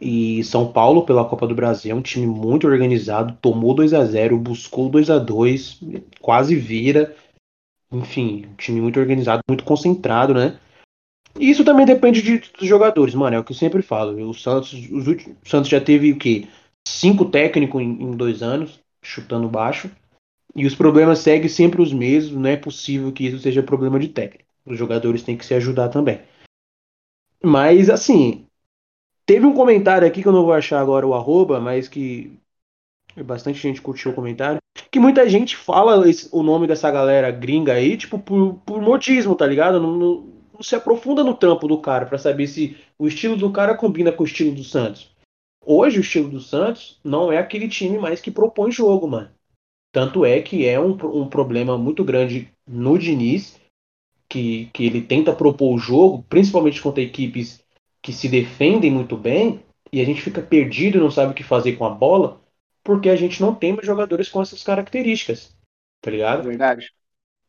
e 0.00 0.42
São 0.42 0.72
Paulo 0.72 1.06
pela 1.06 1.24
Copa 1.24 1.46
do 1.46 1.54
Brasil, 1.54 1.92
é 1.92 1.94
um 1.94 2.02
time 2.02 2.26
muito 2.26 2.66
organizado, 2.66 3.38
tomou 3.40 3.74
2 3.74 3.94
a 3.94 4.04
0 4.04 4.36
buscou 4.38 4.88
2 4.88 5.08
a 5.08 5.18
2 5.18 5.80
quase 6.20 6.56
vira. 6.56 7.14
Enfim, 7.92 8.46
um 8.46 8.54
time 8.56 8.80
muito 8.80 8.98
organizado, 8.98 9.42
muito 9.48 9.64
concentrado, 9.64 10.32
né? 10.32 10.58
E 11.38 11.50
isso 11.50 11.64
também 11.64 11.86
depende 11.86 12.22
de, 12.22 12.38
dos 12.38 12.68
jogadores, 12.68 13.14
mano. 13.14 13.36
É 13.36 13.38
o 13.38 13.44
que 13.44 13.52
eu 13.52 13.56
sempre 13.56 13.82
falo. 13.82 14.28
O 14.28 14.34
Santos, 14.34 14.72
os 14.72 15.06
últimos, 15.06 15.36
o 15.44 15.48
Santos 15.48 15.70
já 15.70 15.80
teve 15.80 16.12
o 16.12 16.18
quê? 16.18 16.46
Cinco 16.86 17.24
técnicos 17.24 17.80
em, 17.80 18.02
em 18.02 18.10
dois 18.12 18.42
anos, 18.42 18.80
chutando 19.02 19.48
baixo. 19.48 19.90
E 20.54 20.66
os 20.66 20.74
problemas 20.74 21.20
seguem 21.20 21.48
sempre 21.48 21.80
os 21.80 21.92
mesmos. 21.92 22.40
Não 22.40 22.50
é 22.50 22.56
possível 22.56 23.12
que 23.12 23.26
isso 23.26 23.38
seja 23.38 23.62
problema 23.62 23.98
de 23.98 24.08
técnico. 24.08 24.50
Os 24.64 24.78
jogadores 24.78 25.22
têm 25.22 25.36
que 25.36 25.46
se 25.46 25.54
ajudar 25.54 25.88
também. 25.88 26.20
Mas, 27.42 27.90
assim, 27.90 28.46
teve 29.26 29.46
um 29.46 29.54
comentário 29.54 30.06
aqui 30.06 30.22
que 30.22 30.28
eu 30.28 30.32
não 30.32 30.44
vou 30.44 30.52
achar 30.52 30.80
agora 30.80 31.06
o 31.06 31.14
arroba, 31.14 31.58
mas 31.58 31.88
que 31.88 32.38
bastante 33.24 33.58
gente 33.58 33.82
curtiu 33.82 34.12
o 34.12 34.14
comentário. 34.14 34.60
Que 34.90 35.00
muita 35.00 35.28
gente 35.28 35.56
fala 35.56 36.08
esse, 36.08 36.28
o 36.32 36.42
nome 36.42 36.66
dessa 36.66 36.90
galera 36.90 37.30
gringa 37.30 37.72
aí, 37.72 37.96
tipo, 37.96 38.18
por, 38.18 38.54
por 38.64 38.80
modismo, 38.80 39.34
tá 39.34 39.46
ligado? 39.46 39.80
Não, 39.80 39.92
não, 39.92 40.14
não 40.54 40.62
se 40.62 40.76
aprofunda 40.76 41.24
no 41.24 41.34
trampo 41.34 41.66
do 41.66 41.78
cara 41.78 42.06
para 42.06 42.18
saber 42.18 42.46
se 42.46 42.76
o 42.98 43.08
estilo 43.08 43.36
do 43.36 43.50
cara 43.50 43.74
combina 43.74 44.12
com 44.12 44.22
o 44.22 44.26
estilo 44.26 44.54
do 44.54 44.62
Santos. 44.62 45.11
Hoje 45.64 45.98
o 45.98 46.00
estilo 46.00 46.28
do 46.28 46.40
Santos 46.40 46.98
não 47.04 47.30
é 47.30 47.38
aquele 47.38 47.68
time 47.68 47.98
mais 47.98 48.20
que 48.20 48.30
propõe 48.30 48.70
jogo, 48.72 49.06
mano. 49.06 49.30
Tanto 49.92 50.24
é 50.24 50.40
que 50.40 50.66
é 50.66 50.80
um, 50.80 50.92
um 50.92 51.28
problema 51.28 51.76
muito 51.78 52.02
grande 52.02 52.50
no 52.66 52.98
Diniz, 52.98 53.60
que, 54.28 54.70
que 54.72 54.86
ele 54.86 55.02
tenta 55.02 55.32
propor 55.32 55.74
o 55.74 55.78
jogo, 55.78 56.24
principalmente 56.28 56.80
contra 56.80 57.02
equipes 57.02 57.62
que 58.00 58.12
se 58.12 58.28
defendem 58.28 58.90
muito 58.90 59.16
bem, 59.16 59.60
e 59.92 60.00
a 60.00 60.04
gente 60.04 60.22
fica 60.22 60.40
perdido 60.40 60.96
e 60.96 61.00
não 61.00 61.10
sabe 61.10 61.32
o 61.32 61.34
que 61.34 61.44
fazer 61.44 61.74
com 61.74 61.84
a 61.84 61.90
bola, 61.90 62.40
porque 62.82 63.08
a 63.10 63.16
gente 63.16 63.40
não 63.40 63.54
tem 63.54 63.72
mais 63.72 63.86
jogadores 63.86 64.28
com 64.28 64.40
essas 64.40 64.62
características. 64.62 65.54
Tá 66.00 66.10
ligado? 66.10 66.44
Verdade. 66.44 66.90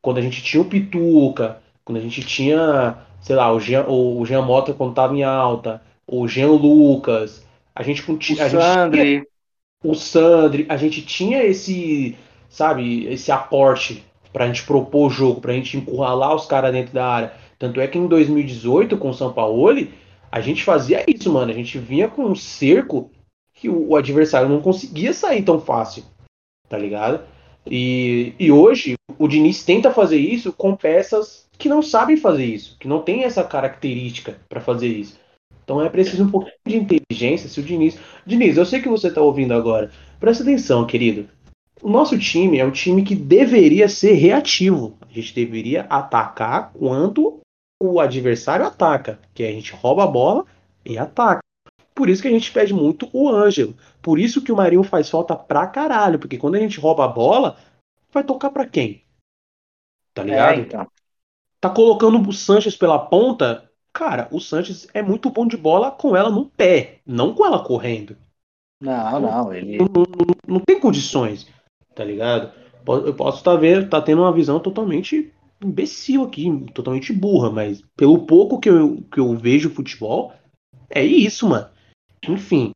Quando 0.01 0.17
a 0.17 0.21
gente 0.21 0.43
tinha 0.43 0.61
o 0.61 0.65
Pituca, 0.65 1.63
quando 1.83 1.97
a 1.97 2.01
gente 2.01 2.21
tinha, 2.21 2.97
sei 3.21 3.35
lá, 3.35 3.51
o 3.51 3.59
Jean, 3.59 3.87
o 3.87 4.23
Jean 4.25 4.41
Mota 4.41 4.73
quando 4.73 4.93
tava 4.93 5.15
em 5.15 5.23
alta, 5.23 5.81
o 6.05 6.27
Jean 6.27 6.51
Lucas, 6.51 7.47
a 7.75 7.83
gente, 7.83 8.03
o 8.09 8.15
a 8.15 8.49
Sandri. 8.49 8.99
Gente 8.99 9.09
tinha, 9.09 9.25
o 9.83 9.95
Sandri, 9.95 10.65
a 10.69 10.77
gente 10.77 11.01
tinha 11.01 11.43
esse, 11.43 12.15
sabe, 12.49 13.05
esse 13.07 13.31
aporte 13.31 14.03
pra 14.31 14.47
gente 14.47 14.63
propor 14.63 15.07
o 15.07 15.09
jogo, 15.09 15.41
pra 15.41 15.53
gente 15.53 15.77
encurralar 15.77 16.35
os 16.35 16.45
caras 16.45 16.71
dentro 16.71 16.93
da 16.93 17.05
área. 17.05 17.33
Tanto 17.59 17.79
é 17.79 17.87
que 17.87 17.97
em 17.97 18.07
2018, 18.07 18.97
com 18.97 19.09
o 19.09 19.13
São 19.13 19.31
Paulo, 19.31 19.87
a 20.31 20.41
gente 20.41 20.63
fazia 20.63 21.03
isso, 21.07 21.31
mano. 21.31 21.51
A 21.51 21.55
gente 21.55 21.77
vinha 21.77 22.07
com 22.07 22.25
um 22.25 22.35
cerco 22.35 23.11
que 23.53 23.69
o, 23.69 23.89
o 23.89 23.95
adversário 23.95 24.49
não 24.49 24.61
conseguia 24.61 25.13
sair 25.13 25.43
tão 25.43 25.61
fácil, 25.61 26.03
tá 26.67 26.77
ligado? 26.77 27.23
E, 27.65 28.33
e 28.39 28.51
hoje 28.51 28.95
o 29.17 29.27
Diniz 29.27 29.63
tenta 29.63 29.91
fazer 29.91 30.17
isso 30.17 30.51
com 30.51 30.75
peças 30.75 31.47
que 31.57 31.69
não 31.69 31.81
sabem 31.81 32.17
fazer 32.17 32.45
isso, 32.45 32.75
que 32.79 32.87
não 32.87 33.01
tem 33.01 33.23
essa 33.23 33.43
característica 33.43 34.37
para 34.49 34.59
fazer 34.59 34.87
isso. 34.87 35.17
Então 35.63 35.81
é 35.81 35.89
preciso 35.89 36.23
um 36.23 36.29
pouquinho 36.29 36.55
de 36.65 36.77
inteligência. 36.77 37.49
Se 37.49 37.59
o 37.59 37.63
Diniz. 37.63 37.97
Diniz, 38.25 38.57
eu 38.57 38.65
sei 38.65 38.81
que 38.81 38.89
você 38.89 39.07
está 39.07 39.21
ouvindo 39.21 39.53
agora. 39.53 39.91
Presta 40.19 40.43
atenção, 40.43 40.85
querido. 40.85 41.27
O 41.81 41.89
nosso 41.89 42.17
time 42.17 42.59
é 42.59 42.65
um 42.65 42.71
time 42.71 43.03
que 43.03 43.15
deveria 43.15 43.89
ser 43.89 44.13
reativo. 44.13 44.97
A 45.01 45.13
gente 45.13 45.33
deveria 45.33 45.81
atacar 45.89 46.71
quando 46.73 47.39
o 47.81 47.99
adversário 47.99 48.65
ataca. 48.65 49.19
Que 49.33 49.43
a 49.43 49.51
gente 49.51 49.73
rouba 49.73 50.03
a 50.03 50.07
bola 50.07 50.45
e 50.85 50.97
ataca. 50.97 51.41
Por 51.95 52.09
isso 52.09 52.21
que 52.21 52.27
a 52.27 52.31
gente 52.31 52.51
pede 52.51 52.73
muito 52.73 53.09
o 53.13 53.29
Ângelo. 53.29 53.75
Por 54.01 54.19
isso 54.19 54.41
que 54.41 54.51
o 54.51 54.55
Marinho 54.55 54.83
faz 54.83 55.09
falta 55.09 55.35
pra 55.35 55.67
caralho. 55.67 56.19
Porque 56.19 56.37
quando 56.37 56.55
a 56.55 56.59
gente 56.59 56.79
rouba 56.79 57.05
a 57.05 57.09
bola, 57.09 57.57
vai 58.11 58.23
tocar 58.23 58.49
pra 58.49 58.65
quem? 58.65 59.03
Tá 60.13 60.23
ligado? 60.23 60.59
É, 60.59 60.61
então. 60.61 60.87
Tá 61.59 61.69
colocando 61.69 62.19
o 62.27 62.33
Sanches 62.33 62.75
pela 62.75 62.99
ponta. 62.99 63.69
Cara, 63.93 64.27
o 64.31 64.39
Sanches 64.39 64.87
é 64.93 65.03
muito 65.03 65.29
bom 65.29 65.45
de 65.45 65.55
bola 65.55 65.91
com 65.91 66.15
ela 66.15 66.29
no 66.29 66.45
pé, 66.45 66.99
não 67.05 67.33
com 67.33 67.45
ela 67.45 67.63
correndo. 67.63 68.17
Não, 68.81 69.19
não, 69.19 69.53
ele. 69.53 69.77
Não, 69.77 69.85
não, 69.85 70.35
não 70.47 70.59
tem 70.59 70.79
condições, 70.79 71.47
tá 71.95 72.03
ligado? 72.03 72.51
Eu 72.85 73.13
posso 73.13 73.37
estar 73.37 73.53
tá 73.53 73.57
vendo, 73.57 73.89
tá 73.89 74.01
tendo 74.01 74.23
uma 74.23 74.33
visão 74.33 74.59
totalmente 74.59 75.31
imbecil 75.63 76.23
aqui, 76.23 76.49
totalmente 76.73 77.13
burra, 77.13 77.49
mas 77.49 77.81
pelo 77.95 78.25
pouco 78.25 78.59
que 78.59 78.69
eu, 78.69 79.01
que 79.11 79.19
eu 79.19 79.35
vejo 79.37 79.69
futebol, 79.69 80.33
é 80.89 81.03
isso, 81.03 81.47
mano. 81.47 81.69
Enfim. 82.27 82.71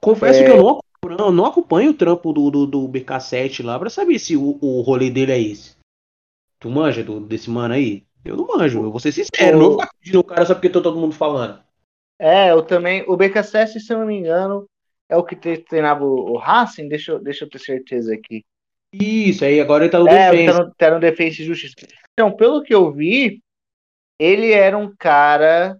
Confesso 0.00 0.40
é... 0.40 0.44
que 0.44 0.50
eu 0.50 0.56
não, 0.56 0.68
acompanho, 0.68 1.32
não 1.32 1.46
acompanho 1.46 1.90
o 1.92 1.94
trampo 1.94 2.32
do, 2.32 2.50
do, 2.50 2.66
do 2.66 2.88
BK7 2.88 3.64
lá 3.64 3.78
pra 3.78 3.88
saber 3.88 4.18
se 4.18 4.36
o, 4.36 4.58
o 4.60 4.80
rolê 4.82 5.10
dele 5.10 5.32
é 5.32 5.40
esse. 5.40 5.76
Tu 6.58 6.68
manja 6.68 7.02
do, 7.02 7.20
desse 7.20 7.48
mano 7.50 7.74
aí? 7.74 8.04
Eu 8.24 8.36
não 8.36 8.46
manjo, 8.46 8.82
eu 8.82 8.90
vou 8.90 9.00
ser 9.00 9.12
sincero, 9.12 9.58
o... 9.58 9.60
não 9.60 9.70
vou 9.70 9.80
ficar 9.80 9.92
pedindo 10.00 10.20
o 10.20 10.24
cara 10.24 10.46
só 10.46 10.54
porque 10.54 10.70
tá 10.70 10.80
todo 10.80 10.98
mundo 10.98 11.14
falando. 11.14 11.62
É, 12.18 12.50
eu 12.50 12.62
também. 12.62 13.02
O 13.02 13.16
BK7, 13.16 13.78
se 13.80 13.92
eu 13.92 13.98
não 13.98 14.06
me 14.06 14.16
engano, 14.16 14.66
é 15.08 15.16
o 15.16 15.24
que 15.24 15.36
treinava 15.36 16.04
o, 16.04 16.36
Racing, 16.36 16.88
deixa 16.88 17.12
eu, 17.12 17.18
deixa 17.18 17.44
eu 17.44 17.50
ter 17.50 17.58
certeza 17.58 18.14
aqui. 18.14 18.44
Isso, 18.92 19.44
aí 19.44 19.60
agora 19.60 19.84
ele 19.84 19.92
tá 19.92 19.98
no 19.98 20.08
é, 20.08 20.30
Defensa. 20.30 20.52
Tá 20.52 20.64
no, 20.64 20.74
tá 20.74 20.90
no 20.92 21.00
Defensa 21.00 21.42
e 21.42 21.44
Justiça. 21.44 21.74
Então, 22.12 22.30
pelo 22.30 22.62
que 22.62 22.74
eu 22.74 22.92
vi, 22.92 23.42
ele 24.18 24.52
era 24.52 24.78
um 24.78 24.94
cara 24.96 25.76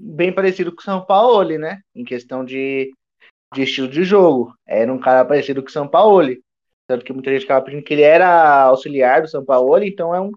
bem 0.00 0.32
parecido 0.32 0.74
com 0.74 0.80
o 0.80 0.84
São 0.84 1.04
Paulo, 1.04 1.56
né? 1.56 1.80
Em 1.94 2.04
questão 2.04 2.44
de, 2.44 2.92
de 3.54 3.62
estilo 3.62 3.88
de 3.88 4.02
jogo. 4.04 4.52
Era 4.66 4.92
um 4.92 4.98
cara 4.98 5.24
parecido 5.24 5.62
com 5.62 5.68
o 5.68 5.72
São 5.72 5.88
Paulo. 5.88 6.34
Tanto 6.88 7.04
que 7.04 7.12
muita 7.12 7.30
gente 7.30 7.42
ficava 7.42 7.64
pedindo 7.64 7.82
que 7.82 7.94
ele 7.94 8.02
era 8.02 8.62
auxiliar 8.62 9.22
do 9.22 9.28
São 9.28 9.44
Paulo, 9.44 9.84
então 9.84 10.14
é 10.14 10.20
um 10.20 10.32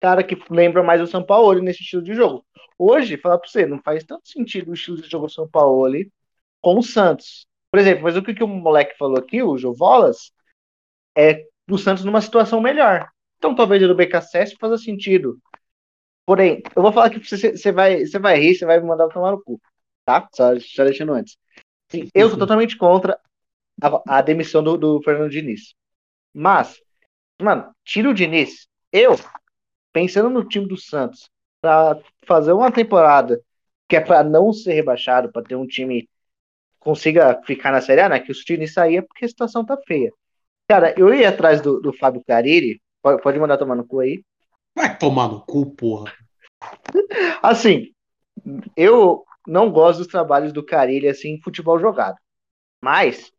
cara 0.00 0.24
que 0.24 0.36
lembra 0.50 0.82
mais 0.82 1.00
o 1.00 1.06
São 1.06 1.24
Paulo 1.24 1.60
nesse 1.60 1.82
estilo 1.82 2.02
de 2.02 2.14
jogo. 2.14 2.44
Hoje, 2.78 3.16
falar 3.16 3.38
pra 3.38 3.48
você, 3.48 3.66
não 3.66 3.80
faz 3.82 4.04
tanto 4.04 4.28
sentido 4.28 4.70
o 4.70 4.74
estilo 4.74 5.00
de 5.00 5.08
jogo 5.08 5.26
do 5.26 5.32
São 5.32 5.48
Paulo 5.48 5.92
com 6.60 6.78
o 6.78 6.82
Santos. 6.82 7.46
Por 7.70 7.78
exemplo, 7.78 8.04
mas 8.04 8.16
o 8.16 8.22
que, 8.22 8.34
que 8.34 8.42
o 8.42 8.48
moleque 8.48 8.96
falou 8.96 9.18
aqui, 9.18 9.42
o 9.42 9.56
Jovolas, 9.56 10.32
é 11.16 11.44
do 11.66 11.78
Santos 11.78 12.04
numa 12.04 12.20
situação 12.20 12.60
melhor. 12.60 13.08
Então 13.38 13.54
talvez 13.54 13.82
o 13.82 13.94
BKSS 13.94 14.56
faça 14.58 14.76
sentido. 14.78 15.38
Porém, 16.26 16.62
eu 16.76 16.82
vou 16.82 16.92
falar 16.92 17.10
que 17.10 17.18
você, 17.18 17.72
vai, 17.72 18.04
você 18.04 18.18
vai 18.18 18.38
rir, 18.38 18.54
você 18.54 18.64
vai 18.64 18.78
me 18.80 18.86
mandar 18.86 19.08
tomar 19.08 19.32
no 19.32 19.42
cu. 19.42 19.60
Tá? 20.04 20.28
Só, 20.32 20.58
só 20.60 20.84
deixando 20.84 21.12
antes. 21.12 21.36
Sim, 21.88 22.08
eu 22.14 22.28
sou 22.28 22.38
totalmente 22.38 22.76
contra 22.76 23.18
a, 23.82 24.18
a 24.18 24.22
demissão 24.22 24.62
do, 24.62 24.76
do, 24.76 25.02
Fernando 25.02 25.30
Diniz. 25.30 25.74
Mas, 26.32 26.80
mano, 27.40 27.74
tira 27.84 28.10
o 28.10 28.14
Diniz. 28.14 28.68
Eu, 28.92 29.16
pensando 29.92 30.30
no 30.30 30.46
time 30.46 30.66
do 30.66 30.76
Santos, 30.76 31.30
para 31.60 31.98
fazer 32.26 32.52
uma 32.52 32.70
temporada 32.70 33.40
que 33.88 33.96
é 33.96 34.00
para 34.00 34.22
não 34.22 34.52
ser 34.52 34.72
rebaixado, 34.74 35.32
para 35.32 35.42
ter 35.42 35.56
um 35.56 35.66
time 35.66 36.08
consiga 36.78 37.40
ficar 37.44 37.70
na 37.70 37.80
Série 37.80 38.00
A, 38.00 38.08
né? 38.08 38.20
Que 38.20 38.32
o 38.32 38.34
Diniz 38.34 38.72
saía 38.72 39.02
porque 39.02 39.24
a 39.24 39.28
situação 39.28 39.64
tá 39.64 39.76
feia. 39.86 40.12
Cara, 40.68 40.94
eu 40.96 41.12
ia 41.12 41.28
atrás 41.28 41.60
do, 41.60 41.80
do 41.80 41.92
Fábio 41.92 42.22
Cariri, 42.26 42.80
pode, 43.02 43.20
pode 43.20 43.38
mandar 43.38 43.58
tomar 43.58 43.74
no 43.74 43.86
cu 43.86 44.00
aí. 44.00 44.24
Vai 44.74 44.96
tomar 44.96 45.28
no 45.28 45.44
cu, 45.44 45.74
porra. 45.74 46.12
Assim, 47.42 47.92
eu 48.76 49.24
não 49.46 49.70
gosto 49.70 49.98
dos 49.98 50.06
trabalhos 50.06 50.52
do 50.52 50.64
Carilli 50.64 51.08
assim 51.08 51.30
em 51.30 51.40
futebol 51.40 51.78
jogado. 51.78 52.16
Mas 52.82 53.32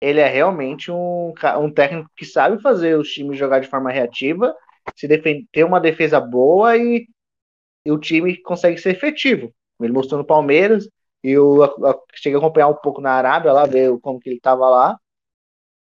ele 0.00 0.20
é 0.20 0.26
realmente 0.26 0.90
um, 0.90 1.32
um 1.60 1.72
técnico 1.72 2.10
que 2.16 2.24
sabe 2.24 2.60
fazer 2.60 2.98
os 2.98 3.08
times 3.08 3.38
jogar 3.38 3.60
de 3.60 3.68
forma 3.68 3.90
reativa, 3.90 4.54
se 4.96 5.08
defender, 5.08 5.46
ter 5.52 5.64
uma 5.64 5.80
defesa 5.80 6.20
boa 6.20 6.76
e, 6.76 7.06
e, 7.84 7.92
o 7.92 7.98
time 7.98 8.36
consegue 8.42 8.78
ser 8.78 8.90
efetivo. 8.90 9.52
Ele 9.80 9.92
mostrou 9.92 10.18
no 10.18 10.26
Palmeiras, 10.26 10.88
e 11.24 11.30
eu 11.30 11.58
cheguei 12.14 12.36
a 12.36 12.38
acompanhar 12.38 12.68
um 12.68 12.74
pouco 12.74 13.00
na 13.00 13.12
Arábia, 13.12 13.52
lá 13.52 13.66
ver 13.66 13.98
como 14.00 14.20
que 14.20 14.28
ele 14.28 14.36
estava 14.36 14.68
lá. 14.68 14.98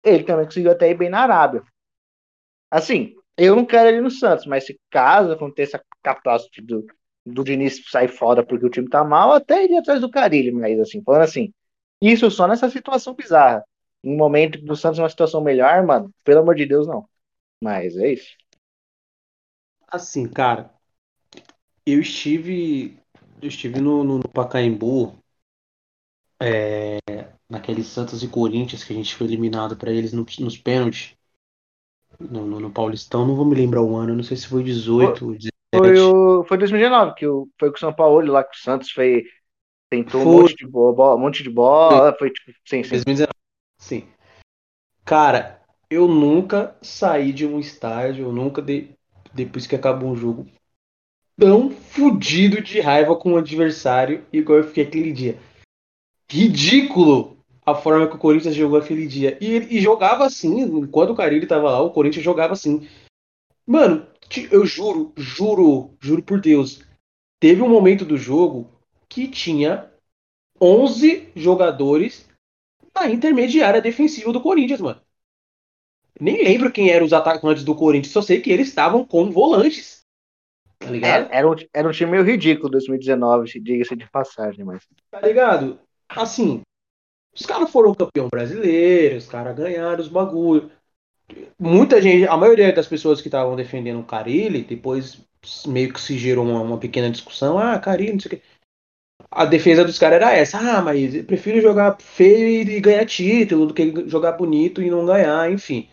Ele 0.04 0.24
também 0.24 0.46
conseguiu 0.46 0.72
até 0.72 0.90
ir 0.90 0.94
bem 0.94 1.08
na 1.08 1.20
Arábia. 1.20 1.62
Assim, 2.70 3.14
eu 3.36 3.56
não 3.56 3.64
quero 3.64 3.88
ele 3.88 4.00
no 4.00 4.10
Santos, 4.10 4.46
mas 4.46 4.66
se 4.66 4.78
caso 4.90 5.32
aconteça 5.32 5.78
a 5.78 5.82
catástrofe 6.02 6.60
do, 6.62 6.86
do 7.24 7.44
Diniz 7.44 7.82
sair 7.90 8.08
fora 8.08 8.44
porque 8.44 8.66
o 8.66 8.70
time 8.70 8.88
tá 8.88 9.04
mal, 9.04 9.32
até 9.32 9.64
iria 9.64 9.80
atrás 9.80 10.00
do 10.00 10.10
Carilho, 10.10 10.54
mas 10.54 10.78
assim, 10.80 11.02
falando 11.02 11.22
assim, 11.22 11.52
isso 12.00 12.30
só 12.30 12.46
nessa 12.48 12.68
situação 12.70 13.14
bizarra. 13.14 13.64
Em 14.02 14.14
um 14.14 14.16
momento 14.16 14.60
do 14.60 14.76
Santos 14.76 14.98
uma 14.98 15.08
situação 15.08 15.40
melhor, 15.40 15.84
mano, 15.86 16.12
pelo 16.24 16.40
amor 16.40 16.54
de 16.56 16.66
Deus, 16.66 16.86
não. 16.86 17.08
Mas 17.62 17.96
é 17.96 18.12
isso. 18.12 18.36
Assim, 19.92 20.26
cara, 20.26 20.72
eu 21.84 22.00
estive 22.00 22.98
eu 23.42 23.48
estive 23.48 23.78
no, 23.78 24.02
no, 24.02 24.18
no 24.18 24.28
Pacaembu 24.28 25.18
é, 26.40 26.98
naquele 27.48 27.84
Santos 27.84 28.22
e 28.22 28.28
Corinthians 28.28 28.84
que 28.84 28.92
a 28.92 28.96
gente 28.96 29.14
foi 29.14 29.26
eliminado 29.26 29.76
para 29.76 29.92
eles 29.92 30.14
no, 30.14 30.24
nos 30.40 30.56
pênaltis 30.56 31.14
no, 32.18 32.46
no, 32.46 32.60
no, 32.60 32.70
Paulistão, 32.70 33.26
não 33.26 33.36
vou 33.36 33.44
me 33.44 33.54
lembrar 33.54 33.82
o 33.82 33.94
ano, 33.96 34.14
não 34.14 34.22
sei 34.22 34.36
se 34.36 34.46
foi 34.46 34.62
18 34.62 35.26
ou 35.26 35.32
17. 35.32 35.52
Foi, 35.74 35.98
o, 35.98 36.44
foi 36.44 36.58
2019, 36.58 37.14
que 37.14 37.26
o, 37.26 37.48
foi 37.58 37.70
com 37.70 37.76
o 37.76 37.80
São 37.80 37.92
Paulo 37.92 38.32
lá 38.32 38.44
que 38.44 38.56
o 38.56 38.60
Santos 38.60 38.90
foi, 38.90 39.24
tentou 39.90 40.22
foi. 40.22 40.30
um 40.30 40.40
monte 40.42 40.56
de 40.56 40.66
bola, 40.66 41.16
um 41.16 41.18
monte 41.18 41.42
de 41.42 41.50
bola, 41.50 42.16
foi, 42.18 42.28
foi 42.28 42.30
tipo, 42.30 42.52
sim, 42.64 42.82
sim. 42.82 42.90
2019. 42.90 43.30
Sim. 43.78 44.08
Cara, 45.04 45.60
eu 45.90 46.06
nunca 46.06 46.76
saí 46.80 47.32
de 47.32 47.46
um 47.46 47.58
estádio, 47.58 48.26
eu 48.26 48.32
nunca, 48.32 48.62
de, 48.62 48.94
depois 49.34 49.66
que 49.66 49.74
acabou 49.74 50.10
um 50.10 50.16
jogo, 50.16 50.46
tão 51.38 51.70
fudido 51.70 52.60
de 52.60 52.80
raiva 52.80 53.16
com 53.16 53.32
o 53.32 53.36
adversário 53.36 54.24
igual 54.32 54.58
eu 54.58 54.64
fiquei 54.64 54.84
aquele 54.84 55.12
dia. 55.12 55.38
Ridículo 56.30 57.36
a 57.64 57.74
forma 57.74 58.08
que 58.08 58.16
o 58.16 58.18
Corinthians 58.18 58.54
jogou 58.54 58.78
aquele 58.78 59.06
dia. 59.06 59.38
E, 59.40 59.76
e 59.76 59.80
jogava 59.80 60.26
assim, 60.26 60.60
enquanto 60.60 61.10
o 61.10 61.16
Carilli 61.16 61.46
tava 61.46 61.70
lá, 61.70 61.80
o 61.80 61.90
Corinthians 61.90 62.24
jogava 62.24 62.52
assim. 62.52 62.88
Mano, 63.66 64.06
eu 64.50 64.66
juro, 64.66 65.12
juro, 65.16 65.96
juro 66.00 66.22
por 66.22 66.40
Deus. 66.40 66.82
Teve 67.38 67.62
um 67.62 67.68
momento 67.68 68.04
do 68.04 68.16
jogo 68.16 68.68
que 69.08 69.28
tinha 69.28 69.90
11 70.60 71.30
jogadores 71.34 72.28
na 72.94 73.08
intermediária 73.08 73.80
defensiva 73.80 74.32
do 74.32 74.40
Corinthians, 74.40 74.80
mano. 74.80 75.00
Nem 76.22 76.44
lembro 76.44 76.70
quem 76.70 76.88
eram 76.88 77.04
os 77.04 77.12
atacantes 77.12 77.64
do 77.64 77.74
Corinthians, 77.74 78.12
só 78.12 78.22
sei 78.22 78.40
que 78.40 78.52
eles 78.52 78.68
estavam 78.68 79.04
com 79.04 79.32
volantes. 79.32 80.02
Tá 80.78 80.88
ligado? 80.88 81.28
É, 81.32 81.38
era, 81.38 81.50
um, 81.50 81.54
era 81.74 81.88
um 81.88 81.90
time 81.90 82.12
meio 82.12 82.22
ridículo 82.22 82.70
2019, 82.70 83.60
diga-se 83.60 83.96
de 83.96 84.08
passagem, 84.08 84.64
mas. 84.64 84.86
Tá 85.10 85.20
ligado? 85.20 85.80
Assim, 86.08 86.62
os 87.34 87.44
caras 87.44 87.68
foram 87.72 87.92
campeão 87.92 88.28
brasileiro, 88.28 89.16
os 89.16 89.26
caras 89.26 89.56
ganharam 89.56 90.00
os 90.00 90.06
bagulho. 90.06 90.70
Muita 91.58 92.00
gente, 92.00 92.28
a 92.28 92.36
maioria 92.36 92.72
das 92.72 92.86
pessoas 92.86 93.20
que 93.20 93.26
estavam 93.26 93.56
defendendo 93.56 93.98
o 93.98 94.04
Carilli, 94.04 94.62
depois 94.62 95.20
meio 95.66 95.92
que 95.92 96.00
se 96.00 96.16
gerou 96.16 96.46
uma, 96.46 96.60
uma 96.60 96.78
pequena 96.78 97.10
discussão. 97.10 97.58
Ah, 97.58 97.76
Carilli, 97.80 98.12
não 98.12 98.20
sei 98.20 98.28
o 98.28 98.36
quê. 98.36 98.42
A 99.28 99.44
defesa 99.44 99.84
dos 99.84 99.98
caras 99.98 100.22
era 100.22 100.32
essa. 100.36 100.58
Ah, 100.58 100.80
mas 100.82 101.16
eu 101.16 101.24
prefiro 101.24 101.60
jogar 101.60 101.96
feio 102.00 102.70
e 102.70 102.80
ganhar 102.80 103.04
título 103.06 103.66
do 103.66 103.74
que 103.74 104.08
jogar 104.08 104.32
bonito 104.32 104.80
e 104.80 104.88
não 104.88 105.04
ganhar, 105.04 105.50
enfim. 105.50 105.88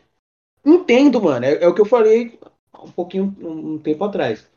Entendo, 0.76 1.22
mano. 1.22 1.46
É, 1.46 1.64
é 1.64 1.68
o 1.68 1.74
que 1.74 1.82
eu 1.82 1.86
falei 1.86 2.40
um 2.84 2.92
pouquinho, 2.92 3.36
um, 3.42 3.78
tempo 3.78 4.04
atrás. 4.04 4.48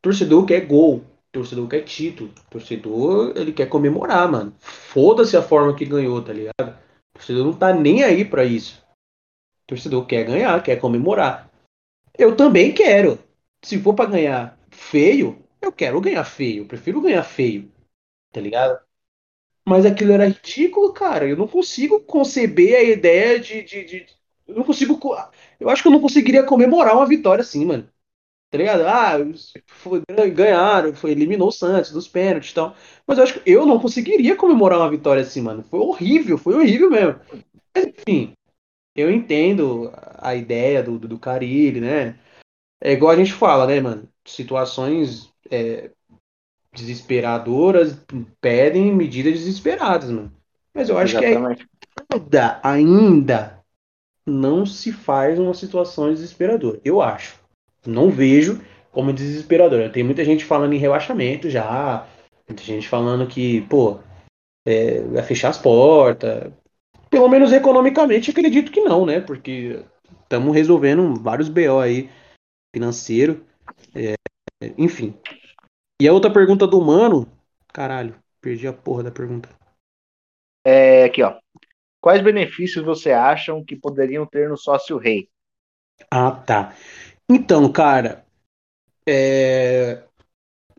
Torcedor 0.00 0.46
quer 0.46 0.66
gol 0.66 1.04
torcedor 1.34 1.68
quer 1.68 1.82
título. 1.82 2.32
torcedor, 2.48 3.36
ele 3.36 3.52
quer 3.52 3.68
comemorar, 3.68 4.30
mano. 4.30 4.54
Foda-se 4.60 5.36
a 5.36 5.42
forma 5.42 5.74
que 5.74 5.84
ganhou, 5.84 6.22
tá 6.22 6.32
ligado? 6.32 6.78
Torcedor 7.12 7.44
não 7.44 7.52
tá 7.52 7.72
nem 7.74 8.04
aí 8.04 8.24
para 8.24 8.44
isso. 8.44 8.82
Torcedor 9.66 10.06
quer 10.06 10.24
ganhar, 10.24 10.62
quer 10.62 10.78
comemorar. 10.78 11.50
Eu 12.16 12.36
também 12.36 12.72
quero. 12.72 13.18
Se 13.64 13.80
for 13.80 13.94
para 13.94 14.10
ganhar 14.10 14.58
feio, 14.70 15.44
eu 15.60 15.72
quero 15.72 16.00
ganhar 16.00 16.24
feio. 16.24 16.62
Eu 16.62 16.68
prefiro 16.68 17.00
ganhar 17.00 17.24
feio. 17.24 17.70
Tá 18.32 18.40
ligado? 18.40 18.78
Mas 19.66 19.84
aquilo 19.84 20.12
era 20.12 20.28
ridículo, 20.28 20.92
cara. 20.92 21.26
Eu 21.26 21.36
não 21.36 21.48
consigo 21.48 22.00
conceber 22.00 22.76
a 22.76 22.82
ideia 22.82 23.40
de. 23.40 23.62
de, 23.62 23.84
de... 23.84 24.06
Eu 24.46 24.56
não 24.56 24.64
consigo. 24.64 24.98
Eu 25.58 25.68
acho 25.68 25.82
que 25.82 25.88
eu 25.88 25.92
não 25.92 26.00
conseguiria 26.00 26.44
comemorar 26.44 26.94
uma 26.94 27.06
vitória 27.06 27.42
assim, 27.42 27.64
mano. 27.64 27.88
Tá 28.50 28.58
ligado? 28.58 28.82
Ah, 28.86 29.18
foi, 29.66 30.00
ganharam, 30.30 30.94
foi, 30.94 31.10
eliminou 31.10 31.48
o 31.48 31.52
Santos 31.52 31.90
dos 31.90 32.06
pênaltis 32.06 32.52
e 32.52 32.54
tal. 32.54 32.76
Mas 33.04 33.18
eu 33.18 33.24
acho 33.24 33.40
que 33.40 33.50
eu 33.50 33.66
não 33.66 33.80
conseguiria 33.80 34.36
comemorar 34.36 34.78
uma 34.78 34.90
vitória 34.90 35.22
assim, 35.22 35.40
mano. 35.40 35.64
Foi 35.64 35.80
horrível, 35.80 36.38
foi 36.38 36.54
horrível 36.54 36.88
mesmo. 36.88 37.18
Mas 37.74 37.86
enfim, 37.86 38.32
eu 38.94 39.10
entendo 39.10 39.92
a 40.18 40.36
ideia 40.36 40.82
do, 40.82 40.98
do, 40.98 41.08
do 41.08 41.18
Carilli, 41.18 41.80
né? 41.80 42.16
É 42.80 42.92
igual 42.92 43.10
a 43.10 43.16
gente 43.16 43.32
fala, 43.32 43.66
né, 43.66 43.80
mano? 43.80 44.08
Situações 44.24 45.32
é, 45.50 45.90
desesperadoras 46.72 47.98
pedem 48.40 48.94
medidas 48.94 49.34
desesperadas, 49.34 50.10
mano. 50.10 50.32
Mas 50.72 50.88
eu 50.88 50.98
acho 50.98 51.18
Exatamente. 51.18 51.66
que 51.66 52.14
ainda, 52.14 52.60
ainda 52.62 53.63
não 54.26 54.64
se 54.64 54.92
faz 54.92 55.38
uma 55.38 55.54
situação 55.54 56.12
desesperadora. 56.12 56.80
Eu 56.84 57.00
acho 57.02 57.44
não 57.86 58.10
vejo 58.10 58.60
como 58.90 59.12
desesperador. 59.12 59.90
Tem 59.90 60.02
muita 60.02 60.24
gente 60.24 60.44
falando 60.44 60.72
em 60.72 60.78
relaxamento 60.78 61.50
já, 61.50 62.06
muita 62.48 62.62
gente 62.62 62.88
falando 62.88 63.26
que, 63.26 63.62
pô, 63.62 63.98
é, 64.66 65.00
vai 65.02 65.22
fechar 65.22 65.50
as 65.50 65.58
portas. 65.58 66.52
Pelo 67.10 67.28
menos 67.28 67.52
economicamente, 67.52 68.30
acredito 68.30 68.72
que 68.72 68.80
não, 68.80 69.06
né? 69.06 69.20
Porque 69.20 69.84
estamos 70.22 70.54
resolvendo 70.54 71.14
vários 71.20 71.48
BO 71.48 71.78
aí 71.80 72.10
financeiro. 72.74 73.44
É, 73.94 74.14
enfim. 74.76 75.14
E 76.00 76.08
a 76.08 76.12
outra 76.12 76.32
pergunta 76.32 76.66
do 76.66 76.80
Mano. 76.80 77.28
Caralho, 77.72 78.16
perdi 78.40 78.66
a 78.66 78.72
porra 78.72 79.04
da 79.04 79.10
pergunta. 79.10 79.48
É, 80.66 81.04
aqui, 81.04 81.22
ó. 81.22 81.38
Quais 82.04 82.22
benefícios 82.22 82.84
você 82.84 83.12
acham 83.12 83.64
que 83.64 83.74
poderiam 83.74 84.26
ter 84.26 84.46
no 84.46 84.58
sócio 84.58 84.98
rei? 84.98 85.30
Ah, 86.10 86.32
tá. 86.32 86.76
Então, 87.26 87.72
cara, 87.72 88.26
é... 89.08 90.02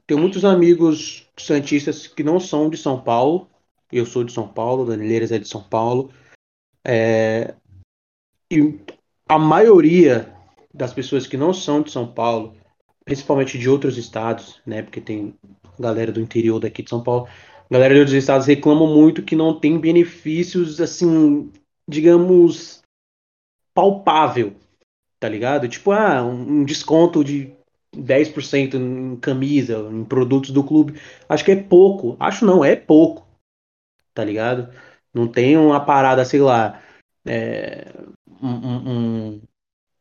tenho 0.06 0.20
muitos 0.20 0.46
amigos 0.46 1.28
santistas 1.36 2.06
que 2.06 2.24
não 2.24 2.40
são 2.40 2.70
de 2.70 2.78
São 2.78 3.02
Paulo. 3.02 3.50
Eu 3.92 4.06
sou 4.06 4.24
de 4.24 4.32
São 4.32 4.48
Paulo, 4.48 4.86
Danileiras 4.86 5.32
é 5.32 5.40
de 5.40 5.48
São 5.48 5.64
Paulo. 5.64 6.14
É... 6.86 7.56
E 8.52 8.80
a 9.28 9.40
maioria 9.40 10.32
das 10.72 10.94
pessoas 10.94 11.26
que 11.26 11.38
não 11.38 11.56
são 11.56 11.82
de 11.82 11.90
São 11.90 12.06
Paulo, 12.06 12.56
principalmente 13.04 13.58
de 13.58 13.68
outros 13.68 13.98
estados, 13.98 14.62
né? 14.64 14.84
Porque 14.84 15.02
tem 15.02 15.36
galera 15.80 16.12
do 16.12 16.22
interior 16.22 16.60
daqui 16.60 16.84
de 16.84 16.90
São 16.92 17.02
Paulo, 17.02 17.28
a 17.70 17.74
galera 17.74 17.94
de 17.94 18.00
outros 18.02 18.16
estados 18.16 18.48
reclamam 18.48 18.88
muito 18.88 19.24
que 19.24 19.36
não 19.36 19.60
tem 19.60 19.80
benefícios, 19.80 20.80
assim, 20.80 21.52
digamos, 21.88 22.82
palpável, 23.74 24.56
tá 25.20 25.28
ligado? 25.28 25.68
Tipo, 25.68 25.92
ah, 25.92 26.24
um 26.24 26.64
desconto 26.64 27.24
de 27.24 27.56
10% 27.96 28.76
em 28.76 29.16
camisa, 29.18 29.80
em 29.92 30.04
produtos 30.04 30.52
do 30.52 30.64
clube. 30.64 31.00
Acho 31.28 31.44
que 31.46 31.52
é 31.52 31.56
pouco. 31.56 32.16
Acho 32.20 32.46
não, 32.46 32.64
é 32.64 32.76
pouco. 32.76 33.26
Tá 34.14 34.24
ligado? 34.24 34.70
Não 35.14 35.28
tem 35.28 35.58
uma 35.58 35.84
parada, 35.84 36.24
sei 36.26 36.42
lá. 36.42 36.82
É, 37.26 37.92
um, 38.42 38.50
um, 38.50 39.42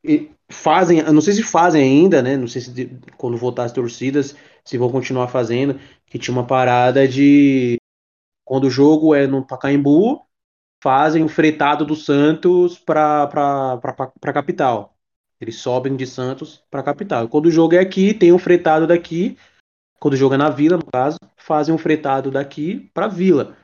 um, 0.04 0.28
fazem, 0.50 1.02
não 1.02 1.20
sei 1.20 1.34
se 1.34 1.42
fazem 1.42 1.82
ainda, 1.82 2.22
né? 2.22 2.36
Não 2.36 2.46
sei 2.46 2.60
se 2.60 2.90
quando 3.16 3.36
voltar 3.36 3.64
as 3.64 3.72
torcidas, 3.72 4.36
se 4.66 4.78
vão 4.78 4.90
continuar 4.90 5.28
fazendo. 5.28 5.78
Que 6.06 6.18
tinha 6.18 6.34
uma 6.36 6.46
parada 6.46 7.06
de. 7.06 7.76
Quando 8.44 8.64
o 8.64 8.70
jogo 8.70 9.14
é 9.14 9.26
no 9.26 9.44
Pacaembu, 9.44 10.24
fazem 10.82 11.24
o 11.24 11.28
fretado 11.28 11.84
do 11.84 11.96
Santos 11.96 12.78
para 12.78 13.24
a 13.24 14.32
capital. 14.32 14.94
Eles 15.40 15.56
sobem 15.56 15.96
de 15.96 16.06
Santos 16.06 16.62
para 16.70 16.80
a 16.80 16.84
capital. 16.84 17.28
Quando 17.28 17.46
o 17.46 17.50
jogo 17.50 17.74
é 17.74 17.78
aqui, 17.78 18.14
tem 18.14 18.32
um 18.32 18.38
fretado 18.38 18.86
daqui. 18.86 19.36
Quando 19.98 20.14
o 20.14 20.16
jogo 20.16 20.34
é 20.34 20.38
na 20.38 20.50
Vila, 20.50 20.76
no 20.76 20.84
caso, 20.84 21.16
fazem 21.36 21.74
um 21.74 21.78
fretado 21.78 22.30
daqui 22.30 22.90
para 22.92 23.08
Vila. 23.08 23.56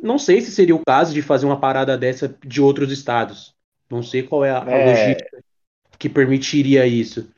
Não 0.00 0.18
sei 0.18 0.40
se 0.40 0.50
seria 0.52 0.74
o 0.74 0.82
caso 0.86 1.12
de 1.12 1.20
fazer 1.20 1.46
uma 1.46 1.60
parada 1.60 1.98
dessa 1.98 2.28
de 2.44 2.62
outros 2.62 2.90
estados. 2.90 3.54
Não 3.90 4.02
sei 4.02 4.22
qual 4.22 4.44
é 4.44 4.50
a, 4.50 4.64
é... 4.66 4.82
a 4.82 4.90
logística 4.90 5.44
que 5.98 6.08
permitiria 6.08 6.86
isso. 6.86 7.30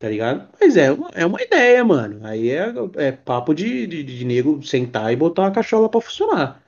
Tá 0.00 0.08
ligado? 0.08 0.48
Mas 0.58 0.78
é, 0.78 0.86
é 1.12 1.26
uma 1.26 1.42
ideia, 1.42 1.84
mano. 1.84 2.26
Aí 2.26 2.50
é, 2.50 2.72
é 2.96 3.12
papo 3.12 3.54
de, 3.54 3.86
de, 3.86 4.02
de 4.02 4.24
nego 4.24 4.62
sentar 4.62 5.12
e 5.12 5.16
botar 5.16 5.46
a 5.46 5.50
cachola 5.50 5.90
para 5.90 6.00
funcionar. 6.00 6.62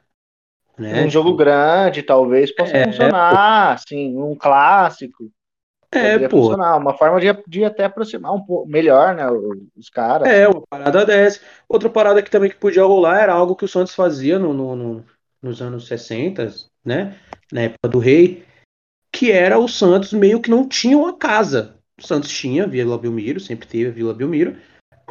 Né? 0.78 1.02
Um 1.02 1.10
jogo 1.10 1.34
grande, 1.34 2.02
talvez, 2.02 2.54
possa 2.54 2.76
é, 2.76 2.84
funcionar, 2.84 3.72
assim, 3.72 4.14
um 4.18 4.34
clássico. 4.34 5.30
É, 5.90 6.18
pô. 6.28 6.42
Funcionar. 6.42 6.76
Uma 6.76 6.92
forma 6.92 7.18
de, 7.18 7.26
de 7.48 7.64
até 7.64 7.84
aproximar 7.84 8.34
um 8.34 8.44
pouco 8.44 8.68
melhor, 8.68 9.14
né, 9.14 9.24
os 9.74 9.88
caras. 9.88 10.28
É, 10.28 10.46
uma 10.46 10.62
parada 10.68 11.06
dessa. 11.06 11.40
Outra 11.66 11.88
parada 11.88 12.22
que 12.22 12.30
também 12.30 12.50
que 12.50 12.56
podia 12.56 12.84
rolar 12.84 13.18
era 13.18 13.32
algo 13.32 13.56
que 13.56 13.64
o 13.64 13.68
Santos 13.68 13.94
fazia 13.94 14.38
no, 14.38 14.52
no, 14.52 14.76
no 14.76 15.04
nos 15.40 15.60
anos 15.60 15.88
60, 15.88 16.52
né, 16.84 17.16
na 17.50 17.62
época 17.62 17.88
do 17.88 17.98
rei, 17.98 18.44
que 19.10 19.32
era 19.32 19.58
o 19.58 19.66
Santos 19.66 20.12
meio 20.12 20.40
que 20.40 20.50
não 20.50 20.68
tinha 20.68 20.96
uma 20.96 21.16
casa. 21.16 21.81
O 21.98 22.06
Santos 22.06 22.30
tinha 22.30 22.66
Vila 22.66 22.98
Belmiro, 22.98 23.40
sempre 23.40 23.66
teve 23.66 23.90
Vila 23.90 24.14
Belmiro, 24.14 24.56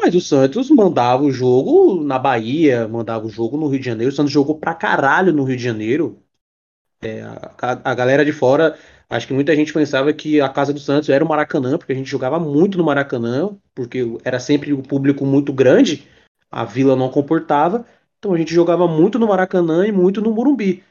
mas 0.02 0.16
o 0.16 0.22
Santos 0.22 0.70
mandava 0.72 1.24
o 1.24 1.32
jogo 1.32 2.04
na 2.04 2.18
Bahia, 2.18 2.88
mandava 2.88 3.26
o 3.26 3.30
jogo 3.30 3.58
no 3.58 3.68
Rio 3.68 3.80
de 3.80 3.86
Janeiro. 3.86 4.12
O 4.12 4.16
Santos 4.16 4.32
jogou 4.32 4.58
pra 4.58 4.74
caralho 4.74 5.34
no 5.34 5.44
Rio 5.44 5.58
de 5.58 5.64
Janeiro. 5.64 6.22
É, 7.04 7.22
a, 7.22 7.92
a, 7.92 7.96
galera 7.96 8.24
de 8.24 8.32
fora, 8.32 8.78
acho 9.10 9.28
que 9.28 9.34
muita 9.34 9.56
gente 9.56 9.74
pensava 9.74 10.14
que 10.14 10.40
a 10.40 10.50
casa 10.50 10.72
do 10.72 10.80
Santos 10.80 11.10
era 11.10 11.24
o 11.26 11.28
Maracanã, 11.28 11.78
porque 11.78 11.94
a 11.94 11.96
gente 11.96 12.10
jogava 12.10 12.40
muito 12.40 12.78
no 12.78 12.84
Maracanã, 12.84 13.58
porque 13.74 14.04
era 14.24 14.40
sempre 14.40 14.72
o 14.72 14.84
público 14.84 15.26
muito 15.26 15.52
grande, 15.52 16.08
a 16.50 16.64
vila 16.64 16.96
não 16.96 17.10
comportava. 17.10 17.86
Então 18.20 18.34
a 18.34 18.38
gente 18.38 18.54
jogava 18.54 18.88
muito 18.88 19.18
no 19.18 19.28
Maracanã 19.28 19.88
e 19.88 19.92
muito 19.92 20.22
no 20.22 20.32
Morumbi. 20.32 20.84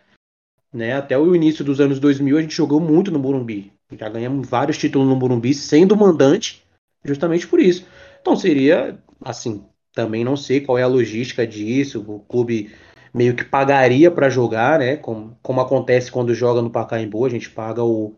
Né? 0.73 0.95
Até 0.95 1.17
o 1.17 1.35
início 1.35 1.65
dos 1.65 1.81
anos 1.81 2.01
2000 2.01 2.39
a 2.39 2.43
gente 2.43 2.55
jogou 2.55 2.81
muito 2.81 3.11
no 3.11 3.19
Morumbi. 3.19 3.73
Já 3.99 4.09
ganhamos 4.09 4.49
vários 4.49 4.79
títulos 4.79 5.09
no 5.09 5.17
Morumbi, 5.17 5.53
sendo 5.55 5.97
mandante, 5.97 6.65
justamente 7.05 7.47
por 7.47 7.61
isso. 7.61 7.87
Então 8.21 8.37
seria, 8.37 8.99
assim, 9.25 9.65
também 9.93 10.25
não 10.25 10.37
sei 10.37 10.61
qual 10.61 10.79
é 10.79 10.83
a 10.83 10.89
logística 10.89 11.47
disso. 11.47 12.05
O 12.07 12.21
clube 12.21 12.73
meio 13.13 13.35
que 13.35 13.45
pagaria 13.45 14.11
para 14.11 14.31
jogar, 14.31 14.79
né? 14.79 14.97
Como, 14.97 15.37
como 15.43 15.61
acontece 15.61 16.11
quando 16.11 16.35
joga 16.35 16.63
no 16.63 16.71
Pacaembu, 16.71 17.25
a 17.25 17.29
gente 17.29 17.51
paga 17.51 17.83
o, 17.83 18.17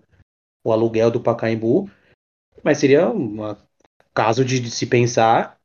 o 0.64 0.72
aluguel 0.72 1.10
do 1.10 1.20
Pacaembu. 1.20 1.90
Mas 2.62 2.78
seria 2.78 3.08
um 3.08 3.56
caso 4.14 4.44
de, 4.44 4.60
de, 4.60 4.70
se 4.70 4.86
pensar 4.86 5.58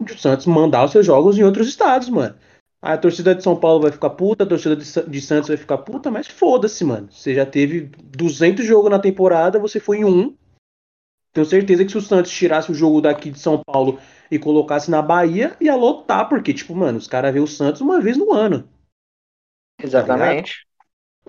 de 0.00 0.12
o 0.12 0.18
Santos 0.18 0.46
mandar 0.46 0.84
os 0.84 0.92
seus 0.92 1.04
jogos 1.04 1.36
em 1.36 1.42
outros 1.42 1.68
estados, 1.68 2.08
mano. 2.08 2.36
A 2.80 2.96
torcida 2.96 3.34
de 3.34 3.42
São 3.42 3.56
Paulo 3.56 3.82
vai 3.82 3.90
ficar 3.90 4.10
puta, 4.10 4.44
a 4.44 4.46
torcida 4.46 4.76
de, 4.76 5.20
Santos 5.20 5.48
vai 5.48 5.56
ficar 5.56 5.78
puta, 5.78 6.10
mas 6.10 6.28
foda-se, 6.28 6.84
mano. 6.84 7.08
Você 7.10 7.34
já 7.34 7.44
teve 7.44 7.90
200 8.16 8.64
jogos 8.64 8.90
na 8.90 9.00
temporada, 9.00 9.58
você 9.58 9.80
foi 9.80 9.98
em 9.98 10.04
um, 10.04 10.36
tenho 11.32 11.46
certeza 11.46 11.84
que 11.84 11.90
se 11.90 11.98
o 11.98 12.02
Santos 12.02 12.32
tirasse 12.32 12.70
o 12.70 12.74
jogo 12.74 13.00
daqui 13.00 13.30
de 13.30 13.38
São 13.38 13.62
Paulo 13.62 13.98
e 14.30 14.38
colocasse 14.38 14.90
na 14.90 15.02
Bahia, 15.02 15.56
ia 15.60 15.76
lotar, 15.76 16.28
porque, 16.28 16.52
tipo, 16.52 16.74
mano, 16.74 16.98
os 16.98 17.06
caras 17.06 17.32
vê 17.32 17.40
o 17.40 17.46
Santos 17.46 17.80
uma 17.80 18.00
vez 18.00 18.16
no 18.16 18.32
ano. 18.32 18.68
Exatamente. 19.80 20.66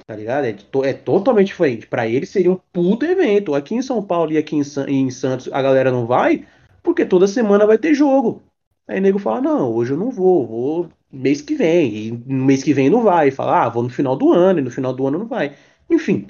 Tá 0.07 0.15
ligado? 0.15 0.45
É, 0.45 0.53
to 0.53 0.83
é, 0.83 0.93
totalmente 0.93 1.47
diferente. 1.47 1.85
Para 1.85 2.07
eles 2.07 2.29
seria 2.29 2.51
um 2.51 2.59
puto 2.71 3.05
evento. 3.05 3.53
Aqui 3.53 3.75
em 3.75 3.81
São 3.81 4.01
Paulo 4.01 4.31
e 4.31 4.37
aqui 4.37 4.55
em, 4.55 4.63
em, 4.87 5.11
Santos 5.11 5.47
a 5.51 5.61
galera 5.61 5.91
não 5.91 6.07
vai, 6.07 6.47
porque 6.81 7.05
toda 7.05 7.27
semana 7.27 7.67
vai 7.67 7.77
ter 7.77 7.93
jogo. 7.93 8.41
Aí 8.87 8.99
o 8.99 9.01
nego 9.01 9.19
fala: 9.19 9.41
não, 9.41 9.71
hoje 9.71 9.91
eu 9.91 9.97
não 9.97 10.09
vou, 10.09 10.47
vou 10.47 10.89
mês 11.11 11.41
que 11.41 11.55
vem. 11.55 11.95
E 11.95 12.11
no 12.11 12.45
mês 12.45 12.63
que 12.63 12.73
vem 12.73 12.89
não 12.89 13.03
vai. 13.03 13.31
Fala: 13.31 13.65
ah, 13.65 13.69
vou 13.69 13.83
no 13.83 13.89
final 13.89 14.15
do 14.15 14.31
ano, 14.31 14.59
e 14.59 14.63
no 14.63 14.71
final 14.71 14.93
do 14.93 15.07
ano 15.07 15.19
não 15.19 15.27
vai. 15.27 15.55
Enfim, 15.89 16.27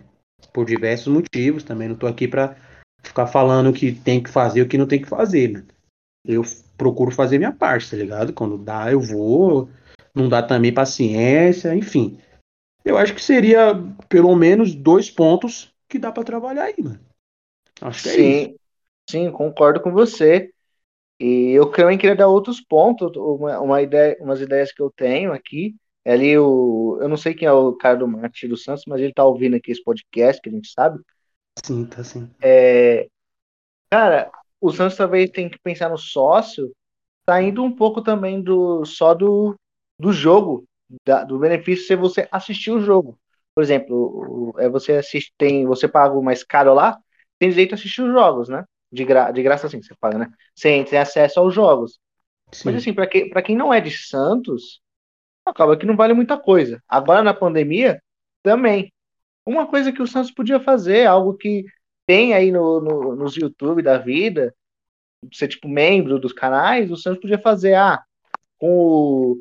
por 0.54 0.66
diversos 0.66 1.12
motivos, 1.12 1.64
também 1.64 1.90
não 1.90 1.96
tô 1.96 2.08
aqui 2.08 2.28
pra 2.28 2.56
ficar 3.04 3.28
falando 3.28 3.70
o 3.70 3.74
que 3.74 3.92
tem 3.92 4.22
que 4.22 4.30
fazer 4.30 4.60
e 4.60 4.64
o 4.64 4.68
que 4.68 4.78
não 4.78 4.88
tem 4.88 5.02
que 5.02 5.08
fazer, 5.08 5.50
né? 5.50 5.64
Eu 6.26 6.44
procuro 6.78 7.12
fazer 7.12 7.38
minha 7.38 7.52
parte, 7.52 7.90
tá 7.90 7.98
ligado? 7.98 8.34
Quando 8.34 8.58
dá, 8.58 8.92
eu 8.92 9.00
vou. 9.00 9.70
Não 10.14 10.28
dá 10.28 10.42
também 10.44 10.74
paciência, 10.74 11.74
enfim. 11.76 12.20
Eu 12.84 12.98
acho 12.98 13.14
que 13.14 13.22
seria 13.22 13.74
pelo 14.08 14.36
menos 14.36 14.74
dois 14.74 15.10
pontos 15.10 15.74
que 15.88 16.00
dá 16.00 16.12
para 16.12 16.24
trabalhar 16.24 16.64
aí, 16.64 16.76
mano. 16.78 17.00
Acho 17.82 18.04
que 18.04 18.10
é 18.10 18.14
sim, 18.14 18.42
isso. 18.42 18.56
Sim, 19.10 19.32
concordo 19.32 19.82
com 19.82 19.92
você. 19.92 20.52
E 21.20 21.52
eu 21.52 21.70
também 21.72 21.98
queria 21.98 22.16
dar 22.16 22.28
outros 22.28 22.62
pontos, 22.62 23.12
uma, 23.16 23.60
uma 23.60 23.82
ideia, 23.82 24.18
umas 24.22 24.40
ideias 24.40 24.72
que 24.72 24.82
eu 24.82 24.90
tenho 24.90 25.34
aqui. 25.34 25.76
Ali 26.06 26.38
o, 26.38 26.98
eu 27.02 27.10
não 27.10 27.18
sei 27.18 27.34
quem 27.34 27.48
é 27.48 27.52
o 27.52 27.74
cara 27.74 27.98
do 27.98 28.08
marketing 28.08 28.48
do 28.48 28.58
Santos, 28.58 28.84
mas 28.88 29.02
ele 29.02 29.14
tá 29.14 29.24
ouvindo 29.26 29.56
aqui 29.56 29.72
esse 29.72 29.84
podcast, 29.84 30.42
que 30.42 30.50
a 30.50 30.52
gente 30.52 30.72
sabe. 30.72 31.00
Sim, 31.64 31.86
tá 31.86 32.04
sim. 32.04 32.30
É, 32.42 33.08
cara, 33.92 34.32
o 34.62 34.72
Santos 34.72 34.98
talvez 34.98 35.30
tem 35.30 35.50
que 35.50 35.60
pensar 35.60 35.90
no 35.90 35.98
sócio, 35.98 36.72
saindo 37.30 37.64
um 37.64 37.76
pouco 37.76 38.02
também 38.02 38.42
do 38.42 38.86
só 38.86 39.14
do, 39.14 39.56
do 40.00 40.14
jogo, 40.14 40.66
da, 41.06 41.24
do 41.24 41.38
benefício 41.38 41.86
se 41.86 41.96
você 41.96 42.28
assistir 42.32 42.72
o 42.72 42.82
jogo. 42.82 43.20
Por 43.54 43.62
exemplo, 43.62 44.56
é 44.58 44.70
você 44.70 44.94
assiste, 44.94 45.34
tem, 45.38 45.66
você 45.66 45.88
paga 45.88 46.16
o 46.16 46.24
mais 46.24 46.44
caro 46.44 46.74
lá, 46.74 46.98
tem 47.38 47.50
direito 47.50 47.74
a 47.74 47.76
assistir 47.76 48.02
os 48.02 48.12
jogos, 48.12 48.48
né? 48.48 48.64
De, 48.92 49.06
gra, 49.06 49.32
de 49.32 49.44
graça 49.44 49.68
assim, 49.68 49.82
você 49.82 49.94
paga, 50.00 50.18
né? 50.18 50.32
Você 50.56 50.84
tem 50.84 51.00
acesso 51.00 51.40
aos 51.40 51.54
jogos. 51.54 52.00
Sim. 52.52 52.64
Mas 52.66 52.76
assim, 52.78 52.94
para 52.94 53.08
que, 53.08 53.30
quem 53.44 53.56
não 53.56 53.74
é 53.74 53.80
de 53.80 53.92
Santos, 53.92 54.82
acaba 55.46 55.78
que 55.78 55.86
não 55.86 55.96
vale 55.96 56.14
muita 56.14 56.38
coisa. 56.38 56.82
Agora 56.88 57.24
na 57.24 57.34
pandemia, 57.34 58.02
também 58.42 58.92
uma 59.46 59.68
coisa 59.68 59.92
que 59.92 60.02
o 60.02 60.08
Santos 60.08 60.32
podia 60.32 60.60
fazer, 60.60 61.08
algo 61.08 61.34
que 61.34 61.66
tem 62.06 62.34
aí 62.34 62.52
no, 62.52 62.82
no, 62.82 63.16
nos 63.16 63.36
YouTube 63.36 63.82
da 63.82 63.98
vida, 63.98 64.54
ser 65.34 65.48
tipo 65.48 65.68
membro 65.68 66.20
dos 66.20 66.34
canais, 66.34 66.92
o 66.92 66.96
Santos 66.96 67.22
podia 67.22 67.40
fazer, 67.40 67.76
ah, 67.76 68.02
com 68.58 68.70
o, 68.70 69.38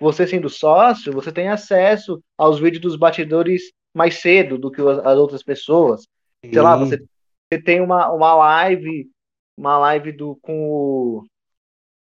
você 0.00 0.26
sendo 0.26 0.48
sócio, 0.48 1.12
você 1.12 1.30
tem 1.30 1.48
acesso 1.48 2.22
aos 2.36 2.58
vídeos 2.58 2.82
dos 2.82 2.96
batidores 2.96 3.72
mais 3.94 4.20
cedo 4.20 4.58
do 4.58 4.70
que 4.70 4.80
as 4.80 5.16
outras 5.16 5.42
pessoas. 5.42 6.02
Sim. 6.44 6.52
Sei 6.52 6.60
lá, 6.60 6.76
você, 6.76 7.02
você 7.52 7.60
tem 7.60 7.82
uma, 7.82 8.10
uma 8.10 8.34
live, 8.34 9.10
uma 9.56 9.76
live 9.78 10.12
do 10.12 10.36
com 10.36 10.70
o, 10.70 11.26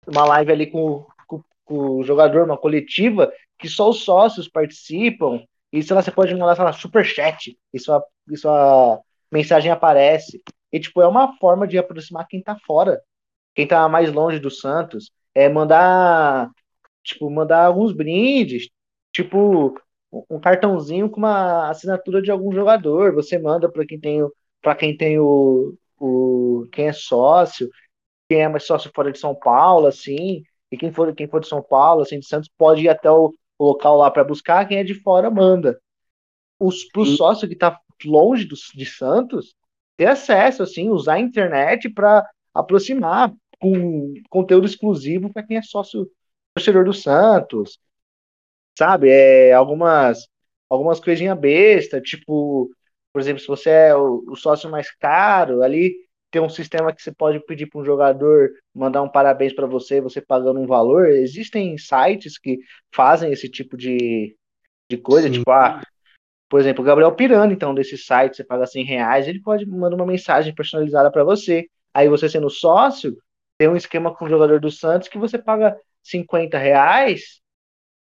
uma 0.08 0.26
live 0.26 0.52
ali 0.54 0.68
com, 0.68 1.06
com, 1.28 1.44
com 1.66 1.98
o 1.98 2.04
jogador, 2.04 2.46
uma 2.46 2.58
coletiva, 2.58 3.30
que 3.60 3.68
só 3.68 3.90
os 3.90 4.04
sócios 4.04 4.48
participam, 4.48 5.44
e 5.72 5.84
sei 5.84 5.96
lá, 5.96 6.02
você 6.02 6.12
pode 6.12 6.34
mandar, 6.34 6.56
sei 6.56 6.64
lá, 6.64 6.72
superchat, 6.72 7.58
e 7.74 7.80
sua, 7.80 8.02
e 8.30 8.38
sua 8.38 9.02
mensagem 9.30 9.70
aparece. 9.70 10.42
E, 10.72 10.80
tipo, 10.80 11.02
é 11.02 11.08
uma 11.08 11.36
forma 11.38 11.68
de 11.68 11.78
aproximar 11.78 12.26
quem 12.28 12.42
tá 12.42 12.58
fora, 12.66 13.02
quem 13.54 13.68
tá 13.68 13.90
mais 13.90 14.14
longe 14.14 14.40
do 14.40 14.50
Santos. 14.50 15.12
É 15.36 15.50
mandar, 15.50 16.50
tipo, 17.04 17.30
mandar 17.30 17.66
alguns 17.66 17.92
brindes, 17.92 18.70
tipo, 19.12 19.76
um 20.30 20.40
cartãozinho 20.40 21.10
com 21.10 21.18
uma 21.18 21.70
assinatura 21.70 22.22
de 22.22 22.32
algum 22.32 22.52
jogador. 22.54 23.14
Você 23.16 23.38
manda 23.38 23.70
para 23.70 23.86
quem 23.86 24.00
tem, 24.00 24.22
para 24.64 24.76
quem 24.76 24.98
tem 24.98 25.20
o, 25.20 25.78
o, 26.00 26.68
quem 26.72 26.88
é 26.88 26.94
sócio, 26.94 27.70
quem 28.30 28.42
é 28.42 28.48
mais 28.48 28.66
sócio 28.66 28.90
fora 28.96 29.12
de 29.12 29.20
São 29.20 29.36
Paulo, 29.36 29.86
assim. 29.86 30.42
E 30.72 30.78
quem 30.78 30.92
for, 30.92 31.14
quem 31.14 31.28
for 31.28 31.40
de 31.40 31.48
São 31.48 31.62
Paulo, 31.62 32.02
assim, 32.02 32.20
de 32.20 32.26
Santos, 32.26 32.50
pode 32.58 32.82
ir 32.82 32.90
até 32.90 33.12
o, 33.12 33.32
o 33.60 33.66
local 33.66 33.98
lá 33.98 34.10
para 34.10 34.24
buscar, 34.24 34.68
quem 34.68 34.80
é 34.80 34.84
de 34.84 34.96
fora 34.96 35.30
manda. 35.30 35.80
Os 36.60 36.86
pro 36.86 37.06
sócio 37.06 37.48
que 37.48 37.54
está 37.54 37.80
longe 38.06 38.46
do, 38.46 38.56
de 38.74 38.86
Santos 38.86 39.54
ter 39.98 40.08
acesso, 40.08 40.64
assim, 40.64 40.90
usar 40.90 41.16
a 41.16 41.20
internet 41.20 41.90
para 41.90 42.28
aproximar 42.54 43.32
com 43.60 44.14
conteúdo 44.30 44.66
exclusivo 44.66 45.32
para 45.32 45.44
quem 45.44 45.58
é 45.58 45.62
sócio 45.62 46.10
torcedor 46.56 46.86
do 46.86 46.94
Santos, 46.94 47.80
sabe? 48.78 49.10
É, 49.10 49.54
algumas, 49.54 50.28
algumas 50.70 51.00
coisinhas 51.00 51.38
besta, 51.38 52.02
tipo, 52.02 52.70
por 53.14 53.22
exemplo, 53.22 53.40
se 53.40 53.48
você 53.48 53.70
é 53.70 53.96
o, 53.96 54.24
o 54.28 54.36
sócio 54.36 54.70
mais 54.70 54.90
caro, 54.92 55.62
ali 55.62 55.94
tem 56.32 56.42
um 56.42 56.50
sistema 56.50 56.92
que 56.92 57.02
você 57.02 57.12
pode 57.12 57.40
pedir 57.46 57.68
para 57.68 57.80
um 57.80 57.86
jogador 57.86 58.50
mandar 58.74 59.04
um 59.04 59.08
parabéns 59.08 59.54
para 59.54 59.68
você, 59.68 60.02
você 60.02 60.20
pagando 60.20 60.60
um 60.60 60.66
valor. 60.66 61.08
Existem 61.08 61.78
sites 61.78 62.40
que 62.40 62.58
fazem 62.92 63.32
esse 63.32 63.48
tipo 63.48 63.78
de, 63.78 64.36
de 64.90 64.98
coisa, 64.98 65.28
Sim. 65.28 65.36
tipo, 65.36 65.52
ah, 65.52 65.80
por 66.50 66.60
exemplo, 66.60 66.84
o 66.84 66.86
Gabriel 66.86 67.16
Pirani, 67.16 67.54
então, 67.54 67.74
desse 67.74 67.96
site, 68.00 68.38
você 68.38 68.44
paga 68.44 68.66
100 68.66 68.84
reais, 68.84 69.28
ele 69.28 69.42
pode 69.42 69.64
mandar 69.68 69.96
uma 69.96 70.08
mensagem 70.08 70.54
personalizada 70.56 71.12
para 71.12 71.24
você. 71.24 71.68
Aí 71.94 72.10
você 72.10 72.28
sendo 72.28 72.50
sócio, 72.50 73.16
tem 73.56 73.68
um 73.68 73.76
esquema 73.76 74.14
com 74.16 74.26
o 74.26 74.30
jogador 74.30 74.60
do 74.60 74.72
Santos 74.72 75.08
que 75.08 75.20
você 75.20 75.38
paga 75.38 75.78
50 76.02 76.58
reais 76.58 77.43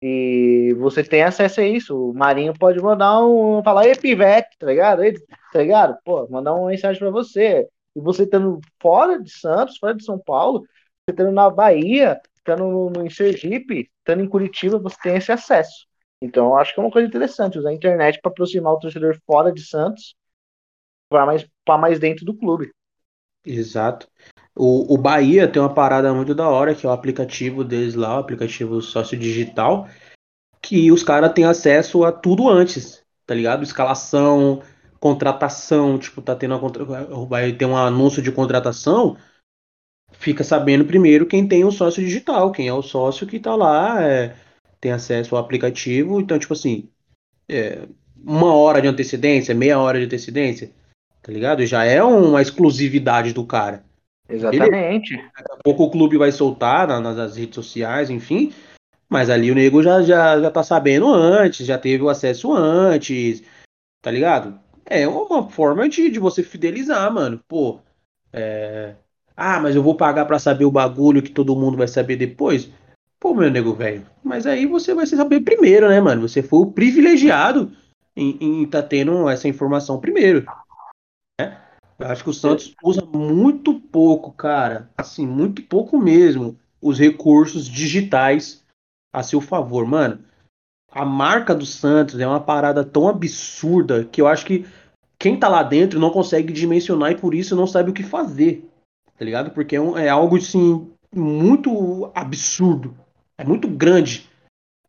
e 0.01 0.75
você 0.77 1.03
tem 1.03 1.23
acesso 1.23 1.59
a 1.59 1.63
isso. 1.63 2.09
O 2.09 2.13
Marinho 2.13 2.53
pode 2.53 2.79
mandar 2.79 3.19
um. 3.25 3.63
falar, 3.63 3.87
ei, 3.87 3.95
pivete, 3.95 4.57
tá 4.59 4.67
ligado? 4.67 5.03
Ele, 5.03 5.19
tá 5.51 5.59
ligado? 5.59 5.97
Pô, 6.03 6.27
mandar 6.29 6.53
uma 6.53 6.69
mensagem 6.69 6.99
para 6.99 7.09
você. 7.09 7.67
E 7.95 7.99
você 7.99 8.23
estando 8.23 8.59
fora 8.79 9.21
de 9.21 9.31
Santos, 9.31 9.77
fora 9.77 9.95
de 9.95 10.03
São 10.03 10.19
Paulo, 10.19 10.59
você 10.59 11.11
estando 11.11 11.31
na 11.31 11.49
Bahia, 11.49 12.19
estando 12.35 12.63
no, 12.65 12.89
no, 12.91 13.05
em 13.05 13.09
Sergipe, 13.09 13.89
estando 13.99 14.23
em 14.23 14.29
Curitiba, 14.29 14.77
você 14.77 14.95
tem 15.01 15.15
esse 15.17 15.31
acesso. 15.31 15.87
Então, 16.21 16.47
eu 16.47 16.57
acho 16.57 16.73
que 16.73 16.79
é 16.79 16.83
uma 16.83 16.91
coisa 16.91 17.07
interessante 17.07 17.57
usar 17.57 17.69
a 17.69 17.73
internet 17.73 18.19
para 18.21 18.31
aproximar 18.31 18.73
o 18.73 18.79
torcedor 18.79 19.19
fora 19.25 19.51
de 19.51 19.61
Santos 19.61 20.15
para 21.09 21.25
mais, 21.25 21.47
mais 21.79 21.99
dentro 21.99 22.25
do 22.25 22.35
clube. 22.35 22.71
Exato. 23.45 24.07
O, 24.59 24.95
o 24.95 24.97
Bahia 24.97 25.47
tem 25.47 25.61
uma 25.61 25.73
parada 25.73 26.11
muito 26.13 26.33
da 26.33 26.49
hora, 26.49 26.73
que 26.73 26.85
é 26.85 26.89
o 26.89 26.91
aplicativo 26.91 27.63
deles 27.63 27.93
lá, 27.93 28.15
o 28.15 28.19
aplicativo 28.19 28.81
sócio 28.81 29.15
digital, 29.17 29.87
que 30.61 30.91
os 30.91 31.03
caras 31.03 31.31
têm 31.31 31.45
acesso 31.45 32.03
a 32.03 32.11
tudo 32.11 32.49
antes, 32.49 33.03
tá 33.25 33.35
ligado? 33.35 33.63
Escalação, 33.63 34.63
contratação, 34.99 35.99
tipo, 35.99 36.23
tá 36.23 36.35
tendo 36.35 36.55
a, 36.55 37.25
vai 37.25 37.53
ter 37.53 37.65
um 37.65 37.77
anúncio 37.77 38.19
de 38.19 38.31
contratação, 38.31 39.15
fica 40.13 40.43
sabendo 40.43 40.85
primeiro 40.85 41.27
quem 41.27 41.47
tem 41.47 41.63
o 41.63 41.71
sócio 41.71 42.03
digital, 42.03 42.51
quem 42.51 42.67
é 42.67 42.73
o 42.73 42.81
sócio 42.81 43.27
que 43.27 43.39
tá 43.39 43.55
lá, 43.55 44.03
é, 44.03 44.35
tem 44.81 44.91
acesso 44.91 45.35
ao 45.35 45.41
aplicativo, 45.43 46.19
então, 46.19 46.39
tipo 46.39 46.53
assim, 46.53 46.89
é, 47.47 47.87
uma 48.15 48.53
hora 48.55 48.81
de 48.81 48.87
antecedência, 48.87 49.53
meia 49.53 49.79
hora 49.79 49.99
de 49.99 50.05
antecedência, 50.05 50.71
tá 51.21 51.31
ligado? 51.31 51.63
Já 51.65 51.85
é 51.85 52.03
uma 52.03 52.41
exclusividade 52.41 53.33
do 53.33 53.45
cara. 53.45 53.86
Exatamente. 54.29 55.13
Ele, 55.13 55.23
daqui 55.23 55.51
a 55.51 55.63
pouco 55.63 55.83
o 55.83 55.91
clube 55.91 56.17
vai 56.17 56.31
soltar 56.31 56.87
nas, 56.87 57.15
nas, 57.15 57.37
redes 57.37 57.55
sociais, 57.55 58.09
enfim. 58.09 58.53
Mas 59.09 59.29
ali 59.29 59.51
o 59.51 59.55
nego 59.55 59.81
já, 59.81 60.01
já, 60.01 60.39
já 60.39 60.51
tá 60.51 60.63
sabendo 60.63 61.07
antes, 61.07 61.65
já 61.65 61.77
teve 61.77 62.03
o 62.03 62.09
acesso 62.09 62.53
antes, 62.53 63.41
tá 64.01 64.11
ligado? 64.11 64.59
É 64.85 65.07
uma 65.07 65.49
forma 65.49 65.87
de, 65.87 66.09
de 66.09 66.19
você 66.19 66.43
fidelizar, 66.43 67.11
mano. 67.13 67.39
Pô, 67.47 67.79
é... 68.33 68.95
Ah, 69.35 69.59
mas 69.59 69.75
eu 69.75 69.83
vou 69.83 69.95
pagar 69.95 70.25
para 70.25 70.39
saber 70.39 70.65
o 70.65 70.71
bagulho 70.71 71.21
que 71.21 71.31
todo 71.31 71.55
mundo 71.55 71.77
vai 71.77 71.87
saber 71.87 72.15
depois. 72.15 72.69
Pô, 73.19 73.33
meu 73.33 73.49
nego 73.49 73.73
velho. 73.73 74.05
Mas 74.23 74.45
aí 74.45 74.65
você 74.65 74.93
vai 74.93 75.05
saber 75.05 75.41
primeiro, 75.41 75.87
né, 75.87 76.01
mano? 76.01 76.27
Você 76.27 76.41
foi 76.41 76.59
o 76.59 76.71
privilegiado 76.71 77.71
em 78.15 78.63
estar 78.63 78.81
tá 78.81 78.87
tendo 78.87 79.29
essa 79.29 79.47
informação 79.47 79.99
primeiro. 79.99 80.43
Eu 81.99 82.07
acho 82.07 82.23
que 82.23 82.29
o 82.29 82.33
Santos 82.33 82.75
usa 82.83 83.03
muito 83.03 83.73
pouco, 83.79 84.31
cara. 84.31 84.89
Assim, 84.97 85.25
muito 85.25 85.63
pouco 85.63 85.97
mesmo. 85.97 86.57
Os 86.81 86.99
recursos 86.99 87.67
digitais 87.67 88.63
a 89.11 89.23
seu 89.23 89.41
favor. 89.41 89.85
Mano, 89.85 90.23
a 90.91 91.03
marca 91.03 91.55
do 91.55 91.65
Santos 91.65 92.19
é 92.19 92.27
uma 92.27 92.39
parada 92.39 92.83
tão 92.83 93.07
absurda 93.07 94.05
que 94.05 94.21
eu 94.21 94.27
acho 94.27 94.45
que 94.45 94.65
quem 95.19 95.39
tá 95.39 95.47
lá 95.47 95.63
dentro 95.63 95.99
não 95.99 96.11
consegue 96.11 96.53
dimensionar 96.53 97.11
e 97.11 97.17
por 97.17 97.33
isso 97.33 97.55
não 97.55 97.65
sabe 97.65 97.89
o 97.89 97.93
que 97.93 98.03
fazer. 98.03 98.69
Tá 99.17 99.25
ligado? 99.25 99.49
Porque 99.51 99.75
é, 99.75 99.81
um, 99.81 99.97
é 99.97 100.07
algo, 100.07 100.37
assim, 100.37 100.91
muito 101.13 102.11
absurdo. 102.13 102.95
É 103.37 103.43
muito 103.43 103.67
grande. 103.67 104.29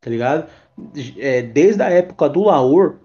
Tá 0.01 0.11
ligado? 0.11 0.51
É, 1.17 1.41
desde 1.41 1.83
a 1.83 1.89
época 1.89 2.29
do 2.29 2.45
Laor, 2.45 2.99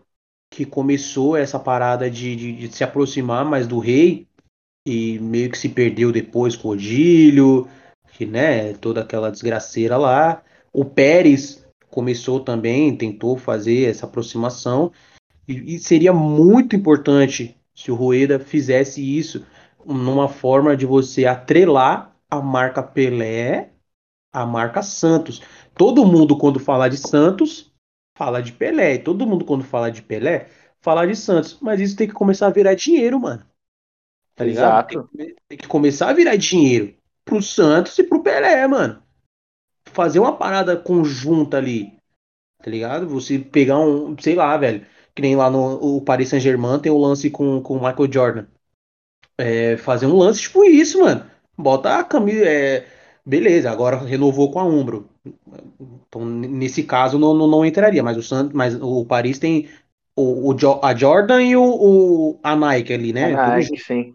que 0.54 0.66
começou 0.68 1.36
essa 1.36 1.58
parada 1.58 2.10
de, 2.12 2.36
de, 2.36 2.54
de, 2.54 2.76
se 2.76 2.84
aproximar 2.84 3.43
mais 3.43 3.66
do 3.66 3.80
rei 3.80 4.28
e 4.88 5.18
meio 5.18 5.49
que 5.49 5.58
se 5.58 5.68
perdeu 5.68 6.12
depois 6.12 6.56
com 6.56 6.68
o 6.68 6.72
Odílio, 6.72 7.68
que 8.12 8.26
né, 8.28 8.74
toda 8.74 9.01
aquela 9.01 9.32
desgraceira 9.32 9.97
lá. 9.97 10.43
O 10.72 10.86
Pérez 10.86 11.66
começou 11.89 12.39
também, 12.39 12.95
tentou 12.95 13.36
fazer 13.36 13.89
essa 13.89 14.06
aproximação 14.06 14.91
e, 15.47 15.76
e 15.76 15.80
seria 15.80 16.14
muito 16.14 16.76
importante 16.76 17.58
se 17.74 17.91
o 17.91 17.95
Rueda 17.95 18.39
fizesse 18.39 19.01
isso 19.01 19.43
numa 19.84 20.30
forma 20.30 20.78
de 20.78 20.86
você 20.86 21.26
atrelar 21.26 22.16
a 22.30 22.39
marca 22.39 22.84
Pelé 22.84 23.72
à 24.32 24.45
marca 24.45 24.84
Santos. 24.84 25.41
Todo 25.76 26.06
mundo 26.06 26.38
quando 26.38 26.60
falar 26.60 26.89
de 26.89 26.97
Santos 26.97 27.72
fala 28.16 28.41
de 28.41 28.51
Pelé. 28.51 28.95
E 28.95 28.99
todo 28.99 29.26
mundo, 29.28 29.45
quando 29.45 29.64
fala 29.64 29.91
de 29.91 30.01
Pelé, 30.01 30.49
fala 30.82 31.05
de 31.05 31.16
Santos. 31.16 31.57
Mas 31.61 31.80
isso 31.80 31.95
tem 31.95 32.07
que 32.07 32.14
começar 32.14 32.47
a 32.47 32.51
virar 32.51 32.76
dinheiro, 32.76 33.20
mano. 33.20 33.45
Tá 34.36 34.43
ligado? 34.43 34.89
Exato. 34.91 35.09
Tem, 35.16 35.36
tem 35.47 35.57
que 35.57 35.68
começar 35.68 36.09
a 36.09 36.14
virar 36.14 36.36
dinheiro 36.36 36.95
pro 37.26 37.41
Santos 37.41 37.97
e 37.97 38.03
pro 38.03 38.24
Pelé, 38.24 38.68
mano. 38.68 39.01
Fazer 39.86 40.20
uma 40.20 40.36
parada 40.36 40.76
conjunta 40.76 41.57
ali. 41.57 41.97
Tá 42.64 42.70
ligado? 42.70 43.07
Você 43.09 43.38
pegar 43.39 43.80
um, 43.80 44.18
sei 44.18 44.36
lá, 44.36 44.55
velho. 44.57 44.86
Que 45.16 45.22
nem 45.22 45.36
lá 45.36 45.49
no 45.49 45.97
o 45.97 46.01
Paris 46.01 46.30
Saint-Germain 46.30 46.80
tem 46.80 46.91
o 46.91 46.97
lance 46.97 47.30
com, 47.30 47.61
com 47.61 47.78
o 47.78 47.84
Michael 47.84 48.11
Jordan. 48.11 48.45
É, 49.38 49.78
fazer 49.78 50.05
um 50.05 50.18
lance 50.18 50.41
tipo 50.41 50.64
isso, 50.64 51.01
mano. 51.01 51.30
Bota 51.57 51.99
a 51.99 52.03
camisa. 52.03 52.45
É, 52.45 52.88
beleza, 53.26 53.71
agora 53.71 53.97
renovou 53.97 54.51
com 54.51 54.59
a 54.59 54.65
Umbro. 54.65 55.09
Então, 56.07 56.26
nesse 56.26 56.84
caso, 56.84 57.17
não, 57.17 57.34
não, 57.34 57.47
não 57.47 57.65
entraria, 57.65 58.03
mas 58.03 58.17
o, 58.17 58.24
Santos, 58.24 58.53
mas 58.53 58.76
o 58.76 59.05
Paris 59.05 59.39
tem 59.39 59.69
o, 60.15 60.51
o, 60.51 60.86
a 60.86 60.95
Jordan 60.95 61.41
e 61.41 61.55
o, 61.55 61.63
o, 61.63 62.39
a 62.43 62.55
Nike 62.55 62.93
ali, 62.93 63.13
né? 63.13 63.34
A 63.34 63.49
Nike, 63.49 63.78
sim. 63.78 64.13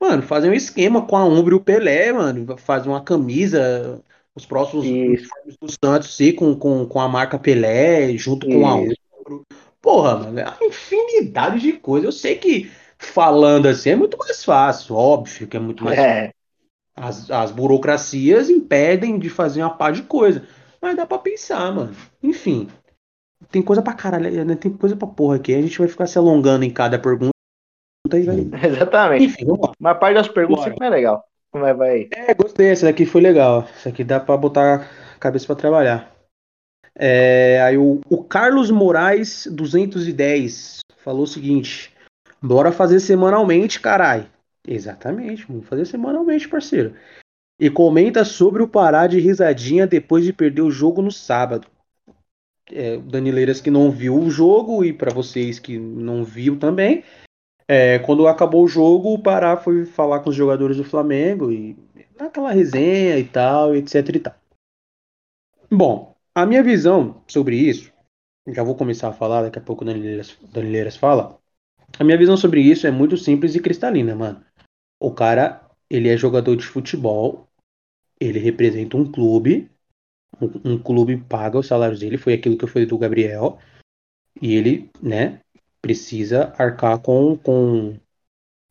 Mano, 0.00 0.22
fazer 0.22 0.48
um 0.48 0.54
esquema 0.54 1.06
com 1.06 1.16
a 1.16 1.24
Umbro 1.24 1.56
e 1.56 1.58
o 1.58 1.60
Pelé, 1.60 2.10
mano. 2.12 2.56
Fazer 2.56 2.88
uma 2.88 3.02
camisa, 3.02 4.02
os 4.34 4.46
próximos 4.46 4.86
do 4.86 5.68
Santos, 5.84 6.16
sim, 6.16 6.32
com, 6.32 6.56
com, 6.56 6.86
com 6.86 7.00
a 7.00 7.08
marca 7.08 7.38
Pelé, 7.38 8.16
junto 8.16 8.48
Isso. 8.48 8.58
com 8.58 8.66
a 8.66 8.74
Umbro. 8.76 9.46
Porra, 9.80 10.16
mano, 10.16 10.38
é 10.38 10.44
uma 10.44 10.66
infinidade 10.66 11.60
de 11.60 11.72
coisas. 11.74 12.06
Eu 12.06 12.12
sei 12.12 12.36
que 12.36 12.70
falando 12.98 13.66
assim 13.66 13.90
é 13.90 13.96
muito 13.96 14.16
mais 14.16 14.44
fácil, 14.44 14.94
óbvio 14.94 15.46
que 15.46 15.56
é 15.56 15.60
muito 15.60 15.84
mais 15.84 15.98
é. 15.98 16.26
fácil. 16.26 16.39
As, 17.00 17.30
as 17.30 17.50
burocracias 17.50 18.50
impedem 18.50 19.18
de 19.18 19.30
fazer 19.30 19.62
uma 19.62 19.70
par 19.70 19.92
de 19.92 20.02
coisa. 20.02 20.46
Mas 20.80 20.96
dá 20.96 21.06
pra 21.06 21.18
pensar, 21.18 21.72
mano. 21.72 21.94
Enfim. 22.22 22.68
Tem 23.50 23.62
coisa 23.62 23.82
pra 23.82 23.94
caralho, 23.94 24.44
né? 24.44 24.54
Tem 24.54 24.70
coisa 24.70 24.94
pra 24.94 25.08
porra 25.08 25.36
aqui. 25.36 25.54
A 25.54 25.62
gente 25.62 25.78
vai 25.78 25.88
ficar 25.88 26.06
se 26.06 26.18
alongando 26.18 26.64
em 26.64 26.70
cada 26.70 26.98
pergunta 26.98 27.30
vai. 28.18 28.50
Exatamente. 28.66 29.24
Enfim. 29.24 29.46
Mas 29.78 29.92
a 29.92 29.98
parte 29.98 30.14
das 30.14 30.28
perguntas 30.28 30.64
sempre 30.64 30.86
é 30.86 30.90
legal. 30.90 31.24
Mas 31.52 31.76
vai. 31.76 32.08
É, 32.12 32.34
gostei. 32.34 32.68
Essa 32.68 32.86
daqui 32.86 33.06
foi 33.06 33.20
legal. 33.20 33.66
Essa 33.76 33.88
aqui 33.88 34.04
dá 34.04 34.20
pra 34.20 34.36
botar 34.36 34.88
a 35.16 35.18
cabeça 35.18 35.46
pra 35.46 35.56
trabalhar. 35.56 36.12
É, 36.94 37.62
aí 37.62 37.78
o, 37.78 38.00
o 38.08 38.22
Carlos 38.24 38.70
Moraes 38.70 39.46
210 39.50 40.80
falou 40.98 41.22
o 41.22 41.26
seguinte: 41.26 41.92
Bora 42.42 42.72
fazer 42.72 43.00
semanalmente, 43.00 43.80
carai. 43.80 44.26
Exatamente, 44.66 45.46
vamos 45.46 45.66
fazer 45.66 45.84
semanalmente, 45.84 46.48
parceiro. 46.48 46.94
E 47.58 47.68
comenta 47.70 48.24
sobre 48.24 48.62
o 48.62 48.68
parar 48.68 49.06
de 49.06 49.20
risadinha 49.20 49.86
depois 49.86 50.24
de 50.24 50.32
perder 50.32 50.62
o 50.62 50.70
jogo 50.70 51.02
no 51.02 51.10
sábado. 51.10 51.66
É, 52.72 52.98
Danileiras 52.98 53.60
que 53.60 53.70
não 53.70 53.90
viu 53.90 54.16
o 54.16 54.30
jogo 54.30 54.84
e 54.84 54.92
para 54.92 55.12
vocês 55.12 55.58
que 55.58 55.78
não 55.78 56.24
viu 56.24 56.58
também. 56.58 57.04
É, 57.66 57.98
quando 58.00 58.26
acabou 58.26 58.64
o 58.64 58.68
jogo, 58.68 59.12
o 59.12 59.18
Pará 59.18 59.56
foi 59.56 59.84
falar 59.84 60.20
com 60.20 60.30
os 60.30 60.36
jogadores 60.36 60.76
do 60.76 60.84
Flamengo 60.84 61.52
e 61.52 61.76
aquela 62.18 62.52
resenha 62.52 63.18
e 63.18 63.24
tal, 63.24 63.74
etc 63.74 63.94
e 64.14 64.18
tal. 64.20 64.34
Bom, 65.70 66.16
a 66.34 66.44
minha 66.44 66.62
visão 66.62 67.22
sobre 67.28 67.56
isso, 67.56 67.92
já 68.48 68.62
vou 68.62 68.74
começar 68.74 69.08
a 69.08 69.12
falar, 69.12 69.42
daqui 69.42 69.58
a 69.58 69.62
pouco 69.62 69.84
Danileiras, 69.84 70.36
Danileiras 70.52 70.96
fala. 70.96 71.38
A 71.98 72.04
minha 72.04 72.18
visão 72.18 72.36
sobre 72.36 72.60
isso 72.60 72.86
é 72.86 72.90
muito 72.90 73.16
simples 73.16 73.54
e 73.54 73.60
cristalina, 73.60 74.14
mano. 74.14 74.44
O 75.00 75.10
cara, 75.12 75.66
ele 75.88 76.10
é 76.10 76.16
jogador 76.16 76.54
de 76.56 76.64
futebol, 76.64 77.48
ele 78.20 78.38
representa 78.38 78.98
um 78.98 79.10
clube, 79.10 79.70
um, 80.40 80.72
um 80.74 80.78
clube 80.82 81.16
paga 81.16 81.58
os 81.58 81.66
salários 81.66 82.00
dele, 82.00 82.18
foi 82.18 82.34
aquilo 82.34 82.58
que 82.58 82.64
eu 82.64 82.68
falei 82.68 82.86
do 82.86 82.98
Gabriel, 82.98 83.58
e 84.40 84.54
ele, 84.54 84.90
né, 85.02 85.40
precisa 85.80 86.54
arcar 86.58 87.00
com, 87.00 87.36
com, 87.38 87.98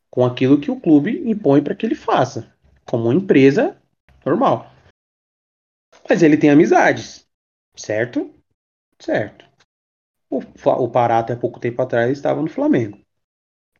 com 0.09 0.23
aquilo 0.23 0.61
que 0.61 0.69
o 0.69 0.79
clube 0.79 1.27
impõe 1.27 1.63
para 1.63 1.75
que 1.75 1.85
ele 1.85 1.95
faça, 1.95 2.55
como 2.85 3.05
uma 3.05 3.15
empresa 3.15 3.81
normal. 4.23 4.71
Mas 6.07 6.21
ele 6.21 6.37
tem 6.37 6.51
amizades, 6.51 7.27
certo? 7.75 8.31
Certo. 8.99 9.45
O, 10.29 10.37
o 10.37 10.89
Pará 10.89 11.19
até 11.19 11.35
pouco 11.35 11.59
tempo 11.59 11.81
atrás 11.81 12.11
estava 12.11 12.39
no 12.41 12.49
Flamengo. 12.49 12.99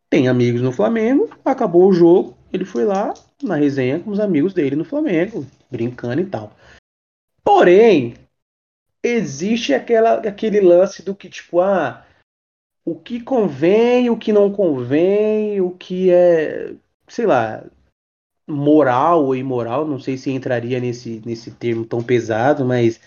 Tem 0.10 0.28
amigos 0.28 0.62
no 0.62 0.72
Flamengo, 0.72 1.30
acabou 1.46 1.88
o 1.88 1.94
jogo, 1.94 2.39
ele 2.52 2.66
foi 2.66 2.86
lá 2.86 3.14
na 3.42 3.56
resenha 3.56 4.00
com 4.00 4.12
os 4.12 4.20
amigos 4.20 4.54
dele 4.54 4.76
no 4.76 4.86
Flamengo, 4.86 5.46
brincando 5.70 6.22
e 6.22 6.26
tal. 6.26 6.52
Porém, 7.44 8.16
existe 9.04 9.74
aquela, 9.74 10.16
aquele 10.16 10.60
lance 10.60 11.04
do 11.04 11.16
que, 11.16 11.30
tipo, 11.30 11.60
ah, 11.62 12.06
o 12.86 12.96
que 12.96 13.22
convém, 13.22 14.10
o 14.10 14.18
que 14.18 14.34
não 14.34 14.52
convém, 14.52 15.62
o 15.62 15.72
que 15.72 16.12
é, 16.12 16.74
sei 17.08 17.26
lá, 17.26 17.64
moral 18.48 19.26
ou 19.26 19.36
imoral, 19.36 19.88
não 19.88 20.00
sei 20.00 20.18
se 20.18 20.32
entraria 20.32 20.80
nesse, 20.80 21.22
nesse 21.26 21.52
termo 21.52 21.86
tão 21.86 22.04
pesado, 22.04 22.66
mas 22.66 23.00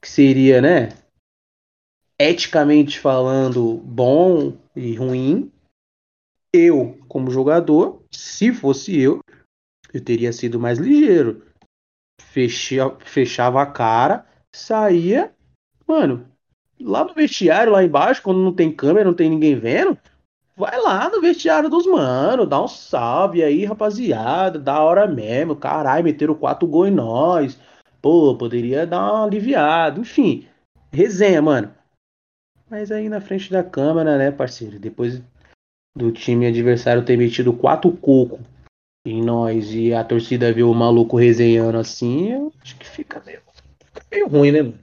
que 0.00 0.08
seria, 0.08 0.60
né? 0.60 0.88
Eticamente 2.18 2.98
falando, 2.98 3.76
bom 3.78 4.56
e 4.74 4.94
ruim. 4.94 5.52
Eu, 6.52 6.98
como 7.08 7.30
jogador, 7.30 8.02
se 8.10 8.52
fosse 8.52 8.98
eu, 8.98 9.20
eu 9.92 10.02
teria 10.02 10.32
sido 10.32 10.58
mais 10.58 10.78
ligeiro. 10.78 11.44
Fechia, 12.20 12.90
fechava 13.00 13.62
a 13.62 13.66
cara, 13.66 14.26
saía, 14.54 15.32
mano, 15.86 16.26
lá 16.80 17.04
no 17.04 17.14
vestiário, 17.14 17.72
lá 17.72 17.82
embaixo, 17.82 18.22
quando 18.22 18.40
não 18.40 18.52
tem 18.52 18.72
câmera, 18.72 19.04
não 19.04 19.14
tem 19.14 19.28
ninguém 19.28 19.58
vendo, 19.58 19.96
vai 20.56 20.78
lá 20.80 21.08
no 21.08 21.20
vestiário 21.20 21.68
dos 21.68 21.86
mano, 21.86 22.46
dá 22.46 22.62
um 22.62 22.68
salve 22.68 23.42
aí, 23.42 23.64
rapaziada, 23.64 24.58
da 24.58 24.80
hora 24.82 25.06
mesmo, 25.06 25.56
caralho, 25.56 26.04
meteram 26.04 26.34
quatro 26.34 26.68
gols 26.68 26.88
em 26.88 26.92
nós, 26.92 27.58
pô, 28.02 28.36
poderia 28.36 28.86
dar 28.86 29.12
uma 29.12 29.24
aliviada, 29.24 30.00
enfim, 30.00 30.46
resenha, 30.92 31.40
mano. 31.40 31.74
Mas 32.68 32.92
aí 32.92 33.08
na 33.08 33.20
frente 33.20 33.50
da 33.50 33.64
câmera, 33.64 34.16
né, 34.16 34.30
parceiro, 34.30 34.78
depois 34.78 35.20
do 35.94 36.12
time 36.12 36.46
adversário 36.46 37.04
ter 37.04 37.16
metido 37.16 37.52
quatro 37.52 37.90
coco 37.92 38.40
em 39.04 39.22
nós 39.22 39.72
e 39.72 39.94
a 39.94 40.04
torcida 40.04 40.52
ver 40.52 40.62
o 40.62 40.74
maluco 40.74 41.16
resenhando 41.16 41.78
assim, 41.78 42.32
eu 42.32 42.52
acho 42.62 42.76
que 42.76 42.86
fica 42.86 43.20
meio, 43.24 43.40
fica 43.84 44.06
meio 44.10 44.28
ruim, 44.28 44.52
né, 44.52 44.62
mano? 44.62 44.78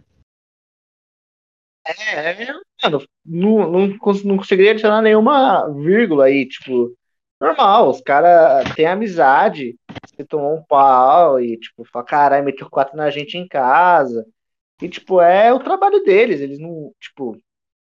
É, 1.86 2.32
é, 2.32 2.46
mano, 2.84 3.08
não, 3.26 3.72
não, 3.72 3.88
não 3.88 4.38
conseguiria 4.38 4.72
adicionar 4.72 5.02
nenhuma 5.02 5.70
vírgula 5.74 6.26
aí, 6.26 6.48
tipo, 6.48 6.94
normal, 7.40 7.90
os 7.90 8.02
caras 8.02 8.74
têm 8.76 8.86
amizade, 8.86 9.78
você 10.06 10.26
tomou 10.26 10.58
um 10.58 10.64
pau 10.64 11.40
e, 11.40 11.58
tipo, 11.58 11.86
fala, 11.86 12.06
caralho, 12.06 12.46
meteu 12.46 12.70
quatro 12.70 12.98
na 12.98 13.10
gente 13.10 13.38
em 13.38 13.48
casa. 13.48 14.26
E, 14.82 14.90
tipo, 14.90 15.22
é 15.22 15.54
o 15.54 15.60
trabalho 15.60 16.04
deles, 16.04 16.42
eles 16.42 16.60
não, 16.60 16.92
tipo, 17.00 17.38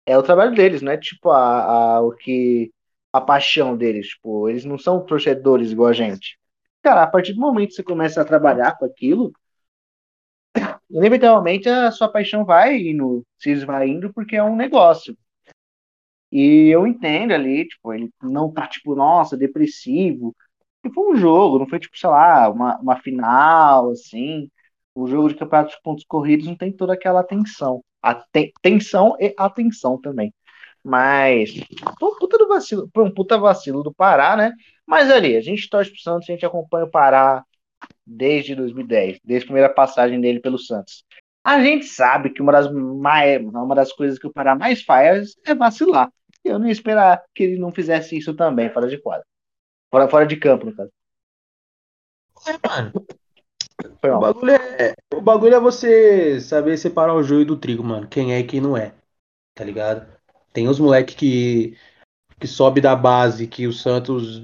é 0.06 0.18
o 0.18 0.22
trabalho 0.22 0.54
deles, 0.54 0.82
não 0.82 0.92
é, 0.92 0.98
tipo, 0.98 1.30
a, 1.30 1.96
a, 1.96 2.00
o 2.02 2.12
que, 2.12 2.70
a 3.18 3.20
paixão 3.20 3.76
deles, 3.76 4.08
tipo, 4.08 4.48
eles 4.48 4.64
não 4.64 4.78
são 4.78 5.04
torcedores 5.04 5.70
igual 5.72 5.88
a 5.90 5.92
gente. 5.92 6.38
Cara, 6.82 7.02
a 7.04 7.06
partir 7.06 7.34
do 7.34 7.40
momento 7.40 7.70
que 7.70 7.74
você 7.76 7.82
começa 7.82 8.20
a 8.22 8.24
trabalhar 8.24 8.76
com 8.78 8.84
aquilo, 8.84 9.32
inevitavelmente 10.90 11.68
a 11.68 11.90
sua 11.90 12.10
paixão 12.10 12.44
vai 12.44 12.76
indo, 12.78 13.24
se 13.38 13.50
esvaindo, 13.50 14.12
porque 14.12 14.36
é 14.36 14.42
um 14.42 14.56
negócio. 14.56 15.16
E 16.30 16.68
eu 16.68 16.86
entendo 16.86 17.32
ali, 17.32 17.66
tipo, 17.66 17.92
ele 17.92 18.10
não 18.22 18.52
tá, 18.52 18.66
tipo, 18.66 18.94
nossa, 18.94 19.36
depressivo. 19.36 20.34
E 20.84 20.90
foi 20.90 21.12
um 21.12 21.16
jogo, 21.16 21.58
não 21.58 21.68
foi, 21.68 21.78
tipo, 21.80 21.96
sei 21.98 22.10
lá, 22.10 22.48
uma, 22.50 22.78
uma 22.78 22.96
final, 23.00 23.90
assim. 23.90 24.50
O 24.94 25.06
jogo 25.06 25.28
de 25.28 25.36
campeonato 25.36 25.70
de 25.72 25.82
pontos 25.82 26.04
corridos 26.04 26.46
não 26.46 26.56
tem 26.56 26.72
toda 26.72 26.92
aquela 26.94 27.24
tensão. 27.24 27.82
A 28.02 28.14
te, 28.14 28.52
tensão 28.62 29.16
e 29.20 29.34
atenção 29.38 30.00
também. 30.00 30.32
Mas, 30.88 31.50
foi 32.00 32.08
um 32.08 32.16
puta 32.16 32.38
do 32.38 32.48
vacilo, 32.48 32.90
foi 32.94 33.04
um 33.04 33.10
puta 33.12 33.36
vacilo 33.36 33.82
do 33.82 33.92
Pará, 33.92 34.34
né? 34.34 34.54
Mas 34.86 35.10
ali, 35.10 35.36
a 35.36 35.40
gente 35.42 35.68
torce 35.68 35.90
pro 35.90 36.00
Santos, 36.00 36.30
a 36.30 36.32
gente 36.32 36.46
acompanha 36.46 36.86
o 36.86 36.90
Pará 36.90 37.44
desde 38.06 38.54
2010, 38.54 39.20
desde 39.22 39.44
a 39.44 39.48
primeira 39.48 39.68
passagem 39.68 40.18
dele 40.18 40.40
pelo 40.40 40.58
Santos. 40.58 41.04
A 41.44 41.62
gente 41.62 41.84
sabe 41.84 42.30
que 42.30 42.40
uma 42.40 42.52
das, 42.52 42.72
mais, 42.72 43.38
uma 43.44 43.74
das 43.74 43.92
coisas 43.92 44.18
que 44.18 44.26
o 44.26 44.32
Pará 44.32 44.56
mais 44.56 44.82
faz 44.82 45.34
é 45.44 45.54
vacilar. 45.54 46.10
Eu 46.42 46.58
não 46.58 46.66
ia 46.66 46.72
esperar 46.72 47.22
que 47.34 47.42
ele 47.42 47.58
não 47.58 47.70
fizesse 47.70 48.16
isso 48.16 48.34
também, 48.34 48.70
fora 48.70 48.88
de 48.88 48.96
quadra. 48.96 49.26
Fora, 49.90 50.08
fora 50.08 50.26
de 50.26 50.36
campo, 50.36 50.64
no 50.64 50.74
caso. 50.74 50.90
É, 52.46 52.66
mano. 52.66 52.92
O 54.02 54.20
bagulho, 54.20 54.52
é, 54.52 54.94
o 55.14 55.20
bagulho 55.20 55.54
é 55.54 55.60
você 55.60 56.40
saber 56.40 56.78
separar 56.78 57.14
o 57.14 57.22
joio 57.22 57.44
do 57.44 57.58
trigo, 57.58 57.84
mano. 57.84 58.08
Quem 58.08 58.32
é 58.32 58.40
e 58.40 58.44
quem 58.44 58.58
não 58.58 58.74
é. 58.74 58.94
Tá 59.54 59.64
ligado? 59.64 60.17
Tem 60.58 60.66
os 60.66 60.80
moleques 60.80 61.14
que, 61.14 61.76
que 62.40 62.48
sobe 62.48 62.80
da 62.80 62.96
base, 62.96 63.46
que 63.46 63.68
o 63.68 63.72
Santos 63.72 64.42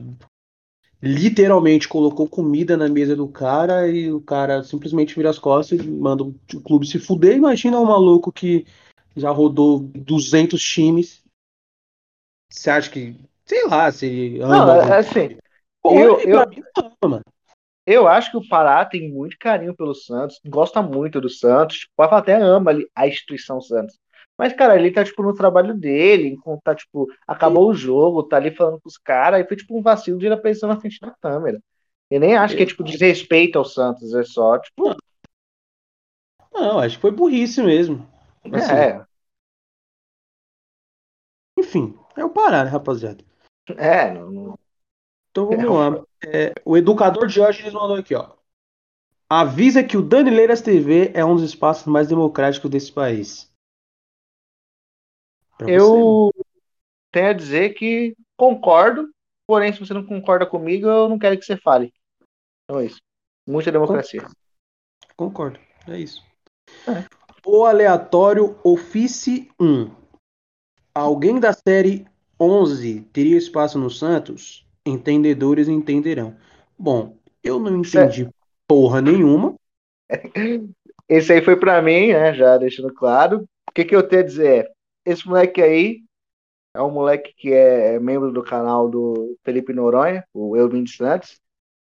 literalmente 1.02 1.88
colocou 1.88 2.28
comida 2.28 2.76
na 2.76 2.88
mesa 2.88 3.16
do 3.16 3.26
cara 3.26 3.88
e 3.88 4.12
o 4.12 4.20
cara 4.20 4.62
simplesmente 4.62 5.12
vira 5.16 5.28
as 5.28 5.40
costas 5.40 5.80
e 5.80 5.88
manda 5.88 6.22
o 6.22 6.32
clube 6.62 6.86
se 6.86 7.00
fuder. 7.00 7.36
Imagina 7.36 7.80
um 7.80 7.86
maluco 7.86 8.30
que 8.30 8.64
já 9.16 9.32
rodou 9.32 9.80
200 9.80 10.62
times. 10.62 11.24
Você 12.48 12.70
acha 12.70 12.88
que, 12.88 13.16
sei 13.44 13.66
lá, 13.66 13.90
se 13.90 14.38
ama. 14.38 14.66
Não, 14.66 14.82
é 14.82 14.98
assim. 14.98 15.36
Porra, 15.82 16.00
eu, 16.00 16.20
eu, 16.20 16.48
mim, 16.48 16.62
não, 16.76 17.10
mano. 17.10 17.24
eu 17.84 18.06
acho 18.06 18.30
que 18.30 18.36
o 18.36 18.48
Pará 18.48 18.84
tem 18.84 19.10
muito 19.10 19.36
carinho 19.36 19.74
pelo 19.74 19.96
Santos, 19.96 20.38
gosta 20.46 20.80
muito 20.80 21.20
do 21.20 21.28
Santos, 21.28 21.78
tipo, 21.78 22.00
até 22.02 22.40
ama 22.40 22.70
a 22.94 23.08
instituição 23.08 23.60
Santos. 23.60 23.98
Mas, 24.36 24.52
cara, 24.52 24.76
ele 24.76 24.90
tá, 24.90 25.04
tipo, 25.04 25.22
no 25.22 25.32
trabalho 25.32 25.74
dele, 25.74 26.36
tá, 26.64 26.74
tipo, 26.74 27.06
acabou 27.26 27.70
o 27.70 27.74
jogo, 27.74 28.24
tá 28.24 28.36
ali 28.36 28.50
falando 28.50 28.80
com 28.80 28.88
os 28.88 28.98
caras, 28.98 29.40
e 29.40 29.46
foi, 29.46 29.56
tipo, 29.56 29.78
um 29.78 29.82
vacilo 29.82 30.18
de 30.18 30.26
ir 30.26 30.32
aparecer 30.32 30.66
na 30.66 30.78
frente 30.80 31.00
da 31.00 31.12
câmera. 31.12 31.60
Eu 32.10 32.20
nem 32.20 32.36
acho 32.36 32.56
que 32.56 32.62
é, 32.62 32.66
tipo, 32.66 32.82
desrespeito 32.82 33.58
ao 33.58 33.64
Santos, 33.64 34.14
é 34.14 34.24
só, 34.24 34.58
tipo... 34.58 34.96
Não, 36.52 36.78
acho 36.78 36.96
que 36.96 37.02
foi 37.02 37.10
burrice 37.10 37.62
mesmo. 37.62 38.08
Assim, 38.52 38.72
é. 38.72 39.04
Enfim, 41.58 41.98
é 42.16 42.24
o 42.24 42.30
parar, 42.30 42.64
né, 42.64 42.70
rapaziada? 42.70 43.24
É, 43.76 44.12
não... 44.12 44.30
não... 44.30 44.58
Então 45.30 45.46
vamos 45.46 45.64
é. 45.64 45.68
lá. 45.68 46.04
É, 46.26 46.52
o 46.64 46.76
educador 46.76 47.26
de 47.26 47.40
hoje 47.40 47.64
mandou 47.70 47.96
aqui, 47.96 48.14
ó. 48.14 48.30
Avisa 49.28 49.82
que 49.82 49.96
o 49.96 50.02
Danileiras 50.02 50.60
TV 50.60 51.10
é 51.12 51.24
um 51.24 51.34
dos 51.34 51.42
espaços 51.42 51.86
mais 51.86 52.06
democráticos 52.06 52.70
desse 52.70 52.92
país. 52.92 53.52
Eu 55.60 56.30
você, 56.32 56.44
tenho 57.12 57.28
a 57.28 57.32
dizer 57.32 57.74
que 57.74 58.16
concordo, 58.36 59.08
porém, 59.46 59.72
se 59.72 59.80
você 59.80 59.94
não 59.94 60.04
concorda 60.04 60.44
comigo, 60.44 60.86
eu 60.86 61.08
não 61.08 61.18
quero 61.18 61.38
que 61.38 61.44
você 61.44 61.56
fale. 61.56 61.92
Então 62.64 62.80
é 62.80 62.86
isso. 62.86 63.00
Muita 63.46 63.70
democracia. 63.70 64.26
Concordo, 65.16 65.60
é 65.86 65.98
isso. 65.98 66.24
É. 66.88 67.04
O 67.46 67.64
aleatório 67.64 68.58
Office 68.64 69.48
1. 69.60 69.90
Alguém 70.94 71.38
da 71.38 71.52
série 71.52 72.06
11 72.40 73.02
teria 73.12 73.36
espaço 73.36 73.78
no 73.78 73.90
Santos? 73.90 74.66
Entendedores 74.84 75.68
entenderão. 75.68 76.36
Bom, 76.78 77.16
eu 77.42 77.60
não 77.60 77.78
entendi 77.78 78.28
porra 78.66 79.00
nenhuma. 79.00 79.54
Esse 81.08 81.32
aí 81.32 81.42
foi 81.42 81.56
para 81.56 81.80
mim, 81.82 82.12
né? 82.12 82.32
Já 82.34 82.56
deixando 82.56 82.92
claro. 82.92 83.46
O 83.68 83.72
que, 83.72 83.84
que 83.84 83.94
eu 83.94 84.06
tenho 84.06 84.22
a 84.22 84.26
dizer? 84.26 84.73
Esse 85.04 85.26
moleque 85.26 85.60
aí 85.62 86.02
é 86.74 86.82
um 86.82 86.90
moleque 86.90 87.32
que 87.36 87.52
é 87.52 87.98
membro 88.00 88.32
do 88.32 88.42
canal 88.42 88.88
do 88.90 89.38
Felipe 89.44 89.72
Noronha, 89.72 90.24
o 90.32 90.56
Elvin 90.56 90.86
Santos. 90.86 91.40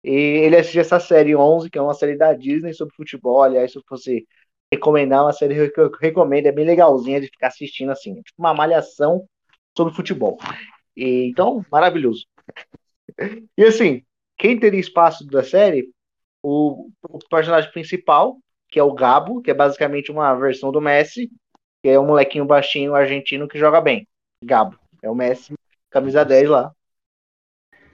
E 0.04 0.12
ele 0.12 0.58
assistiu 0.58 0.82
essa 0.82 1.00
série 1.00 1.36
11, 1.36 1.70
que 1.70 1.78
é 1.78 1.82
uma 1.82 1.94
série 1.94 2.18
da 2.18 2.34
Disney 2.34 2.74
sobre 2.74 2.94
futebol. 2.96 3.42
Aliás, 3.42 3.72
se 3.72 3.78
eu 3.78 3.84
fosse 3.88 4.28
recomendar 4.72 5.24
uma 5.24 5.34
série 5.34 5.70
que 5.72 5.80
eu 5.80 5.92
recomendo, 6.00 6.48
é 6.48 6.52
bem 6.52 6.66
legalzinha 6.66 7.22
de 7.22 7.28
ficar 7.28 7.48
assistindo 7.48 7.92
assim. 7.92 8.22
Tipo 8.22 8.36
uma 8.38 8.54
malhação 8.54 9.28
sobre 9.76 9.94
futebol. 9.96 10.38
E, 10.96 11.30
então, 11.30 11.66
maravilhoso. 11.72 12.26
E 13.58 13.64
assim, 13.64 14.04
quem 14.38 14.60
teria 14.60 14.80
espaço 14.80 15.26
da 15.26 15.44
série? 15.44 15.90
O, 16.44 16.90
o 17.10 17.20
personagem 17.30 17.72
principal, 17.72 18.38
que 18.70 18.80
é 18.80 18.84
o 18.84 18.94
Gabo, 18.94 19.42
que 19.42 19.50
é 19.50 19.54
basicamente 19.54 20.12
uma 20.12 20.36
versão 20.36 20.72
do 20.72 20.82
Messi, 20.82 21.32
que 21.86 21.90
é 21.90 22.00
um 22.00 22.08
molequinho 22.08 22.46
baixinho 22.46 22.96
argentino 22.96 23.48
que 23.48 23.60
joga 23.60 23.80
bem. 23.80 24.08
Gabo. 24.44 24.76
É 25.04 25.08
o 25.08 25.14
Messi, 25.14 25.54
camisa 25.92 26.26
10 26.26 26.50
lá. 26.50 26.74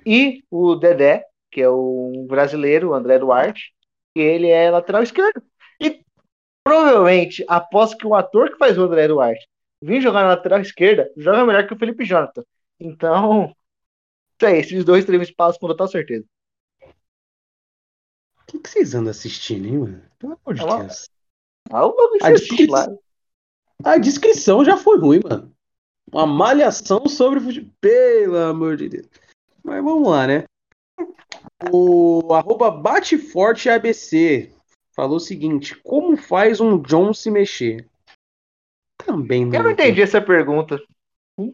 E 0.05 0.45
o 0.49 0.75
Dedé, 0.75 1.25
que 1.51 1.59
é 1.59 1.69
um 1.69 2.25
brasileiro, 2.25 2.91
o 2.91 2.93
André 2.93 3.19
Duarte, 3.19 3.73
que 4.15 4.21
ele 4.21 4.47
é 4.47 4.71
lateral 4.71 5.03
esquerdo. 5.03 5.43
E 5.77 6.01
provavelmente, 6.63 7.43
após 7.49 7.93
que 7.93 8.07
o 8.07 8.15
ator 8.15 8.49
que 8.51 8.57
faz 8.57 8.77
o 8.77 8.83
André 8.83 9.09
Duarte 9.09 9.45
vir 9.83 9.99
jogar 9.99 10.21
na 10.21 10.29
lateral 10.29 10.61
esquerda, 10.61 11.11
joga 11.17 11.45
melhor 11.45 11.67
que 11.67 11.73
o 11.73 11.77
Felipe 11.77 12.05
Jonathan. 12.05 12.45
Então, 12.79 13.53
é, 14.41 14.57
esses 14.57 14.85
dois 14.85 15.03
teriam 15.03 15.21
espaço 15.21 15.59
com 15.59 15.67
total 15.67 15.89
certeza. 15.89 16.25
O 16.81 18.45
que, 18.47 18.57
que 18.57 18.69
vocês 18.69 18.95
andam 18.95 19.11
assistindo, 19.11 19.67
hein, 19.67 19.77
mano? 19.79 20.01
Pelo 20.17 20.39
amor 20.45 20.53
de 20.55 20.61
Deus. 20.65 21.09
Ah, 21.69 21.85
o 21.85 21.93
bagulho 21.93 22.19
A 22.21 22.27
foi 22.27 22.33
descrição- 22.35 22.67
claro. 22.67 23.10
A 23.83 23.97
descrição 23.97 24.63
já 24.63 24.77
foi 24.77 24.99
ruim, 24.99 25.21
mano. 25.23 25.51
Uma 26.11 26.25
malhação 26.25 27.07
sobre 27.07 27.39
futebol. 27.39 27.71
Pelo 27.79 28.37
amor 28.37 28.77
de 28.77 28.89
Deus. 28.89 29.07
Mas 29.63 29.83
vamos 29.83 30.07
lá, 30.07 30.27
né? 30.27 30.43
O 31.71 32.33
arroba 32.33 32.71
bateforteabc 32.71 34.51
falou 34.91 35.17
o 35.17 35.19
seguinte: 35.19 35.75
Como 35.81 36.17
faz 36.17 36.59
um 36.59 36.79
John 36.81 37.13
se 37.13 37.29
mexer? 37.31 37.87
Também 38.97 39.43
Eu 39.53 39.63
não 39.63 39.71
entendi 39.71 40.01
essa 40.01 40.21
pergunta. 40.21 40.81
Eu, 41.37 41.53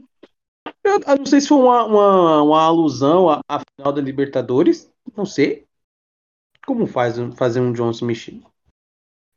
eu 0.84 1.18
não 1.18 1.26
sei 1.26 1.42
se 1.42 1.48
foi 1.48 1.58
uma, 1.58 1.86
uma, 1.86 2.42
uma 2.44 2.62
alusão 2.62 3.30
à, 3.30 3.42
à 3.48 3.60
final 3.60 3.94
da 3.94 4.02
Libertadores. 4.02 4.92
Não 5.16 5.26
sei. 5.26 5.66
Como 6.66 6.86
faz 6.88 7.16
fazer 7.36 7.62
um 7.62 7.72
John 7.72 7.94
se 7.94 8.04
mexer? 8.04 8.42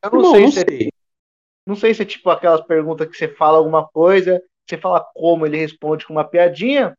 Eu 0.03 0.11
não, 0.13 0.23
Não, 0.23 0.31
sei 0.33 0.41
não 0.41 0.49
é, 0.49 0.51
sei. 0.51 0.90
Não 1.67 1.77
sei 1.77 1.95
se 1.95 2.03
é 2.03 2.05
tipo 2.05 2.31
aquelas 2.31 2.63
perguntas 2.63 3.09
que 3.09 3.17
você 3.17 3.29
fala 3.29 3.59
alguma 3.59 3.87
coisa, 3.89 4.43
você 4.69 4.77
fala 4.79 5.01
como, 5.15 5.47
ele 5.47 5.57
responde 5.59 6.07
com 6.07 6.13
uma 6.13 6.25
piadinha. 6.25 6.95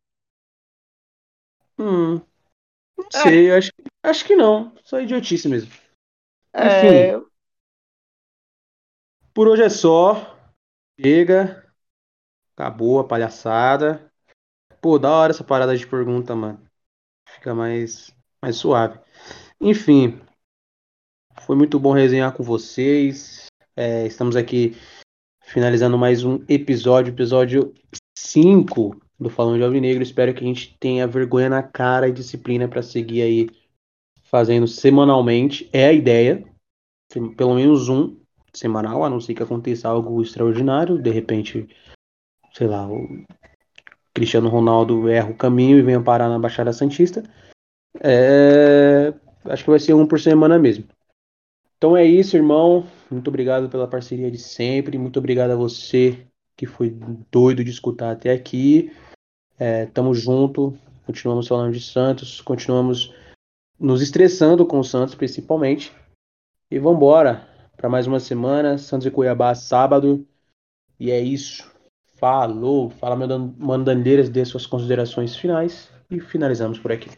Hum, 1.78 2.22
não 2.97 3.12
É. 3.14 3.22
sei, 3.24 3.51
acho, 3.51 3.72
acho 4.03 4.26
que 4.26 4.36
não. 4.36 4.74
Só 4.84 5.01
idiotice 5.01 5.49
mesmo. 5.49 5.72
É, 6.53 7.20
Por 9.34 9.47
hoje 9.47 9.64
é 9.64 9.70
só. 9.70 10.38
Chega. 10.99 11.66
Acabou 12.55 12.99
a 12.99 13.07
palhaçada. 13.07 14.12
Pô, 14.82 14.99
da 14.99 15.12
hora 15.12 15.32
essa 15.32 15.43
parada 15.43 15.78
de 15.78 15.88
pergunta, 15.88 16.36
mano. 16.36 16.62
Fica 17.30 17.55
mais, 17.55 18.16
mais 18.41 18.57
suave. 18.57 18.99
Enfim. 19.62 20.22
Foi 21.41 21.57
muito 21.57 21.78
bom 21.78 21.91
resenhar 21.91 22.34
com 22.34 22.41
vocês. 22.41 23.50
É, 23.76 24.05
estamos 24.05 24.36
aqui 24.36 24.76
finalizando 25.43 25.97
mais 25.97 26.24
um 26.24 26.43
episódio, 26.47 27.13
episódio 27.13 27.74
5 28.17 29.01
do 29.19 29.30
Falando 29.30 29.57
de 29.57 29.63
Alvinegro. 29.63 30.03
Espero 30.03 30.34
que 30.34 30.43
a 30.43 30.47
gente 30.47 30.78
tenha 30.80 31.07
vergonha 31.07 31.49
na 31.49 31.63
cara 31.63 32.07
e 32.07 32.13
disciplina 32.13 32.67
para 32.67 32.82
seguir 32.82 33.22
aí 33.22 33.49
fazendo 34.24 34.67
semanalmente. 34.67 35.69
É 35.72 35.88
a 35.88 35.93
ideia. 35.93 36.43
Pelo 37.36 37.55
menos 37.55 37.89
um 37.89 38.17
semanal, 38.53 39.03
a 39.03 39.09
não 39.09 39.19
ser 39.19 39.34
que 39.34 39.43
aconteça 39.43 39.88
algo 39.88 40.22
extraordinário. 40.22 41.01
De 41.01 41.09
repente, 41.09 41.67
sei 42.53 42.67
lá, 42.67 42.88
o 42.88 43.26
Cristiano 44.13 44.49
Ronaldo 44.49 45.09
erra 45.09 45.30
o 45.30 45.38
caminho 45.38 45.78
e 45.78 45.82
venha 45.82 46.01
parar 46.01 46.30
na 46.30 46.39
Baixada 46.39 46.72
Santista. 46.72 47.24
É, 48.01 49.13
Acho 49.45 49.63
que 49.63 49.69
vai 49.69 49.80
ser 49.80 49.93
um 49.93 50.05
por 50.05 50.19
semana 50.19 50.59
mesmo. 50.59 50.86
Então 51.78 51.97
é 51.97 52.05
isso, 52.05 52.36
irmão. 52.36 52.86
Muito 53.12 53.28
obrigado 53.28 53.70
pela 53.70 53.88
parceria 53.88 54.32
de 54.32 54.38
sempre. 54.38 54.97
Muito 54.97 55.20
obrigado 55.20 55.51
a 55.51 55.55
você 55.55 56.26
que 56.55 56.66
foi 56.66 56.95
doido 57.30 57.64
de 57.64 57.72
escutar 57.72 58.12
até 58.12 58.32
aqui. 58.32 58.91
É, 59.59 59.86
tamo 59.88 60.14
junto. 60.14 60.78
Continuamos 61.05 61.47
falando 61.47 61.74
de 61.74 61.82
Santos. 61.82 62.39
Continuamos 62.39 63.14
nos 63.80 64.01
estressando 64.01 64.66
com 64.66 64.80
o 64.80 64.84
Santos, 64.84 65.16
principalmente. 65.16 65.91
E 66.70 66.80
vambora 66.80 67.47
para 67.76 67.89
mais 67.89 68.07
uma 68.07 68.20
semana. 68.20 68.78
Santos 68.78 69.07
e 69.07 69.12
Cuiabá, 69.12 69.53
sábado. 69.55 70.26
E 70.99 71.12
é 71.12 71.20
isso. 71.20 71.70
Falou. 72.18 72.91
Fala, 72.91 73.16
meu 73.16 73.28
mandandeiras, 73.57 74.30
dê 74.30 74.45
suas 74.45 74.66
considerações 74.66 75.36
finais. 75.36 75.91
E 76.09 76.20
finalizamos 76.20 76.80
por 76.80 76.91
aqui. 76.91 77.09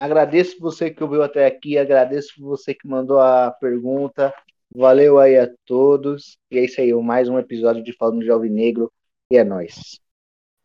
agradeço 0.00 0.58
você 0.58 0.90
que 0.90 1.04
ouviu 1.04 1.22
até 1.22 1.46
aqui, 1.46 1.76
agradeço 1.76 2.42
você 2.42 2.74
que 2.74 2.88
mandou 2.88 3.20
a 3.20 3.50
pergunta. 3.50 4.32
Valeu 4.74 5.18
aí 5.18 5.36
a 5.36 5.50
todos. 5.66 6.38
E 6.50 6.58
é 6.58 6.64
isso 6.64 6.80
aí, 6.80 6.92
mais 6.94 7.28
um 7.28 7.38
episódio 7.38 7.82
de 7.82 7.92
Falando 7.92 8.22
de 8.22 8.30
Alvinegro. 8.30 8.92
E 9.30 9.36
é 9.36 9.44
nóis. 9.44 10.00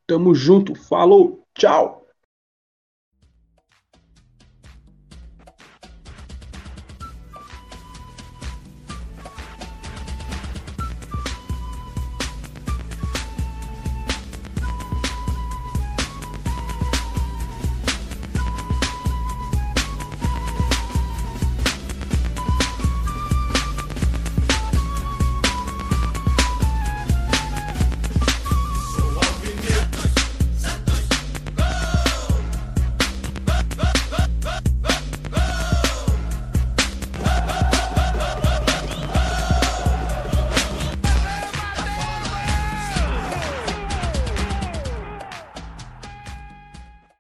Tamo 0.05 0.35
junto. 0.35 0.75
Falou. 0.75 1.43
Tchau. 1.55 2.04